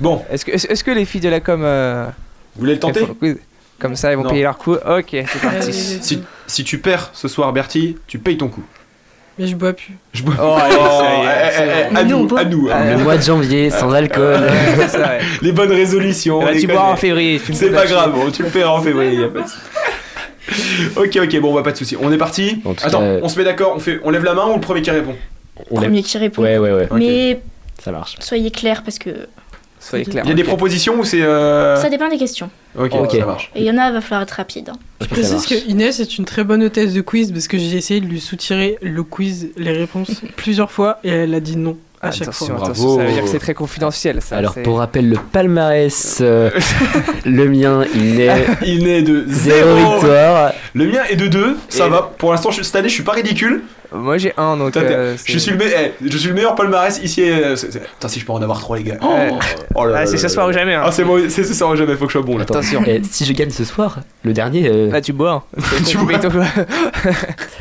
Bon, 0.00 0.22
Est-ce 0.30 0.44
que, 0.44 0.50
est-ce 0.50 0.66
est-ce 0.66 0.84
que 0.84 0.90
les 0.90 1.04
filles 1.04 1.20
de 1.20 1.28
la 1.28 1.40
com. 1.40 1.62
euh, 1.64 2.06
vous 2.56 2.60
voulez 2.60 2.74
le 2.74 2.80
tenter 2.80 3.06
Comme 3.78 3.96
ça, 3.96 4.12
ils 4.12 4.16
vont 4.16 4.22
Non. 4.22 4.30
payer 4.30 4.42
leur 4.44 4.56
coup. 4.58 4.74
Ok, 4.74 5.08
c'est 5.10 5.20
Euh, 5.20 5.40
parti. 5.50 5.72
si, 5.72 6.22
si 6.46 6.64
tu 6.64 6.78
perds 6.78 7.10
ce 7.12 7.28
soir, 7.28 7.52
Bertie, 7.52 7.96
tu 8.06 8.18
payes 8.18 8.36
ton 8.38 8.48
coup. 8.48 8.62
Mais 9.38 9.48
je 9.48 9.56
bois 9.56 9.72
plus. 9.72 9.94
Je 10.12 10.22
bois. 10.22 10.34
Oh, 10.40 10.56
allez, 10.60 10.74
est, 10.74 10.78
eh, 10.78 11.62
eh, 11.62 11.86
eh, 11.92 11.96
à 11.96 12.04
nous, 12.04 12.16
on 12.16 12.20
nous, 12.20 12.26
boit. 12.28 12.40
à 12.40 12.44
nous. 12.44 12.68
hein. 12.70 12.72
Ah, 12.76 12.90
Le 12.92 12.98
mois 12.98 13.16
de 13.16 13.22
janvier, 13.22 13.68
sans 13.70 13.90
alcool. 13.92 14.40
Les 15.42 15.50
bonnes 15.50 15.72
résolutions. 15.72 16.40
Bah, 16.40 16.52
les 16.52 16.60
tu 16.60 16.66
bois 16.68 16.84
en 16.84 16.96
février. 16.96 17.40
C'est 17.52 17.70
pas 17.70 17.84
grave, 17.86 18.12
bon, 18.12 18.30
tu 18.30 18.44
le 18.44 18.48
paieras 18.48 18.70
en 18.70 18.80
février, 18.80 19.20
y 19.20 19.24
a 19.24 19.28
pas 19.28 19.40
de 19.40 19.48
souci. 19.48 19.58
Ok, 20.96 21.18
ok, 21.22 21.40
bon, 21.40 21.54
bah 21.54 21.62
pas 21.62 21.72
de 21.72 21.76
souci. 21.76 21.96
On 22.00 22.12
est 22.12 22.18
parti. 22.18 22.62
Attends, 22.82 23.00
cas, 23.00 23.18
on 23.22 23.28
se 23.28 23.38
met 23.38 23.44
d'accord, 23.44 23.72
on, 23.74 23.80
fait, 23.80 23.98
on 24.04 24.10
lève 24.10 24.24
la 24.24 24.34
main 24.34 24.46
ou 24.46 24.54
le 24.54 24.60
premier 24.60 24.82
qui 24.82 24.90
répond 24.90 25.16
On 25.70 25.76
Premier 25.76 26.02
qui 26.02 26.16
répond. 26.18 26.42
Ouais, 26.42 26.58
ouais, 26.58 26.72
ouais. 26.72 26.88
Mais 26.92 27.40
ça 27.82 27.90
marche. 27.90 28.16
soyez 28.20 28.50
clairs 28.50 28.82
parce 28.84 28.98
que 28.98 29.10
Soyez. 29.84 30.06
Il 30.08 30.14
y 30.14 30.18
a 30.32 30.34
des 30.34 30.44
propositions 30.44 30.98
ou 30.98 31.04
c'est. 31.04 31.20
euh, 31.20 31.76
ça 31.76 31.90
dépend 31.90 32.08
des 32.08 32.16
questions. 32.16 32.48
Ok, 32.78 32.92
ça 33.12 33.26
marche. 33.26 33.50
Et 33.54 33.60
il 33.60 33.66
y 33.66 33.70
en 33.70 33.76
a, 33.76 33.92
va 33.92 34.00
falloir 34.00 34.22
être 34.22 34.30
rapide. 34.30 34.70
hein. 34.70 34.78
Je 35.02 35.06
précise 35.06 35.44
que 35.46 35.54
Inès 35.68 36.00
est 36.00 36.16
une 36.16 36.24
très 36.24 36.42
bonne 36.42 36.62
hôtesse 36.62 36.94
de 36.94 37.02
quiz 37.02 37.30
parce 37.32 37.48
que 37.48 37.58
j'ai 37.58 37.76
essayé 37.76 38.00
de 38.00 38.06
lui 38.06 38.20
soutirer 38.20 38.78
le 38.80 39.02
quiz, 39.02 39.50
les 39.58 39.72
réponses 39.72 40.22
plusieurs 40.36 40.70
fois 40.72 40.98
et 41.04 41.10
elle 41.10 41.34
a 41.34 41.40
dit 41.40 41.56
non 41.56 41.76
à 42.04 42.10
chaque 42.10 42.22
Attention, 42.28 42.56
fois. 42.56 42.64
attention, 42.66 42.96
ça 42.98 43.04
veut 43.04 43.12
dire 43.12 43.22
que 43.24 43.28
c'est 43.28 43.38
très 43.38 43.54
confidentiel. 43.54 44.20
Ça, 44.22 44.36
Alors, 44.36 44.52
c'est- 44.54 44.62
pour 44.62 44.78
rappel, 44.78 45.08
le 45.08 45.16
palmarès, 45.16 46.18
euh, 46.20 46.50
le 47.24 47.48
mien, 47.48 47.84
il 47.94 48.20
est 48.20 48.46
Il 48.66 48.88
est 48.88 49.02
de 49.02 49.24
0 49.26 49.76
0 49.76 49.92
victoire. 49.92 50.52
Le 50.74 50.86
mien 50.86 51.00
est 51.10 51.16
de 51.16 51.26
2, 51.26 51.56
ça 51.68 51.86
Et- 51.86 51.90
va. 51.90 52.10
Pour 52.18 52.32
l'instant, 52.32 52.50
je- 52.50 52.62
cette 52.62 52.76
année, 52.76 52.88
je 52.88 52.94
suis 52.94 53.02
pas 53.04 53.12
ridicule. 53.12 53.62
Moi 53.96 54.18
j'ai 54.18 54.32
un 54.36 54.56
donc. 54.56 54.76
Euh, 54.76 55.14
je, 55.24 55.34
c'est- 55.34 55.38
suis 55.38 55.50
le 55.52 55.56
me- 55.58 55.64
eh, 55.66 55.92
je 56.04 56.18
suis 56.18 56.28
le 56.28 56.34
meilleur 56.34 56.56
palmarès 56.56 56.98
ici. 57.04 57.22
euh, 57.30 57.54
c'est- 57.54 57.70
c'est- 57.70 57.78
Putain, 57.78 58.08
si 58.08 58.18
je 58.18 58.26
peux 58.26 58.32
en 58.32 58.42
avoir 58.42 58.58
3, 58.58 58.76
les 58.78 58.82
gars. 58.82 58.96
Oh 59.00 59.84
Ah, 59.94 60.04
c'est 60.04 60.16
ce 60.16 60.26
soir 60.26 60.48
ou 60.48 60.52
jamais. 60.52 60.74
hein. 60.74 60.82
Ah, 60.84 60.90
c'est 60.90 61.04
c'est 61.28 61.44
ce 61.44 61.54
soir 61.54 61.70
ou 61.70 61.76
jamais, 61.76 61.94
faut 61.94 62.06
que 62.06 62.12
je 62.12 62.18
sois 62.18 62.26
bon 62.26 62.36
là. 62.36 62.42
Attends, 62.42 62.54
Attention. 62.54 62.82
et 62.86 63.02
si 63.08 63.24
je 63.24 63.32
gagne 63.32 63.50
ce 63.50 63.62
soir, 63.64 64.00
le 64.24 64.32
dernier, 64.32 64.68
euh, 64.68 64.90
Là 64.90 65.00
tu 65.00 65.12
bois. 65.12 65.44
hein. 65.56 65.60
Tu 65.86 65.96
coup. 65.96 66.08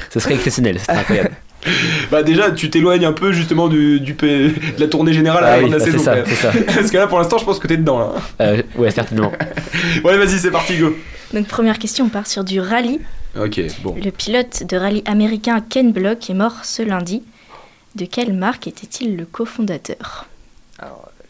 ce 0.10 0.20
serait 0.20 0.34
exceptionnel, 0.34 0.80
ce 0.80 0.86
serait 0.86 0.98
incroyable. 0.98 1.32
Bah 2.12 2.24
déjà, 2.24 2.52
tu 2.52 2.70
t'éloignes 2.70 3.06
un 3.06 3.14
peu 3.14 3.32
justement 3.32 3.68
du, 3.68 4.00
du 4.00 4.14
de 4.14 4.54
la 4.80 4.88
tournée 4.88 5.14
générale 5.14 5.44
à 5.44 5.48
Ah 5.48 5.52
la 5.52 5.58
fin 5.58 5.64
oui, 5.64 5.70
de 5.72 5.76
la 5.76 5.80
bah, 5.80 5.86
c'est 5.86 5.92
saison. 5.92 6.04
ça. 6.36 6.52
Parce 6.76 6.92
que 6.92 6.98
là, 6.98 7.08
pour 7.08 7.18
l'instant, 7.20 7.38
je 7.38 7.46
pense 7.46 7.60
que 7.60 7.68
t'es 7.68 7.78
dedans 7.78 8.00
là. 8.00 8.12
Euh, 8.42 8.62
ouais, 8.78 8.92
certainement. 8.92 9.32
Ouais, 10.04 10.18
vas-y, 10.18 10.40
c'est 10.40 10.52
parti, 10.52 10.78
go. 10.78 10.96
Donc 11.34 11.48
première 11.48 11.80
question, 11.80 12.06
on 12.06 12.10
part 12.10 12.28
sur 12.28 12.44
du 12.44 12.60
rallye. 12.60 13.00
Ok, 13.40 13.60
bon. 13.82 13.96
Le 14.04 14.12
pilote 14.12 14.64
de 14.68 14.78
rallye 14.78 15.02
américain 15.06 15.62
Ken 15.68 15.92
Block 15.92 16.30
est 16.30 16.34
mort 16.36 16.64
ce 16.64 16.84
lundi. 16.84 17.24
De 17.96 18.06
quelle 18.06 18.34
marque 18.34 18.68
était-il 18.68 19.16
le 19.18 19.26
cofondateur? 19.26 20.26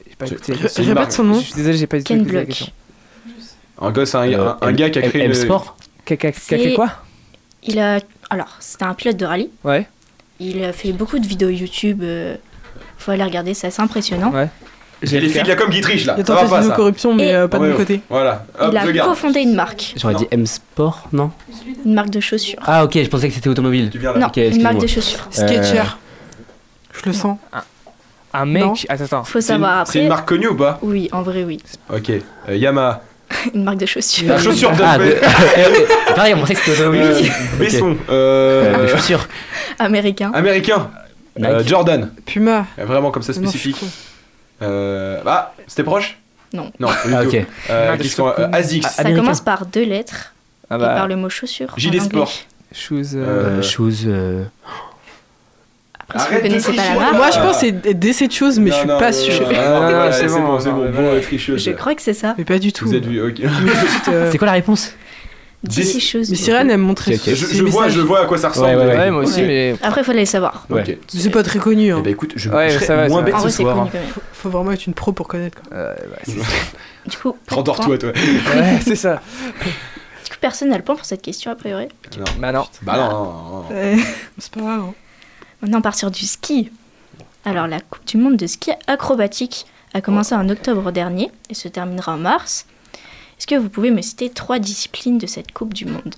J'ai 0.07 0.15
pas 0.15 0.27
écouté. 0.27 0.53
Répète 0.53 1.11
son 1.11 1.23
nom. 1.23 1.33
Je 1.39 1.45
suis 1.45 1.53
désolé, 1.55 1.77
j'ai 1.77 1.87
pas 1.87 1.99
Ken 2.01 2.19
la 2.19 2.23
Block. 2.23 2.45
question. 2.47 2.67
Un 3.81 3.91
gars, 3.91 4.05
c'est 4.05 4.17
un, 4.17 4.31
Euh, 4.31 4.49
un- 4.61 4.67
un 4.67 4.71
gars 4.73 4.89
qui 4.89 4.99
a 4.99 5.01
créé 5.01 5.21
M- 5.23 5.31
une- 5.31 5.37
M-Sport 5.37 5.77
Qui 6.05 6.13
a- 6.13 6.17
qui 6.17 6.27
a- 6.27 6.31
C'est- 6.33 6.73
quoi? 6.73 6.89
Il 7.63 7.79
a 7.79 7.99
alors 8.29 8.57
c'était 8.59 8.83
un 8.85 8.93
pilote 8.93 9.17
de 9.17 9.25
rallye. 9.25 9.49
Ouais. 9.63 9.87
Il 10.43 10.63
a 10.63 10.73
fait 10.73 10.91
beaucoup 10.91 11.19
de 11.19 11.25
vidéos 11.27 11.49
YouTube. 11.49 12.01
euh, 12.03 12.35
faut 12.97 13.11
aller 13.11 13.23
regarder, 13.23 13.53
c'est 13.53 13.67
assez 13.67 13.81
impressionnant. 13.81 14.31
Ouais. 14.31 14.49
J'ai 15.01 15.19
les 15.19 15.27
filles 15.29 15.43
de 15.43 15.47
la 15.49 15.55
com 15.55 15.69
qui 15.69 15.81
trichent 15.81 16.05
là. 16.05 16.13
Il 16.17 16.19
y 16.19 16.23
a 16.23 16.25
Ça 16.25 16.33
va 16.33 16.39
pas 16.41 16.45
tentative 16.47 16.65
de 16.65 16.69
ça. 16.71 16.75
corruption, 16.77 17.13
mais 17.13 17.27
Et- 17.29 17.35
euh, 17.35 17.47
pas 17.49 17.57
de 17.57 17.63
Ouais, 17.63 17.69
mon 17.69 17.73
ouais. 17.73 17.79
côté. 17.79 18.01
Voilà. 18.09 18.45
Hop, 18.59 18.69
il 18.73 18.79
je 18.81 18.87
a 18.87 18.91
garde. 18.93 19.09
cofondé 19.09 19.39
une 19.41 19.53
marque, 19.55 19.93
J'aurais 19.97 20.15
dit 20.15 20.27
M-Sport, 20.31 21.07
non 21.11 21.31
une 21.85 21.93
marque 21.93 22.09
de 22.09 22.19
chaussures. 22.21 22.59
Ah, 22.65 22.85
ok, 22.85 22.93
je 23.03 23.07
pensais 23.09 23.27
que 23.27 23.33
c'était 23.33 23.49
automobile. 23.49 23.89
Tu 23.91 23.99
viens 23.99 24.13
là. 24.13 24.19
non, 24.19 24.27
ok, 24.27 24.37
une 24.37 24.61
marque 24.61 24.75
excuse-moi. 24.75 24.81
de 24.81 24.87
chaussures. 24.87 25.27
Sketcher. 25.29 25.79
Euh, 25.79 26.93
Je 26.93 27.05
le 27.09 27.13
sens. 27.13 27.37
Un 28.33 28.45
mec. 28.45 28.63
Non. 28.63 28.73
Attends, 28.89 29.03
attends. 29.03 29.23
Faut 29.25 29.41
C'est 29.41 29.53
une- 29.53 29.61
savoir 29.61 29.87
C'est 29.87 29.99
une 30.01 30.07
marque 30.07 30.27
connue 30.27 30.47
ou 30.47 30.55
pas 30.55 30.79
Oui, 30.81 31.09
en 31.11 31.21
vrai 31.21 31.43
oui. 31.43 31.59
Ok. 31.93 32.09
Euh, 32.49 32.55
Yamaha. 32.55 33.01
Une 33.53 33.63
marque 33.63 33.77
de 33.77 33.85
chaussures. 33.85 34.27
La 34.29 34.39
chaussure 34.39 34.71
de 34.71 34.81
Ah, 34.83 34.97
de... 34.97 36.13
Pareil, 36.15 36.33
on 36.35 36.39
pensait 36.39 36.53
que 36.55 36.59
c'était 36.61 36.79
automobile 36.81 37.01
Euh. 37.03 37.57
Besson. 37.59 37.97
Euh, 38.09 38.73
Euh, 38.77 38.83
de 38.83 38.87
chaussures. 38.87 39.27
Américain. 39.79 40.31
Américain. 40.33 40.89
Euh, 41.41 41.63
Jordan. 41.65 42.11
Puma. 42.25 42.65
Euh, 42.79 42.85
Vraiment 42.85 43.11
comme 43.11 43.23
ça 43.23 43.33
spécifique. 43.33 43.81
Euh, 44.61 45.21
ah, 45.25 45.53
c'était 45.67 45.83
proche? 45.83 46.17
Non. 46.53 46.71
Non, 46.79 46.89
Ah, 46.89 47.23
ok. 47.23 47.33
Euh, 47.69 47.95
Ah, 47.99 48.03
cheveux 48.03 48.33
euh, 48.39 48.47
Asics. 48.53 48.83
Ça 48.83 49.01
Américain. 49.01 49.21
commence 49.21 49.41
par 49.41 49.65
deux 49.65 49.83
lettres 49.85 50.33
Ah 50.69 50.75
et 50.75 50.79
par 50.79 50.95
bah. 51.01 51.07
le 51.07 51.15
mot 51.15 51.29
chaussure. 51.29 51.73
Gilet 51.77 51.99
sport. 51.99 52.21
anglais. 52.21 52.33
Shoes. 53.63 54.07
Euh, 56.09 56.19
Après, 56.19 56.19
si 56.19 56.27
vous 56.27 56.33
Arrête 56.35 56.41
connaissez 56.43 56.73
pas 56.73 56.83
la 56.93 56.99
marque, 56.99 57.15
Moi, 57.15 57.31
je 57.31 57.39
pense 57.39 57.61
que 57.61 57.65
c'est 57.83 57.93
des 57.93 58.13
cette 58.13 58.33
chose, 58.33 58.59
mais 58.59 58.71
je 58.71 58.75
suis 58.75 58.87
Non, 58.87 58.99
pas 58.99 59.11
non, 59.11 59.17
sûr. 59.17 59.41
non, 59.41 59.49
non, 59.49 59.55
Ah, 59.57 60.05
non, 60.07 60.11
c'est 60.11 60.19
c'est 60.19 60.27
bon, 60.27 60.41
bon, 60.43 60.59
c'est 60.59 60.69
non, 60.69 60.75
bon. 60.77 60.91
Bon, 60.91 61.21
tricheuse. 61.21 61.63
je 61.63 61.71
crois 61.71 61.95
que 61.95 62.01
c'est 62.01 62.13
ça. 62.13 62.35
Mais 62.37 62.43
pas 62.45 62.59
du 62.59 62.71
tout. 62.73 62.85
Vous 62.85 62.93
êtes 62.95 63.05
vu, 63.05 63.21
ok. 63.21 63.41
Euh, 64.09 64.29
C'est 64.31 64.37
quoi 64.37 64.47
la 64.47 64.51
réponse? 64.53 64.93
D'ici 65.63 66.01
chose. 66.01 66.29
Mais 66.29 66.35
Sirène, 66.35 66.69
elle 66.69 66.77
me 66.77 66.83
montrait 66.83 67.15
Ok, 67.15 67.21
ok. 67.25 67.33
Je, 67.35 67.45
je 67.55 67.63
vois, 67.63 67.87
je 67.87 68.01
vois 68.01 68.23
à 68.23 68.25
quoi 68.25 68.37
ça 68.37 68.49
ressemble. 68.49 68.67
Ouais, 68.67 68.85
ouais, 68.85 68.97
Ouais, 68.97 69.11
moi 69.11 69.21
aussi, 69.23 69.39
Ouais. 69.41 69.47
mais. 69.47 69.75
Après, 69.81 70.01
il 70.01 70.03
faut 70.03 70.11
aller 70.11 70.25
savoir. 70.25 70.65
Ouais. 70.69 70.81
Ok. 70.81 70.97
C'est 71.07 71.29
pas 71.29 71.41
très 71.41 71.59
connu. 71.59 71.85
Eh 71.87 71.91
Hein. 71.91 72.01
ben 72.03 72.11
écoute, 72.11 72.33
je, 72.35 72.49
Ouais, 72.49 72.69
je 72.69 72.75
serais 72.75 72.85
ça 72.85 72.95
va, 72.97 73.07
moins 73.07 73.19
ça 73.19 73.25
bête 73.31 73.39
ce 73.39 73.49
soir. 73.49 73.75
connu 73.77 73.89
quand 73.93 73.97
même. 73.97 74.07
Faut 74.33 74.49
vraiment 74.49 74.71
être 74.73 74.85
une 74.85 74.93
pro 74.93 75.13
pour 75.13 75.29
connaître. 75.29 75.57
Quoi. 75.61 75.77
Euh, 75.77 75.95
bah, 76.27 76.33
Du 77.07 77.15
coup, 77.17 77.37
Rendors-toi, 77.49 77.97
toi. 77.97 78.09
ouais, 78.55 78.79
c'est 78.85 78.97
ça. 78.97 79.21
Du 80.25 80.29
coup, 80.31 80.37
personne 80.41 80.67
n'a 80.69 80.77
le 80.77 80.83
point 80.83 80.95
pour 80.97 81.05
cette 81.05 81.21
question, 81.21 81.49
a 81.51 81.55
priori. 81.55 81.87
Non. 82.17 82.25
Bah 82.39 82.51
non. 82.51 82.65
Bah 82.81 82.97
non, 82.97 83.09
non, 83.09 83.23
non, 83.23 83.65
non. 83.95 84.03
C'est 84.39 84.53
pas 84.53 84.59
grave. 84.59 84.81
hein. 84.81 84.93
Maintenant, 85.63 85.79
on 85.79 85.81
part 85.81 85.95
sur 85.95 86.11
du 86.11 86.25
ski. 86.27 86.69
Alors, 87.45 87.67
la 87.67 87.79
Coupe 87.79 88.05
du 88.05 88.17
Monde 88.17 88.37
de 88.37 88.45
ski 88.47 88.71
acrobatique 88.85 89.65
a 89.93 90.01
commencé 90.01 90.35
en 90.35 90.47
octobre 90.49 90.91
dernier 90.91 91.31
et 91.49 91.53
se 91.55 91.67
terminera 91.67 92.13
en 92.13 92.17
mars. 92.17 92.65
Est-ce 93.39 93.47
que 93.47 93.55
vous 93.55 93.69
pouvez 93.69 93.89
me 93.89 94.01
citer 94.01 94.29
trois 94.29 94.59
disciplines 94.59 95.17
de 95.17 95.25
cette 95.25 95.51
Coupe 95.51 95.73
du 95.73 95.85
Monde? 95.85 96.15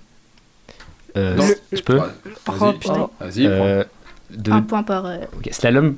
Euh, 1.16 1.36
Non. 1.36 1.48
Je 1.72 1.82
peux? 1.82 2.00
Oh, 2.00 2.52
Vas-y, 2.52 2.74
putain. 2.80 3.10
vas-y. 3.20 3.44
prends. 3.46 3.66
euh, 3.66 3.84
de... 4.32 4.52
Un 4.52 4.62
point 4.64 4.84
par. 4.84 5.06
euh, 5.06 5.20
ok, 5.38 5.50
Slalom? 5.52 5.96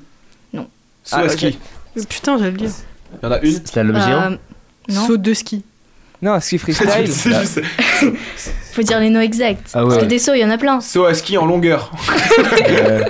Saut 0.54 1.16
à 1.16 1.20
Ah, 1.22 1.30
ski. 1.30 1.58
Euh, 1.98 2.04
Putain, 2.10 2.38
j'allais 2.38 2.52
le 2.52 2.58
dire. 2.58 2.72
Il 3.14 3.26
y 3.26 3.28
en 3.28 3.32
a 3.32 3.40
une. 3.40 3.66
Slalom 3.66 3.96
géant? 3.96 4.22
Euh, 4.34 4.38
non, 4.90 5.08
Saut 5.08 5.16
de 5.18 5.34
ski. 5.34 5.64
Non, 6.22 6.40
ski 6.40 6.58
freestyle. 6.60 6.90
C'est 7.08 7.30
juste- 7.34 7.62
faut 8.74 8.82
dire 8.84 9.00
les 9.00 9.10
noms 9.10 9.22
exacts. 9.22 9.72
Ah 9.74 9.84
ouais. 9.84 9.90
Parce 9.90 10.02
que 10.04 10.08
des 10.08 10.20
sauts, 10.20 10.34
il 10.34 10.40
y 10.40 10.46
en 10.46 10.50
a 10.50 10.58
plein. 10.58 10.80
Saut 10.82 11.06
à 11.06 11.14
ski 11.14 11.38
en 11.38 11.46
longueur. 11.46 11.92
Euh, 12.70 13.04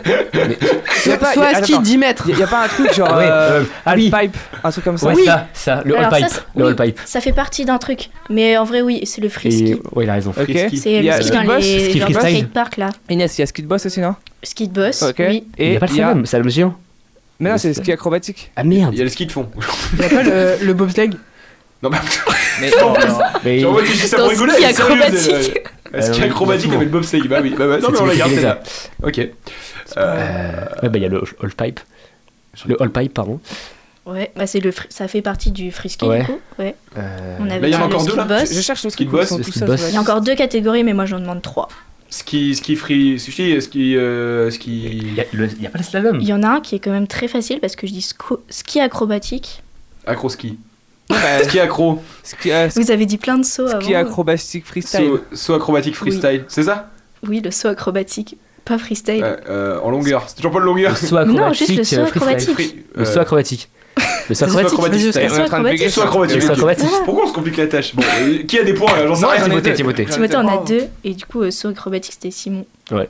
Y 1.06 1.12
a 1.12 1.18
pas- 1.18 1.28
a- 1.30 1.48
à 1.58 1.62
ski 1.64 1.74
attends. 1.74 1.82
10 1.82 1.98
mètres. 1.98 2.30
Y 2.30 2.42
a- 2.44 2.48
pas 2.48 2.66
un 2.66 2.68
truc 2.68 2.94
genre. 2.94 3.08
Ah 3.12 3.18
ouais, 3.18 3.26
euh, 3.26 3.60
euh, 3.62 3.64
ah 3.86 3.94
oui. 3.96 4.10
halfpipe, 4.14 4.38
un 4.64 4.72
truc 4.72 4.84
comme 4.84 4.98
ça? 4.98 5.08
Ouais, 5.08 5.14
Oui. 5.16 5.26
ça, 5.26 5.48
ça, 5.54 5.82
le 5.86 5.98
all 5.98 6.10
ça, 6.10 6.18
pipe. 6.18 6.26
c'est- 6.30 6.42
Le 6.56 6.66
oui, 6.66 6.70
all 6.78 6.86
pipe. 6.88 7.00
Ça 7.06 7.22
fait 7.22 7.32
partie 7.34 7.66
d'un 7.66 7.78
truc. 7.78 8.10
Mais 8.30 8.58
en 8.58 8.64
vrai, 8.66 8.82
oui, 8.82 9.02
c'est 9.06 9.22
le 9.22 9.30
free 9.30 9.52
ski. 9.52 9.72
Et... 9.72 9.82
Ouais, 9.94 10.04
il 10.06 10.10
a 10.10 10.14
raison. 10.14 10.32
Ok. 10.32 10.44
Free-ski. 10.44 10.78
C'est 10.78 10.92
Il 10.94 11.06
le 11.06 11.12
ski 11.14 11.24
ski 11.24 11.32
dans 11.38 11.44
boss, 11.44 11.64
les 11.64 12.30
skateparks 12.40 12.78
là. 12.78 12.90
Inès, 13.10 13.38
il 13.38 13.42
y 13.42 13.44
a 13.44 13.46
ski 13.48 13.62
de 13.62 13.68
boss 13.68 13.86
aussi, 13.86 14.00
non? 14.02 14.16
Ski 14.44 14.68
de 14.68 14.74
boss, 14.74 15.02
Ok. 15.04 15.16
oui. 15.20 15.44
Il 15.58 15.74
y 15.74 15.76
a 15.76 15.80
pas 15.80 15.88
de 15.88 15.92
slalom, 15.94 16.26
slalom 16.26 16.50
géant. 16.50 16.76
Mais 17.40 17.50
non, 17.52 17.58
c'est 17.58 17.74
c'est- 17.74 17.82
ski 17.82 17.92
acrobatique. 17.92 18.52
Ah 18.56 18.64
merde. 18.64 18.94
Il 18.94 18.98
y 18.98 19.02
a 19.02 19.04
le 19.06 19.10
ski 19.10 19.26
de 19.26 19.32
fond. 19.32 19.48
Il 19.94 20.02
y 20.02 20.06
a 20.06 20.10
pas 20.10 20.24
le, 20.24 20.58
le 20.66 20.74
bobsleigh? 20.74 21.12
Non, 21.84 21.92
mais 22.62 22.70
Mais 22.72 23.10
Mais... 23.44 23.60
Genre, 23.60 23.72
moi, 23.74 23.82
dis 23.92 23.98
ça 24.08 24.18
pour 24.18 24.30
rigoler. 24.30 24.54
acrobatique. 24.66 25.32
elle. 25.94 26.00
Euh, 26.00 26.02
Ski 26.02 26.22
Euh, 26.22 26.26
acrobatique 26.26 26.74
avec 26.74 26.88
le 26.88 26.92
bobsleigh. 26.92 27.28
Bah 27.28 27.40
oui, 27.42 27.56
bah 27.58 27.68
ouais. 27.68 27.80
Non, 27.80 27.90
mais 27.92 28.00
on 28.02 28.06
la 28.06 28.16
garde 28.16 28.32
celle-là. 28.34 28.62
fait 28.64 29.06
Ok. 29.08 29.20
Euh, 29.20 29.30
Euh, 29.98 30.66
ouais, 30.84 30.90
bah 30.90 30.98
il 30.98 31.02
y 31.02 31.06
a 31.06 31.10
le 31.10 31.24
all 31.42 31.52
pipe. 31.52 31.80
Le 32.66 32.82
all 32.82 32.92
pipe, 32.92 33.14
pardon. 33.14 33.40
Ouais, 34.06 34.32
bah 34.36 34.48
c'est 34.48 34.60
le 34.60 34.72
ça 34.90 35.08
fait 35.08 35.22
partie 35.22 35.52
du 35.52 35.72
free 35.72 35.90
ski 35.90 36.06
Ouais. 36.06 36.20
du 36.22 36.26
coup. 36.26 36.40
Ouais. 36.60 36.76
Euh, 36.98 37.38
On 37.40 37.50
avait 37.50 37.60
Là, 37.62 37.68
il 37.68 37.74
y 37.74 37.76
en 37.76 37.82
a 37.82 37.86
encore 37.86 38.00
le 38.02 38.06
deux, 38.06 38.12
ski 38.12 38.18
là 38.18 38.24
boss. 38.40 38.54
je 38.54 38.62
cherche 38.62 38.84
le 38.84 38.90
Ski 38.90 39.06
boss, 39.06 39.32
Il 39.90 39.94
y 39.94 39.98
a 39.98 40.02
encore 40.02 40.22
deux 40.22 40.36
catégories, 40.36 40.84
mais 40.84 40.94
moi 40.94 41.06
j'en 41.06 41.20
demande 41.20 41.42
trois. 41.42 41.68
Ski, 42.10 42.56
ski 42.56 42.76
free, 42.78 43.20
ski, 43.20 43.62
ski, 43.62 43.96
euh, 43.98 44.48
Il 44.50 44.54
ski. 44.54 44.72
y, 45.18 45.20
a 45.22 45.26
il 45.34 45.62
y 45.62 45.68
a 45.68 45.70
pas 45.70 45.78
le 45.78 45.84
slalom. 45.84 46.20
Il 46.22 46.28
y 46.28 46.32
en 46.34 46.42
a 46.44 46.48
un 46.48 46.62
qui 46.62 46.76
est 46.76 46.80
quand 46.80 46.92
même 46.92 47.08
très 47.08 47.28
facile 47.28 47.60
parce 47.60 47.76
que 47.76 47.86
je 47.86 47.92
dis 47.94 48.00
sco- 48.02 48.40
ski 48.50 48.80
acrobatique. 48.80 49.62
Acro 50.06 50.30
ski. 50.30 50.58
Bah, 51.10 51.44
Ski 51.44 51.60
accro. 51.60 52.02
ski, 52.24 52.52
euh, 52.52 52.68
Vous 52.76 52.92
avez 52.92 53.06
dit 53.06 53.18
plein 53.18 53.38
de 53.38 53.46
sauts 53.46 53.68
ski 53.80 53.96
avant. 53.96 54.10
acrobatique 54.10 54.66
freestyle. 54.66 55.06
Saut, 55.08 55.20
saut 55.34 55.54
acrobatique 55.54 55.96
freestyle. 55.96 56.44
C'est 56.50 56.64
ça? 56.64 56.90
Oui, 57.28 57.42
le 57.44 57.50
saut 57.52 57.70
acrobatique, 57.70 58.38
pas 58.66 58.78
freestyle. 58.78 59.24
Ouais, 59.24 59.38
euh, 59.50 59.80
En 59.82 59.90
longueur. 59.90 60.24
C'est 60.28 60.36
toujours 60.36 60.52
pas 60.52 60.60
de 60.60 60.66
longueur. 60.66 60.92
Le 60.92 61.08
saut 61.08 61.16
Non, 61.16 61.22
acrobatique. 61.22 61.68
juste 61.68 61.78
le 61.80 61.84
saut 61.86 62.02
euh, 62.02 62.06
acrobatique. 62.08 62.50
Free- 62.52 62.86
Le 62.96 63.02
euh, 63.02 63.06
saut 63.06 63.20
acrobatique. 63.20 63.70
Le 64.30 64.36
saut 64.36 64.44
acrobatique. 64.46 64.74
acrobatique. 64.74 65.16
Acrobatique. 65.16 65.64
bégayer 65.72 65.90
Saut 65.90 66.02
acrobatique. 66.02 66.36
Le 66.36 66.42
saut 66.42 66.48
ok. 66.48 66.54
acrobatique. 66.58 66.90
Pourquoi 67.06 67.24
on 67.24 67.28
se 67.28 67.34
complique 67.34 67.58
la 67.58 67.68
tâche? 67.68 67.96
Bon, 67.96 68.04
euh, 68.22 68.44
qui 68.44 68.60
a 68.60 68.64
des 68.64 68.74
points 68.74 68.96
là 68.98 69.08
J'en 69.08 69.16
sais 69.16 69.22
Non, 69.22 69.30
rien. 69.30 69.44
Timothée. 69.46 69.74
Timothée. 69.74 70.06
Timothée, 70.06 70.36
on 70.38 70.48
a 70.48 70.58
deux, 70.66 70.84
et 71.06 71.14
du 71.14 71.26
coup, 71.26 71.42
euh, 71.42 71.52
saut 71.52 71.70
acrobatique, 71.70 72.14
c'était 72.14 72.32
Simon. 72.32 72.66
Ouais, 72.92 73.10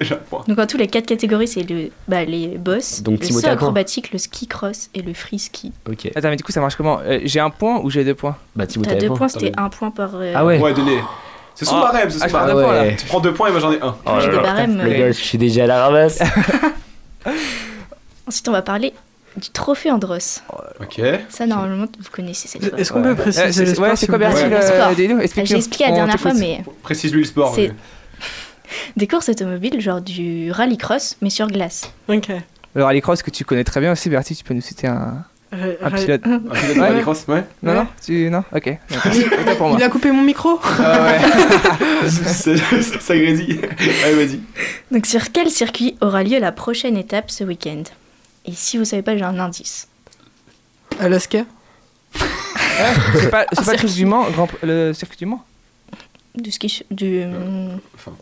j'ai 0.00 0.14
un 0.14 0.18
point. 0.18 0.44
Donc, 0.46 0.58
en 0.58 0.66
tous 0.66 0.76
les 0.76 0.86
quatre 0.86 1.06
catégories, 1.06 1.48
c'est 1.48 1.68
le, 1.68 1.90
bah, 2.06 2.24
les 2.24 2.46
boss, 2.58 3.02
Donc, 3.02 3.20
le 3.20 3.26
saut 3.26 3.46
acrobatique, 3.48 4.12
le 4.12 4.18
ski 4.18 4.46
cross 4.46 4.88
et 4.94 5.02
le 5.02 5.14
free 5.14 5.38
ski. 5.40 5.72
Ok. 5.88 6.10
Attends, 6.14 6.28
mais 6.30 6.36
du 6.36 6.44
coup, 6.44 6.52
ça 6.52 6.60
marche 6.60 6.76
comment? 6.76 7.00
Euh, 7.04 7.18
J'ai 7.24 7.40
un 7.40 7.50
point 7.50 7.80
ou 7.82 7.90
j'ai 7.90 8.04
deux 8.04 8.14
points? 8.14 8.36
Bah 8.54 8.66
T'as 8.66 8.94
deux 8.94 9.08
point. 9.08 9.16
points, 9.16 9.28
c'était 9.28 9.52
un 9.58 9.68
point 9.68 9.90
par. 9.90 10.10
euh, 10.14 10.32
Ah 10.36 10.44
ouais. 10.44 10.60
Ouais, 10.60 10.72
donnez. 10.74 11.00
C'est 11.54 11.64
son 11.64 11.76
Ah. 11.76 11.90
barème, 11.92 12.10
c'est 12.10 12.18
Ah, 12.22 12.28
son 12.28 12.36
prends 12.36 12.46
barème. 12.46 12.56
deux 12.56 12.62
points 12.62 12.74
là. 12.74 12.82
ouais. 12.82 12.96
Tu 12.96 13.06
prends 13.06 13.20
deux 13.20 13.34
points 13.34 13.48
et 13.48 13.52
moi 13.52 13.60
j'en 13.60 13.72
ai 13.72 13.80
un. 13.82 14.20
J'ai 14.20 14.30
des 14.30 14.36
barèmes. 14.38 14.82
Les 14.84 14.94
euh, 14.94 14.98
gars, 14.98 15.06
je 15.12 15.20
suis 15.20 15.38
déjà 15.38 15.64
à 15.64 15.66
la 15.66 15.84
ramasse. 15.86 16.20
Ensuite, 18.26 18.48
on 18.48 18.52
va 18.52 18.62
parler 18.62 18.92
du 19.36 19.50
trophée 19.50 19.90
Andros. 19.90 20.42
Ok. 20.80 21.00
Ça, 21.28 21.46
normalement, 21.46 21.86
vous 21.98 22.10
connaissez 22.10 22.48
cette 22.48 22.68
fois. 22.68 22.78
Est-ce 22.78 22.92
qu'on 22.92 23.02
peut 23.02 23.10
Euh, 23.10 23.14
préciser 23.14 23.66
sport 23.66 23.84
Ouais, 23.88 23.96
c'est 23.96 24.06
quoi 24.06 24.18
Ouais. 24.18 24.48
Le 24.48 24.56
euh, 24.56 25.26
J'ai 25.44 25.56
expliqué 25.56 25.84
la 25.86 25.92
dernière 25.92 26.20
fois, 26.20 26.34
mais 26.34 26.62
Précise-lui 26.82 27.20
le 27.22 27.26
sport. 27.26 27.56
des 28.96 29.06
courses 29.06 29.28
automobiles, 29.28 29.80
genre 29.80 30.00
du 30.00 30.50
rallycross, 30.52 31.16
mais 31.22 31.30
sur 31.30 31.46
glace. 31.48 31.92
Ok. 32.08 32.28
Le 32.74 32.84
rallycross 32.84 33.22
que 33.22 33.30
tu 33.30 33.44
connais 33.44 33.64
très 33.64 33.80
bien 33.80 33.92
aussi, 33.92 34.08
Bertie, 34.08 34.34
tu 34.34 34.44
peux 34.44 34.54
nous 34.54 34.60
citer 34.62 34.86
un, 34.86 35.24
un 35.52 35.90
pilote. 35.90 36.22
Un 36.24 36.38
pilote 36.38 36.74
de 36.74 36.80
Ouais. 36.80 36.88
rallycross, 36.88 37.24
ouais. 37.28 37.44
Non, 37.62 37.72
Ouais. 37.72 37.78
non, 37.80 37.86
tu... 38.04 38.30
non 38.30 38.44
Ok. 38.54 38.78
Autant 38.90 39.56
pour 39.56 39.68
moi. 39.68 39.76
Il 39.78 39.82
a 39.84 39.88
coupé 39.88 40.10
mon 40.10 40.22
micro 40.22 40.58
Ah 40.78 41.02
ouais. 41.04 42.08
Ça 42.08 42.54
ça 43.00 43.16
grésille. 43.16 43.60
Allez, 44.04 44.14
vas-y. 44.26 44.40
Donc, 44.90 45.06
sur 45.06 45.30
quel 45.32 45.50
circuit 45.50 45.96
aura 46.00 46.22
lieu 46.24 46.38
la 46.38 46.50
prochaine 46.52 46.96
étape 46.96 47.30
ce 47.30 47.44
week-end? 47.44 47.82
Et 48.46 48.52
si 48.52 48.78
vous 48.78 48.84
savez 48.84 49.02
pas, 49.02 49.16
j'ai 49.16 49.22
un 49.24 49.38
indice. 49.38 49.86
Alaska 50.98 51.44
C'est 52.14 53.30
pas, 53.30 53.46
c'est 53.52 53.64
pas 53.64 53.72
le 53.72 53.78
truc 53.78 53.90
du 53.92 54.04
Mans, 54.06 54.26
le 54.62 54.92
circuit 54.92 55.16
du 55.18 55.26
Mans? 55.26 55.44
Du 56.34 56.50
ski, 56.50 56.82
du, 56.90 57.22
Enfin, 57.94 58.12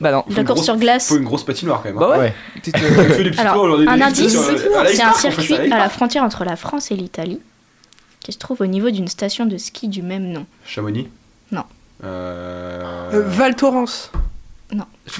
Bah 0.00 0.12
non. 0.12 0.24
course 0.44 0.64
sur 0.64 0.76
glace. 0.76 1.08
Faut 1.08 1.16
une 1.18 1.24
grosse 1.24 1.44
patinoire 1.44 1.82
quand 1.82 1.90
même. 1.90 1.98
hein. 1.98 2.00
Bah 2.00 2.18
ouais. 2.18 2.34
Euh, 2.74 3.08
fait 3.14 3.24
des 3.24 3.30
petits 3.30 3.40
Alors, 3.40 3.78
un 3.86 4.00
indice, 4.00 4.34
la 4.34 4.86
c'est 4.88 5.02
un 5.02 5.12
circuit 5.12 5.54
à 5.72 5.78
la 5.78 5.88
frontière 5.88 6.22
entre 6.22 6.44
la 6.44 6.56
France 6.56 6.90
et 6.90 6.96
l'Italie, 6.96 7.40
qui 8.20 8.32
se 8.32 8.38
trouve 8.38 8.60
au 8.62 8.66
niveau 8.66 8.90
d'une 8.90 9.08
station 9.08 9.46
de 9.46 9.56
ski 9.58 9.88
du 9.88 10.02
même 10.02 10.32
nom. 10.32 10.46
Chamonix 10.64 11.08
Non. 11.52 11.64
Euh... 12.04 13.10
Euh, 13.12 13.22
Val 13.26 13.54
Thorens. 13.56 14.10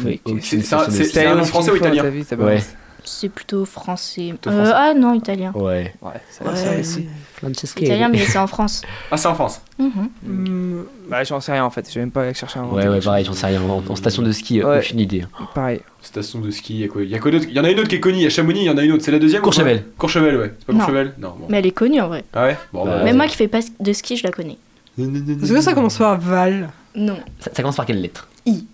Oui, 0.05 0.21
C'est- 0.41 1.27
un- 1.27 1.35
nom 1.35 1.45
français 1.45 1.73
ou 1.73 1.77
italien 1.77 2.05
Ouais. 2.39 2.63
C'est 3.05 3.29
plutôt 3.29 3.65
français. 3.65 4.29
Plutôt 4.31 4.51
Euh, 4.51 4.73
ah 4.75 4.95
non, 4.95 5.15
italien. 5.15 5.53
Ouais. 5.55 5.95
Ouais, 6.03 6.13
ça, 6.31 6.45
Ouais. 6.45 6.57
ça 6.57 6.79
aussi. 6.79 7.07
Francesca. 7.37 7.85
Italien, 7.85 8.09
mais 8.09 8.19
c'est 8.19 8.39
en 8.39 8.47
France. 8.47 8.83
Ah, 9.11 9.17
c'est 9.17 9.29
en 9.29 9.35
France. 9.35 9.61
Mhm. 9.79 9.91
Hmm, 10.23 10.83
Bah, 11.09 11.25
j'en 11.25 11.41
sais 11.41 11.53
rien 11.53 11.65
en 11.65 11.71
fait, 11.71 11.89
je 11.89 11.95
vais 11.95 12.01
même 12.01 12.11
pas 12.11 12.33
chercher 12.35 12.59
un 12.61 12.65
Ouais, 12.67 12.87
ouais, 12.87 13.01
pareil, 13.01 13.25
j'en 13.25 13.33
sais 13.33 13.47
rien. 13.47 13.61
En, 13.63 13.83
en 13.89 13.97
station 13.97 14.23
de 14.23 14.31
ski, 14.33 14.63
Ouais. 14.63 14.79
aucune 14.79 15.01
idée. 15.01 15.25
Pareil. 15.55 15.81
Station 16.03 16.39
de 16.41 16.51
ski, 16.51 16.75
il 16.75 16.81
y 16.81 16.85
a 16.85 16.89
quoi 16.89 17.03
Il 17.03 17.09
y, 17.11 17.15
a 17.15 17.19
quoi 17.19 17.31
d'autre? 17.31 17.47
Il 17.49 17.55
y 17.55 17.61
en 17.61 17.65
a 17.65 17.71
une 17.71 17.79
autre 17.81 17.89
qui 17.89 17.97
est 17.97 18.01
connue, 18.01 18.19
il 18.19 18.23
y 18.23 18.27
a 18.27 18.31
Chamonix, 18.31 18.61
il 18.61 18.67
y 18.67 18.71
en 18.71 18.77
a 18.79 18.83
une 18.85 18.93
autre. 18.93 19.05
C'est 19.05 19.11
la 19.11 19.19
deuxième 19.19 19.43
Courchevel. 19.43 19.85
Courchevel, 19.99 20.37
ouais. 20.37 20.53
C'est 20.59 20.67
pas 20.67 20.73
Non. 20.73 20.79
Courchevel? 20.81 21.15
Non. 21.19 21.35
Bon. 21.39 21.47
Mais 21.49 21.59
elle 21.59 21.67
est 21.67 21.71
connue 21.73 22.01
en 22.01 22.09
vrai. 22.09 22.25
Ah 22.33 22.45
ouais? 22.47 22.59
Bon, 22.73 22.85
bah. 22.85 23.03
Même 23.05 23.17
moi 23.17 23.27
qui 23.27 23.37
fais 23.37 23.49
pas 23.49 23.61
de 23.81 23.93
ski, 23.93 24.17
je 24.17 24.23
la 24.25 24.31
connais. 24.31 24.59
Est-ce 24.99 25.53
que 25.53 25.61
ça 25.61 25.73
commence 25.75 25.99
par 25.99 26.19
Val? 26.21 26.71
Non. 26.95 27.17
Ça, 27.41 27.51
ça 27.55 27.63
commence 27.63 27.77
par 27.77 27.87
quelle 27.87 28.01
lettre? 28.01 28.29
I. 28.47 28.65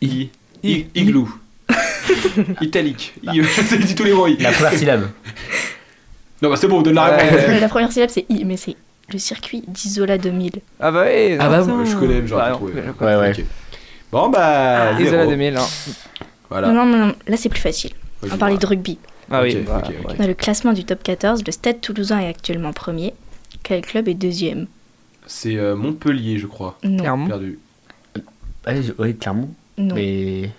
I. 0.00 0.30
I. 0.62 0.86
Igloo. 0.94 1.28
Italique. 2.60 3.14
I. 3.22 3.42
Ça 3.44 3.76
dit 3.76 3.94
tous 3.94 4.04
les 4.04 4.12
mots. 4.12 4.26
I. 4.26 4.36
La 4.38 4.52
première 4.52 4.72
syllabe. 4.74 5.10
Non, 6.42 6.50
bah 6.50 6.56
c'est 6.56 6.66
bon, 6.68 6.82
donne 6.82 6.94
la 6.94 7.10
Ouais. 7.10 7.28
réponse. 7.28 7.60
La 7.60 7.68
première 7.68 7.92
syllabe 7.92 8.10
c'est 8.10 8.26
I, 8.28 8.44
mais 8.44 8.56
c'est 8.56 8.76
le 9.12 9.18
circuit 9.18 9.62
d'Isola 9.68 10.18
2000. 10.18 10.52
Ah 10.80 10.90
bah 10.90 11.04
oui. 11.06 11.36
Ah 11.38 11.48
bah. 11.48 11.62
Je 11.84 11.96
connais, 11.96 12.20
mais 12.20 12.26
j'aurais 12.26 12.50
Bah, 12.50 12.52
trouvé. 12.52 12.72
Ouais, 13.00 13.16
ouais. 13.16 13.32
Bon, 14.10 14.28
bah. 14.28 14.92
Isola 15.00 15.18
zéro. 15.18 15.30
2000. 15.30 15.56
Hein. 15.56 15.66
Voilà. 16.50 16.68
Non, 16.72 16.84
non, 16.84 17.06
non, 17.06 17.14
là 17.28 17.36
c'est 17.36 17.48
plus 17.48 17.60
facile. 17.60 17.92
On 18.30 18.36
parlait 18.36 18.58
de 18.58 18.66
rugby. 18.66 18.98
Ah 19.30 19.42
oui. 19.42 19.56
Ok, 19.56 19.64
bah, 19.66 19.82
ouais. 20.10 20.16
Dans 20.18 20.26
le 20.26 20.34
classement 20.34 20.72
du 20.72 20.84
top 20.84 21.02
14, 21.02 21.42
le 21.46 21.52
Stade 21.52 21.80
Toulousain 21.80 22.18
est 22.20 22.28
actuellement 22.28 22.72
premier. 22.72 23.14
Quel 23.62 23.80
club 23.82 24.08
est 24.08 24.14
deuxième? 24.14 24.66
C'est 25.26 25.56
euh, 25.56 25.76
Montpellier, 25.76 26.38
je 26.38 26.46
crois. 26.46 26.76
Non. 26.82 26.98
Clermont. 26.98 27.26
Perdu. 27.28 27.58
Je- 28.66 28.92
ouais, 28.98 29.14
Clermont. 29.14 29.50
Non. 29.78 29.94
Mais. 29.94 30.50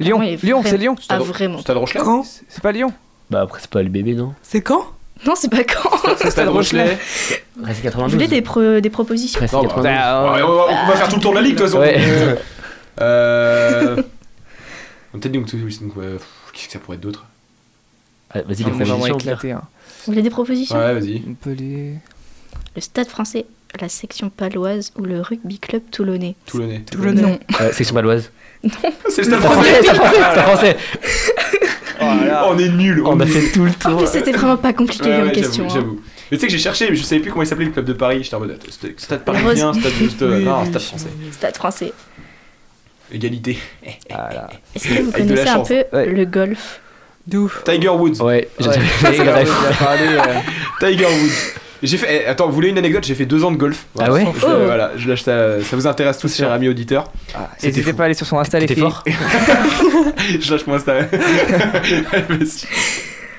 Lyon, 0.00 0.20
Lyon, 0.42 0.62
c'est 0.64 0.76
Lyon. 0.76 0.96
Ah, 1.08 1.18
vraiment 1.18 1.58
Stade 1.58 1.76
Rochelet 1.76 2.00
Quand? 2.02 2.24
C'est 2.48 2.62
pas 2.62 2.72
Lyon. 2.72 2.92
Bah 3.30 3.42
après, 3.42 3.60
c'est 3.60 3.70
pas 3.70 3.82
le 3.82 3.88
bébé, 3.88 4.14
non? 4.14 4.34
C'est 4.42 4.60
quand? 4.62 4.84
Non, 5.26 5.34
c'est 5.36 5.50
pas 5.50 5.62
quand 5.64 5.90
C'est 6.18 6.30
Stade 6.30 6.48
Rochelet. 6.48 6.84
Ouais, 6.92 6.98
c'est 7.68 7.74
Vous 7.74 7.82
92. 7.82 8.14
voulez 8.14 8.26
des, 8.28 8.40
pro- 8.42 8.80
des 8.80 8.90
propositions 8.90 9.38
bah, 9.40 9.46
92. 9.46 9.84
Bah, 9.84 10.32
Ouais, 10.32 10.40
euh, 10.40 10.46
on, 10.46 10.54
va, 10.56 10.82
on 10.84 10.86
va 10.88 10.96
faire 10.96 11.08
tout 11.08 11.16
le 11.16 11.22
tour 11.22 11.30
de 11.32 11.36
la 11.36 11.42
ligue, 11.42 11.54
de 11.54 11.58
toute 11.58 11.66
façon. 11.68 11.80
Ouais. 11.80 12.00
Euh. 13.00 14.02
On 15.14 15.18
peut-être 15.18 15.32
donc, 15.32 15.46
pff, 15.50 16.22
qu'est-ce 16.52 16.66
que 16.66 16.72
ça 16.72 16.78
pourrait 16.78 16.96
être 16.96 17.02
d'autre? 17.02 17.26
Ah, 18.32 18.42
Vas-y, 18.42 18.60
est 18.62 18.64
vraiment 18.64 18.84
propositions. 18.96 19.18
éclaté. 19.18 19.52
Hein. 19.52 19.62
Vous 20.06 20.12
voulez 20.12 20.22
des 20.22 20.30
propositions? 20.30 20.76
Ouais, 20.78 20.94
vas-y. 20.94 21.20
Montpellier. 21.20 21.94
Le 22.76 22.80
Stade 22.80 23.08
français, 23.08 23.46
la 23.80 23.88
section 23.88 24.30
paloise 24.30 24.92
ou 24.96 25.02
le 25.02 25.20
rugby 25.20 25.58
club 25.58 25.82
toulonnais? 25.90 26.36
Toulonnais. 26.46 26.80
Toulonnais. 26.90 27.22
Non. 27.22 27.38
Euh, 27.60 27.72
section 27.72 27.94
C'est 29.08 29.22
le 29.24 29.24
stade 29.24 29.24
C'est 29.24 29.36
français. 29.36 29.70
c'est 29.82 29.94
français, 29.94 30.16
c'est 30.34 30.40
français. 30.42 30.76
Voilà. 31.98 32.46
On 32.48 32.58
est 32.58 32.68
nuls. 32.68 33.02
On 33.04 33.20
a 33.20 33.24
est- 33.24 33.28
fait 33.28 33.52
tout 33.52 33.64
le 33.64 33.70
En 33.70 33.74
tour. 33.74 33.98
plus, 33.98 34.06
c'était 34.08 34.32
vraiment 34.32 34.56
pas 34.56 34.72
compliqué 34.72 35.08
Ouais, 35.10 35.16
comme 35.18 35.26
ouais, 35.28 35.32
question. 35.32 35.68
j'avoue, 35.68 35.78
hein. 35.78 35.82
j'avoue. 35.82 36.00
Mais 36.30 36.36
tu 36.36 36.40
sais 36.42 36.46
que 36.46 36.52
j'ai 36.52 36.58
cherché, 36.58 36.88
mais 36.90 36.96
je 36.96 37.02
savais 37.02 37.20
plus 37.20 37.30
comment 37.30 37.42
il 37.42 37.46
s'appelait 37.46 37.66
le 37.66 37.72
club 37.72 37.84
de 37.84 37.92
Paris. 37.92 38.20
J'étais 38.22 38.36
en 38.36 38.40
mode 38.40 38.58
stade- 38.96 39.24
parisien, 39.24 39.72
stade 39.74 39.92
juste. 39.98 40.22
Oui, 40.22 40.44
non, 40.44 40.64
stade 40.64 40.82
français. 40.82 41.08
Stade 41.32 41.56
français. 41.56 41.92
Égalité. 43.12 43.58
Voilà. 44.08 44.48
Est-ce 44.74 44.84
que 44.88 44.94
vous 45.02 45.10
Avec 45.10 45.16
connaissez 45.28 45.48
un 45.48 45.54
chance. 45.54 45.68
peu 45.68 45.84
Ouais. 45.92 46.06
le 46.06 46.24
golf? 46.26 46.80
Ouf. 47.34 47.62
Tiger 47.64 47.88
Woods. 47.88 48.20
Ouais, 48.22 48.48
on 48.60 48.64
a 48.68 48.72
parlé. 48.72 50.06
euh, 50.06 50.20
Tiger 50.80 51.04
Woods. 51.06 51.59
J'ai 51.82 51.96
fait. 51.96 52.22
eh, 52.24 52.26
attends, 52.26 52.46
vous 52.46 52.52
voulez 52.52 52.68
une 52.68 52.78
anecdote? 52.78 53.04
J'ai 53.04 53.14
fait 53.14 53.24
deux 53.26 53.42
ans 53.44 53.50
de 53.50 53.56
golf. 53.56 53.86
Ah 53.98 54.12
ouais? 54.12 54.24
Je- 54.38 54.46
Oh. 54.46 54.64
Voilà, 54.64 54.92
je 54.96 55.08
lâche 55.08 55.22
ça, 55.22 55.62
ça 55.62 55.76
vous 55.76 55.86
intéresse 55.86 56.18
tous, 56.18 56.34
chers 56.36 56.52
amis 56.52 56.68
auditeurs. 56.68 57.10
ah, 57.34 57.48
C'était 57.56 57.68
N'hésitez 57.78 57.92
pas 57.94 58.02
à 58.02 58.06
aller 58.06 58.14
sur 58.14 58.26
son 58.26 58.38
Insta, 58.38 58.58
les 58.60 58.66
filles. 58.68 58.76
fort? 58.82 59.02
Je 60.40 60.50
lâche 60.52 60.66
mon 60.66 60.74
Insta. 60.74 60.94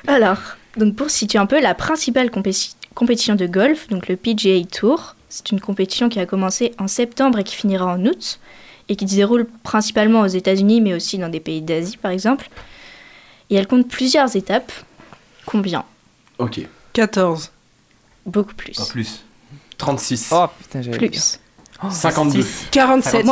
Alors, 0.07 0.37
donc 0.77 0.95
pour 0.95 1.09
situer 1.09 1.39
un 1.39 1.45
peu, 1.45 1.61
la 1.61 1.75
principale 1.75 2.29
compéti- 2.29 2.73
compétition 2.95 3.35
de 3.35 3.45
golf, 3.45 3.87
donc 3.89 4.07
le 4.07 4.15
PGA 4.15 4.63
Tour, 4.65 5.15
c'est 5.29 5.51
une 5.51 5.59
compétition 5.61 6.09
qui 6.09 6.19
a 6.19 6.25
commencé 6.25 6.73
en 6.79 6.87
septembre 6.87 7.39
et 7.39 7.43
qui 7.43 7.55
finira 7.55 7.85
en 7.85 8.03
août, 8.05 8.39
et 8.89 8.95
qui 8.95 9.07
se 9.07 9.15
déroule 9.15 9.45
principalement 9.63 10.21
aux 10.21 10.27
États-Unis, 10.27 10.81
mais 10.81 10.93
aussi 10.93 11.17
dans 11.17 11.29
des 11.29 11.39
pays 11.39 11.61
d'Asie, 11.61 11.97
par 11.97 12.11
exemple. 12.11 12.49
Et 13.49 13.55
elle 13.55 13.67
compte 13.67 13.87
plusieurs 13.87 14.35
étapes. 14.35 14.71
Combien? 15.45 15.83
Ok. 16.39 16.61
14. 16.93 17.51
Beaucoup 18.25 18.53
plus. 18.53 18.79
En 18.79 18.85
plus. 18.85 19.23
36. 19.77 20.29
Oh 20.31 20.45
putain, 20.59 20.81
j'avais. 20.81 20.97
Plus. 20.97 21.39
52. 21.89 22.45
47. 22.71 23.25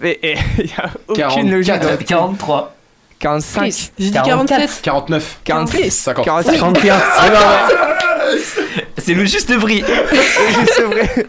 Mais 0.00 0.18
eh, 0.22 0.36
il 0.58 0.66
y 0.70 0.72
a 0.80 0.90
aucune 1.06 1.48
44. 1.50 1.50
logique. 1.50 1.82
dans- 1.82 1.96
43. 2.06 2.74
45. 3.20 3.60
Plus. 3.60 3.92
J'ai 3.98 4.04
dit 4.06 4.12
44. 4.12 4.82
47. 4.82 4.82
49. 4.82 5.40
46. 5.44 5.90
50. 5.98 6.24
45. 6.24 6.52
51. 6.58 7.00
C'est 8.98 9.14
le 9.14 9.24
juste 9.24 9.56
prix. 9.60 9.84
C'est 10.74 10.82
vrai. 10.82 11.26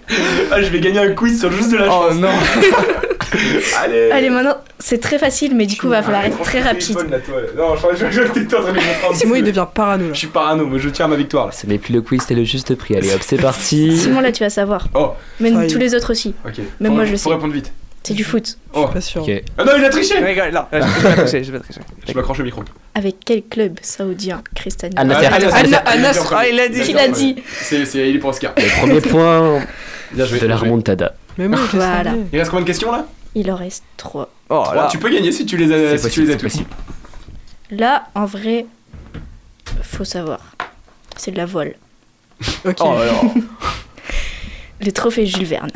Ah, 0.51 0.61
je 0.61 0.69
vais 0.69 0.79
gagner 0.79 0.99
un 0.99 1.13
quiz 1.13 1.39
sur 1.39 1.51
juste 1.51 1.71
de 1.71 1.77
la 1.77 1.85
Oh 1.87 2.09
chance. 2.09 2.15
non. 2.15 2.29
Allez. 3.83 4.11
Allez, 4.11 4.29
maintenant, 4.29 4.57
c'est 4.79 4.99
très 4.99 5.17
facile, 5.17 5.55
mais 5.55 5.65
du 5.65 5.77
coup, 5.77 5.87
va 5.87 6.01
falloir 6.03 6.25
être 6.25 6.41
très 6.41 6.61
rapide. 6.61 6.97
Je 6.99 7.03
je 7.05 8.11
je- 8.11 8.21
en 8.23 8.61
train 8.61 8.71
de 8.71 8.77
me 8.77 9.13
Simon, 9.15 9.35
il 9.35 9.43
devient 9.43 9.65
parano 9.73 10.07
là. 10.07 10.13
Je 10.13 10.19
suis 10.19 10.27
parano, 10.27 10.65
mais 10.67 10.79
je 10.79 10.89
tiens 10.89 11.05
à 11.05 11.07
ma 11.09 11.15
victoire 11.15 11.47
là. 11.47 11.51
Ce 11.51 11.65
n'est 11.67 11.77
plus 11.77 11.93
le 11.93 12.01
quiz, 12.01 12.21
c'est 12.27 12.35
le 12.35 12.43
juste 12.43 12.75
prix. 12.75 12.95
Allez 12.95 13.13
hop, 13.13 13.21
c'est 13.23 13.37
parti. 13.41 13.97
Simon, 13.97 14.21
là, 14.21 14.31
tu 14.31 14.43
vas 14.43 14.49
savoir. 14.49 14.87
Oh, 14.93 15.11
Mais 15.39 15.51
tous 15.67 15.77
les 15.77 15.95
autres 15.95 16.11
aussi. 16.11 16.33
ok. 16.45 16.57
Même 16.79 16.91
Faut- 16.91 16.95
moi, 16.95 17.05
je 17.05 17.11
Faut 17.11 17.29
sais. 17.29 17.35
répondre 17.35 17.53
vite. 17.53 17.71
C'est 18.05 18.13
du 18.13 18.25
foot. 18.25 18.57
Oh. 18.73 18.87
Pas 18.87 18.99
sûr. 18.99 19.25
Ah 19.57 19.63
non, 19.63 19.71
il 19.77 19.85
a 19.85 19.89
triché 19.89 20.15
non, 20.19 20.27
je 20.27 20.77
je 20.81 21.07
vais 21.07 21.15
tricher, 21.15 21.43
je 21.45 21.51
vais 21.53 21.59
tricher. 21.59 21.79
Je 22.05 22.13
m'accroche 22.13 22.39
au 22.41 22.43
micro. 22.43 22.61
Avec 22.95 23.15
quel 23.25 23.43
club 23.43 23.77
saoudien 23.81 24.41
Cristiano 24.53 24.93
Al 24.97 25.07
Nasser. 25.07 25.29
Ah, 25.31 25.63
Il. 25.65 25.75
Ah, 26.35 26.47
il 26.49 26.55
l'a 26.57 26.67
dit. 26.67 26.81
Qui 26.81 26.91
l'a 26.91 27.07
dit 27.07 27.35
C'est 27.61 27.85
c'est- 27.85 28.09
il 28.09 28.17
est 28.17 28.19
pour 28.19 28.31
Oscar. 28.31 28.51
Le 28.57 28.79
premier 28.81 28.99
point 28.99 29.61
Bien 30.11 30.25
joué. 30.25 30.39
de 30.39 30.47
la 30.47 30.57
remontada. 30.57 31.13
Mais 31.37 31.47
moi, 31.47 31.59
je 31.71 31.77
Voilà. 31.77 32.03
savais. 32.11 32.23
Il 32.31 32.39
reste 32.39 32.51
combien 32.51 32.63
de 32.63 32.67
questions 32.67 32.91
là? 32.91 33.05
Il 33.35 33.51
en 33.51 33.55
reste 33.55 33.83
trois. 33.97 34.29
Oh 34.49 34.61
Trois. 34.63 34.75
là. 34.75 34.87
Tu 34.91 34.99
peux 34.99 35.09
gagner 35.09 35.31
si 35.31 35.45
tu 35.45 35.57
les 35.57 35.71
as, 35.71 35.97
si 35.97 36.09
tu 36.09 36.23
les 36.25 36.33
as 36.33 36.37
tous. 36.37 36.59
Là, 37.71 38.07
en 38.13 38.25
vrai, 38.25 38.65
faut 39.81 40.03
savoir. 40.05 40.39
C'est 41.17 41.31
de 41.31 41.37
la 41.37 41.45
voile. 41.45 41.75
Ok. 42.65 42.77
Oh. 42.81 42.95
Le 44.81 44.91
trophée 44.91 45.25
Jules 45.25 45.45
Verne. 45.45 45.71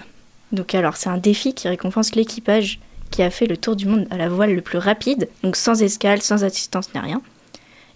Donc 0.52 0.76
alors, 0.76 0.98
c'est 0.98 1.10
un 1.10 1.18
défi 1.18 1.54
qui 1.54 1.68
récompense 1.68 2.14
l'équipage 2.16 2.80
qui 3.10 3.24
a 3.24 3.30
fait 3.30 3.46
le 3.46 3.56
tour 3.58 3.76
du 3.76 3.86
monde 3.86 4.06
à 4.12 4.18
la 4.18 4.28
voile 4.30 4.54
le 4.54 4.62
plus 4.62 4.78
rapide, 4.78 5.30
donc 5.44 5.56
sans 5.56 5.82
escale, 5.82 6.22
sans 6.22 6.44
assistance 6.44 6.90
ni 6.94 7.00
rien. 7.00 7.22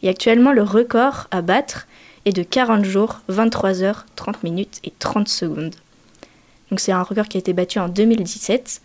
Et 0.03 0.09
actuellement, 0.09 0.51
le 0.53 0.63
record 0.63 1.27
à 1.31 1.41
battre 1.41 1.85
est 2.25 2.31
de 2.33 2.43
40 2.43 2.85
jours, 2.85 3.19
23 3.27 3.83
heures, 3.83 4.05
30 4.15 4.43
minutes 4.43 4.79
et 4.85 4.93
30 4.99 5.27
secondes. 5.27 5.75
Donc 6.71 6.79
c'est 6.79 6.91
un 6.91 7.03
record 7.03 7.27
qui 7.27 7.37
a 7.37 7.39
été 7.39 7.53
battu 7.53 7.77
en 7.79 7.87
2017. 7.89 8.81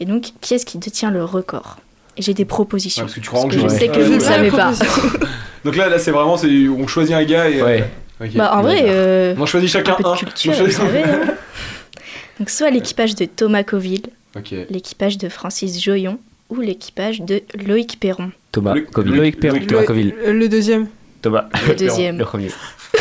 Et 0.00 0.04
donc, 0.04 0.30
qui 0.40 0.54
est-ce 0.54 0.64
qui 0.64 0.78
détient 0.78 1.10
le 1.10 1.24
record? 1.24 1.76
J'ai 2.18 2.32
des 2.34 2.44
propositions. 2.44 3.02
Ouais, 3.02 3.06
parce 3.06 3.14
que 3.14 3.20
tu 3.20 3.28
crois 3.28 3.44
que 3.48 3.50
je 3.54 3.58
je- 3.60 3.68
sais 3.68 3.88
que 3.88 3.98
Ouais. 3.98 4.04
vous 4.04 4.14
ne 4.14 4.20
savez 4.20 4.50
pas. 4.50 4.72
Donc 5.64 5.76
là, 5.76 5.88
là 5.88 5.98
c'est 5.98 6.10
vraiment, 6.10 6.36
c'est- 6.36 6.68
on 6.68 6.86
choisit 6.86 7.14
un 7.14 7.24
gars 7.24 7.48
et. 7.50 7.60
euh, 7.60 7.64
Ouais. 7.64 7.84
ok. 8.20 8.34
Bah, 8.34 8.56
en 8.56 8.62
vrai, 8.62 8.82
euh, 8.86 9.34
On 9.38 9.46
choisit 9.46 9.68
chacun 9.70 9.92
un 9.92 9.96
peu 9.96 10.08
un. 10.08 10.12
de 10.14 10.18
culture, 10.18 10.52
On 10.52 10.56
vous 10.56 10.60
choisit- 10.70 10.78
savez. 10.78 11.02
hein. 11.04 11.20
Donc 12.38 12.50
soit 12.50 12.70
l'équipage 12.70 13.14
de 13.14 13.24
Thomas 13.26 13.62
Coville, 13.62 14.02
l'équipage 14.70 15.18
de 15.18 15.28
Francis 15.28 15.82
Joyon 15.82 16.18
ou 16.50 16.60
l'équipage 16.60 17.20
de 17.20 17.42
Loïc 17.66 17.98
Perron. 18.00 18.32
Thomas. 18.50 18.74
Loïc 18.96 19.38
Perron. 19.40 19.58
Thomas 19.66 19.80
Le- 19.82 19.86
Coville. 19.86 20.14
Le, 20.26 20.32
le 20.32 20.48
deuxième. 20.48 20.88
Thomas. 21.22 21.46
Le 21.68 21.74
deuxième. 21.74 22.18
Le 22.18 22.24
premier. 22.24 22.48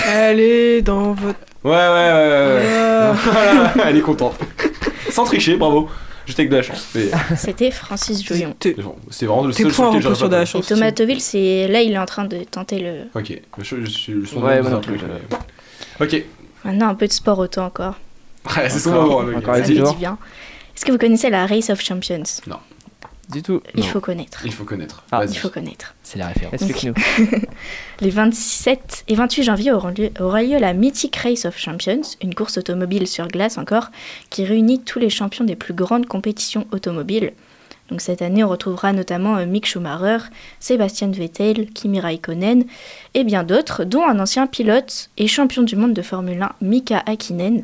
Allez, 0.08 0.82
dans 0.82 1.14
votre. 1.14 1.40
Ouais, 1.64 1.72
ouais, 1.72 1.78
ouais. 1.78 2.12
ouais, 2.14 2.56
ouais. 2.56 2.70
Ah. 2.70 3.14
Voilà, 3.74 3.74
Elle 3.90 3.98
est 3.98 4.02
contente. 4.02 4.36
Sans 5.10 5.24
tricher, 5.26 5.58
bravo. 5.58 5.90
Juste 6.26 6.40
avec 6.40 6.52
de 6.52 6.56
la 6.58 6.62
chance. 6.62 6.88
Mais 6.96 7.06
C'était 7.36 7.72
Francis 7.72 8.24
Joyon. 8.24 8.56
C'est 9.10 9.26
vraiment 9.26 9.44
le 9.46 9.52
seul 9.52 9.72
point 9.72 9.90
repos 9.90 10.16
sur 10.16 10.30
de 10.30 10.36
la 10.36 10.44
Et 10.44 10.46
chance. 10.46 10.68
Thomas 10.68 10.92
Coville, 10.92 11.20
c'est 11.20 11.68
là 11.68 11.82
il 11.82 11.92
est 11.94 11.98
en 11.98 12.06
train 12.06 12.26
de 12.26 12.44
tenter 12.44 12.80
le. 12.80 13.20
Ok. 13.20 13.42
Je, 13.58 13.64
je, 13.64 13.86
je, 13.86 14.22
je 14.22 14.26
son 14.28 14.42
Ouais, 14.42 14.62
non 14.62 14.80
plus, 14.80 14.98
truc, 14.98 15.10
mais- 16.00 16.06
Ok. 16.06 16.24
Maintenant 16.64 16.90
un 16.90 16.96
peu 16.96 17.08
de 17.08 17.12
sport 17.12 17.40
auto 17.40 17.60
encore. 17.62 17.96
Ouais, 18.56 18.70
c'est 18.70 18.80
son 18.80 18.92
moment. 18.92 19.22
le 19.22 19.36
encore 19.38 19.56
Ça 19.56 19.62
du 19.62 19.76
genre. 19.78 19.96
bien. 19.96 20.18
Est-ce 20.76 20.86
que 20.86 20.92
vous 20.92 20.98
connaissez 21.00 21.30
la 21.30 21.46
Race 21.48 21.70
of 21.70 21.82
Champions? 21.82 22.24
Du 23.32 23.42
tout. 23.42 23.62
Il 23.76 23.82
Non. 23.82 23.88
faut 23.88 24.02
connaître. 24.02 24.42
Il 24.46 24.52
faut 24.54 24.66
connaître. 24.66 25.04
Ah. 25.12 25.24
Il 25.28 25.38
faut 25.38 25.50
connaître. 25.50 25.96
C'est 26.04 26.20
la 26.20 26.28
référence. 26.28 26.54
Explique-nous. 26.54 26.94
Les 28.02 28.10
27 28.10 29.06
et 29.08 29.16
28 29.16 29.44
janvier 29.44 29.72
aura 29.72 29.92
lieu, 29.92 30.10
aura 30.20 30.42
lieu 30.44 30.58
la 30.60 30.74
Mythic 30.74 31.16
Race 31.16 31.46
of 31.46 31.58
Champions, 31.58 32.02
une 32.22 32.36
course 32.36 32.58
automobile 32.58 33.08
sur 33.08 33.28
glace 33.28 33.58
encore, 33.58 33.90
qui 34.30 34.44
réunit 34.44 34.82
tous 34.82 35.00
les 35.00 35.10
champions 35.10 35.46
des 35.46 35.56
plus 35.56 35.74
grandes 35.74 36.08
compétitions 36.08 36.68
automobiles. 36.72 37.32
Donc 37.90 38.02
cette 38.02 38.22
année, 38.22 38.44
on 38.44 38.50
retrouvera 38.50 38.94
notamment 38.94 39.38
euh, 39.38 39.46
Mick 39.46 39.66
Schumacher, 39.66 40.26
Sébastien 40.60 41.10
Vettel, 41.12 41.70
Kimi 41.72 42.00
Raikkonen 42.00 42.64
et 43.14 43.24
bien 43.24 43.44
d'autres, 43.44 43.84
dont 43.84 44.06
un 44.06 44.20
ancien 44.20 44.48
pilote 44.48 45.10
et 45.18 45.28
champion 45.28 45.64
du 45.64 45.76
monde 45.76 45.94
de 45.94 46.02
Formule 46.02 46.42
1, 46.42 46.52
Mika 46.62 47.04
Hakkinen. 47.06 47.64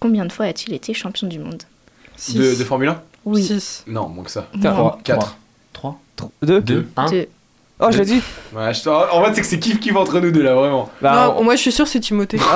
Combien 0.00 0.26
de 0.26 0.32
fois 0.32 0.46
a-t-il 0.46 0.74
été 0.74 0.94
champion 0.94 1.26
du 1.28 1.38
monde? 1.38 1.62
De, 2.34 2.56
de 2.58 2.64
Formule 2.64 2.88
1 2.88 3.02
Oui. 3.24 3.42
6. 3.42 3.84
Non, 3.86 4.08
moins 4.08 4.24
que 4.24 4.30
ça. 4.30 4.46
Moins. 4.54 4.96
4. 5.04 5.36
3 5.72 6.00
Deux. 6.42 6.60
2 6.60 6.88
1 6.96 7.10
Deux. 7.10 7.26
Oh, 7.80 7.86
je 7.92 7.98
l'ai 7.98 8.04
dit 8.06 8.20
Ouais, 8.54 8.74
je 8.74 8.88
En 8.88 9.24
fait, 9.24 9.34
c'est 9.34 9.40
que 9.42 9.46
c'est 9.46 9.58
kiff 9.60 9.78
kiff 9.78 9.94
entre 9.94 10.18
nous 10.18 10.32
deux 10.32 10.42
là, 10.42 10.54
vraiment. 10.54 10.90
Bah, 11.00 11.32
non, 11.36 11.44
moi 11.44 11.54
je 11.54 11.60
suis 11.60 11.70
sûr 11.72 11.86
c'est 11.86 12.00
Timothée. 12.00 12.38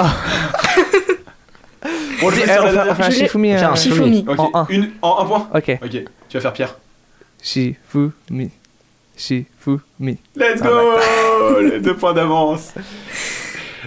On 2.24 2.28
le 2.28 2.36
Eh, 2.36 2.40
fait 2.40 2.50
on 2.50 2.54
sur 2.54 2.62
la 2.62 2.68
fait- 2.68 2.74
dernière 2.74 2.92
on 2.92 2.94
fait 2.94 3.02
un. 3.04 3.10
Shifumi, 3.10 3.52
euh, 3.54 3.74
Shifumi. 3.74 4.24
En 4.28 4.50
un. 4.60 4.66
Une, 4.68 4.90
en 5.02 5.18
un 5.20 5.24
point 5.24 5.48
Ok. 5.54 5.78
Ok, 5.82 5.90
tu 6.28 6.36
vas 6.36 6.40
faire 6.40 6.52
Pierre. 6.52 6.76
Shifumi. 7.42 8.50
Shifumi. 9.16 10.18
Let's 10.36 10.60
Ah, 10.62 10.66
go 10.68 11.60
Les 11.60 11.80
deux 11.80 11.96
points 11.96 12.12
d'avance. 12.14 12.72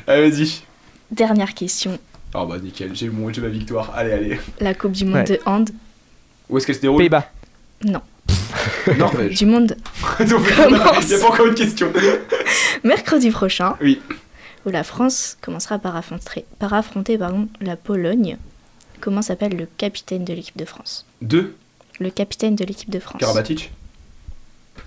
Allez, 0.08 0.30
vas-y. 0.30 0.62
Dernière 1.12 1.54
question. 1.54 1.98
Oh 2.34 2.46
bah 2.46 2.58
nickel, 2.62 2.92
j'ai 2.94 3.10
mon- 3.10 3.32
j'ai 3.32 3.40
ma 3.42 3.48
victoire. 3.48 3.92
Allez, 3.96 4.12
allez. 4.12 4.40
La 4.60 4.74
Coupe 4.74 4.92
du 4.92 5.06
Monde 5.06 5.16
Ouais. 5.16 5.24
de 5.24 5.40
hand 5.46 5.70
Où 6.50 6.58
est-ce 6.58 6.66
qu'elle 6.68 6.76
se 6.76 6.82
déroule 6.82 7.00
Pays-Bas. 7.00 7.30
Non. 7.84 8.02
Norvège. 8.98 9.38
Du 9.38 9.46
monde 9.46 9.76
Donc, 10.20 10.56
Commence. 10.56 11.04
Il 11.04 11.08
n'y 11.08 11.14
a 11.14 11.20
pas 11.20 11.28
encore 11.28 11.48
une 11.48 11.56
question. 11.56 11.92
mercredi 12.84 13.30
prochain. 13.32 13.76
Oui. 13.82 14.02
Où 14.66 14.70
la 14.70 14.84
France 14.84 15.38
commencera 15.42 15.78
par 15.78 15.96
affronter, 15.96 16.46
par 16.60 16.74
affronter 16.74 17.18
pardon, 17.18 17.48
la 17.62 17.76
Pologne. 17.76 18.38
Comment 19.02 19.22
s'appelle 19.22 19.56
le 19.56 19.68
capitaine 19.78 20.24
de 20.26 20.34
l'équipe 20.34 20.58
de 20.58 20.66
France? 20.66 21.06
Deux, 21.22 21.56
Le 22.00 22.10
capitaine 22.10 22.56
de 22.56 22.64
l'équipe 22.66 22.90
de 22.90 23.00
France. 23.00 23.20
Karabatic. 23.20 23.72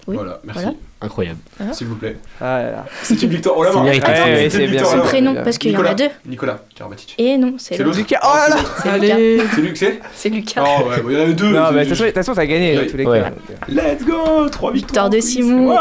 Oui. 0.08 0.16
Voilà, 0.16 0.40
merci. 0.42 0.62
Voilà. 0.62 0.76
Incroyable. 1.00 1.38
S'il 1.72 1.86
vous 1.86 1.94
plaît. 1.94 2.16
Ah 2.40 2.62
là 2.62 2.70
là. 2.72 2.86
C'est 3.04 3.22
une 3.22 3.28
victoire. 3.28 3.56
Oh 3.56 3.62
la 3.62 3.72
main. 3.72 3.84
Ah, 4.02 4.10
c'est 4.24 4.50
c'est 4.50 4.66
bien. 4.66 4.82
Son 4.84 4.98
prénom, 5.00 5.34
parce 5.44 5.56
qu'il 5.58 5.70
y 5.70 5.74
en 5.76 5.78
Nicolas. 5.78 5.90
a 5.92 5.94
deux. 5.94 6.08
Nicolas 6.26 6.58
Karabatic. 6.74 7.14
Et 7.18 7.36
non, 7.38 7.54
c'est 7.58 7.78
Lucas. 7.78 8.18
Oh 8.24 8.26
là 8.34 8.48
là 8.48 8.62
C'est 8.82 8.92
Lucas. 9.00 9.14
Allez. 9.14 9.40
C'est 9.54 9.60
lui 9.60 9.72
que 9.72 9.78
c'est 9.78 10.00
C'est 10.16 10.28
Lucas. 10.30 10.64
Oh 10.66 10.88
ouais, 10.88 11.00
bon, 11.02 11.10
il 11.10 11.14
y 11.14 11.18
en 11.18 11.22
avait 11.22 11.34
deux. 11.34 11.50
Non, 11.52 11.70
mais 11.72 11.84
de 11.84 11.90
toute 11.90 11.98
façon- 12.14 12.32
de 12.32 12.36
t'as 12.36 12.46
gagné 12.46 12.74
dans 12.74 12.86
tous 12.90 12.96
les 12.96 13.04
Ouais. 13.06 13.20
cas. 13.20 13.30
Let's 13.68 14.04
go 14.04 14.48
3 14.50 14.72
victoires. 14.72 14.72
Victoire 14.72 15.10
de 15.10 15.20
Simon. 15.20 15.76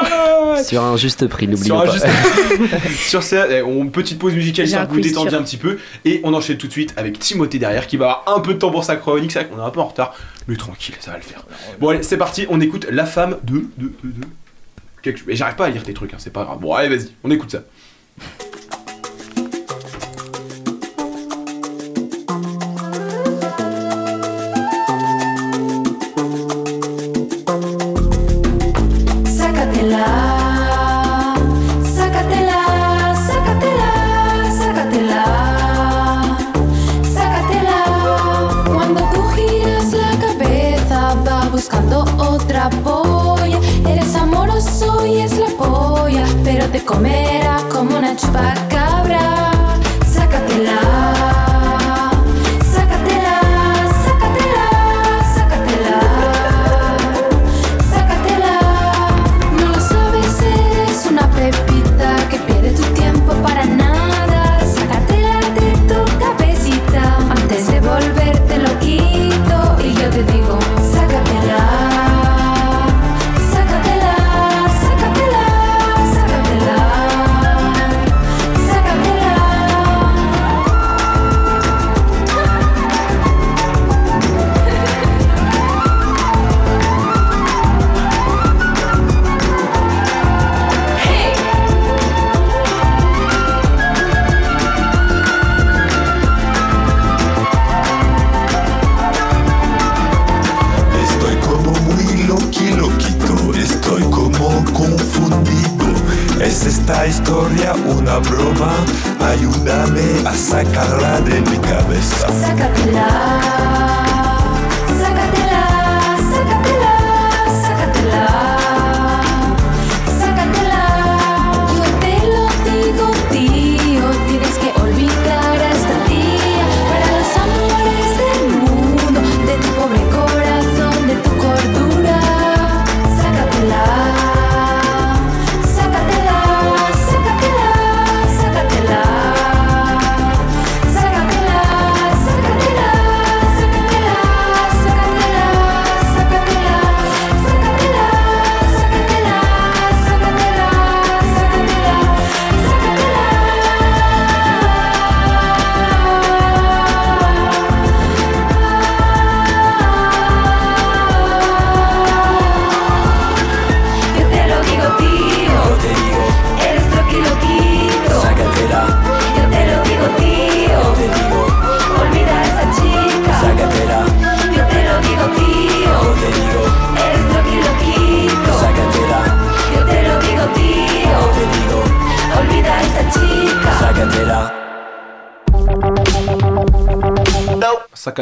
Sur 0.64 0.84
un 0.84 0.98
juste 0.98 1.26
prix, 1.28 1.48
n'oublions 1.48 1.80
Sur, 1.82 1.82
un 1.82 1.86
pas. 1.88 2.78
sur 2.98 3.24
ça, 3.24 3.48
eh, 3.50 3.62
on 3.64 3.88
petite 3.88 4.20
pause 4.20 4.34
musicale 4.36 4.66
histoire 4.68 4.88
que 4.88 4.94
vous 4.94 5.02
sûr. 5.32 5.40
un 5.40 5.44
petit 5.44 5.58
peu 5.58 5.80
et 6.06 6.22
on 6.26 6.34
enchaîne 6.34 6.58
tout 6.58 6.68
de 6.68 6.72
suite 6.72 6.94
avec 6.96 7.18
Timothée 7.18 7.58
derrière 7.58 7.88
qui 7.88 7.98
va 7.98 8.06
avoir 8.26 8.38
un 8.38 8.42
peu 8.42 8.54
de 8.54 8.60
temps 8.60 8.70
pour 8.72 8.84
sa 8.84 8.98
chronique. 8.98 9.32
C'est 9.32 9.40
vrai 9.40 9.48
qu'on 9.50 9.60
est 9.60 9.66
un 9.66 9.70
peu 9.72 9.80
en 9.80 9.86
retard, 9.88 10.14
mais 10.48 10.56
tranquille, 10.56 10.95
ça 11.00 11.12
va 11.12 11.18
le 11.18 11.24
faire. 11.24 11.45
Bon 11.80 11.89
allez, 11.89 12.04
c'est 12.04 12.18
parti, 12.18 12.45
on 12.50 12.62
écoute 12.62 12.88
La 12.89 13.06
femme 13.06 13.38
de 13.43 13.66
de 13.78 13.93
de, 14.04 14.12
de. 14.12 14.28
Quelque... 15.02 15.34
J'arrive 15.36 15.56
pas 15.56 15.66
à 15.66 15.70
lire 15.70 15.84
tes 15.84 15.93
trucs, 15.93 16.14
hein, 16.14 16.18
c'est 16.20 16.34
pas 16.34 16.43
grave. 16.43 16.60
Bon 16.60 16.74
allez, 16.74 16.95
vas-y, 16.95 17.12
on 17.24 17.32
écoute 17.32 17.52
ça. 17.52 17.64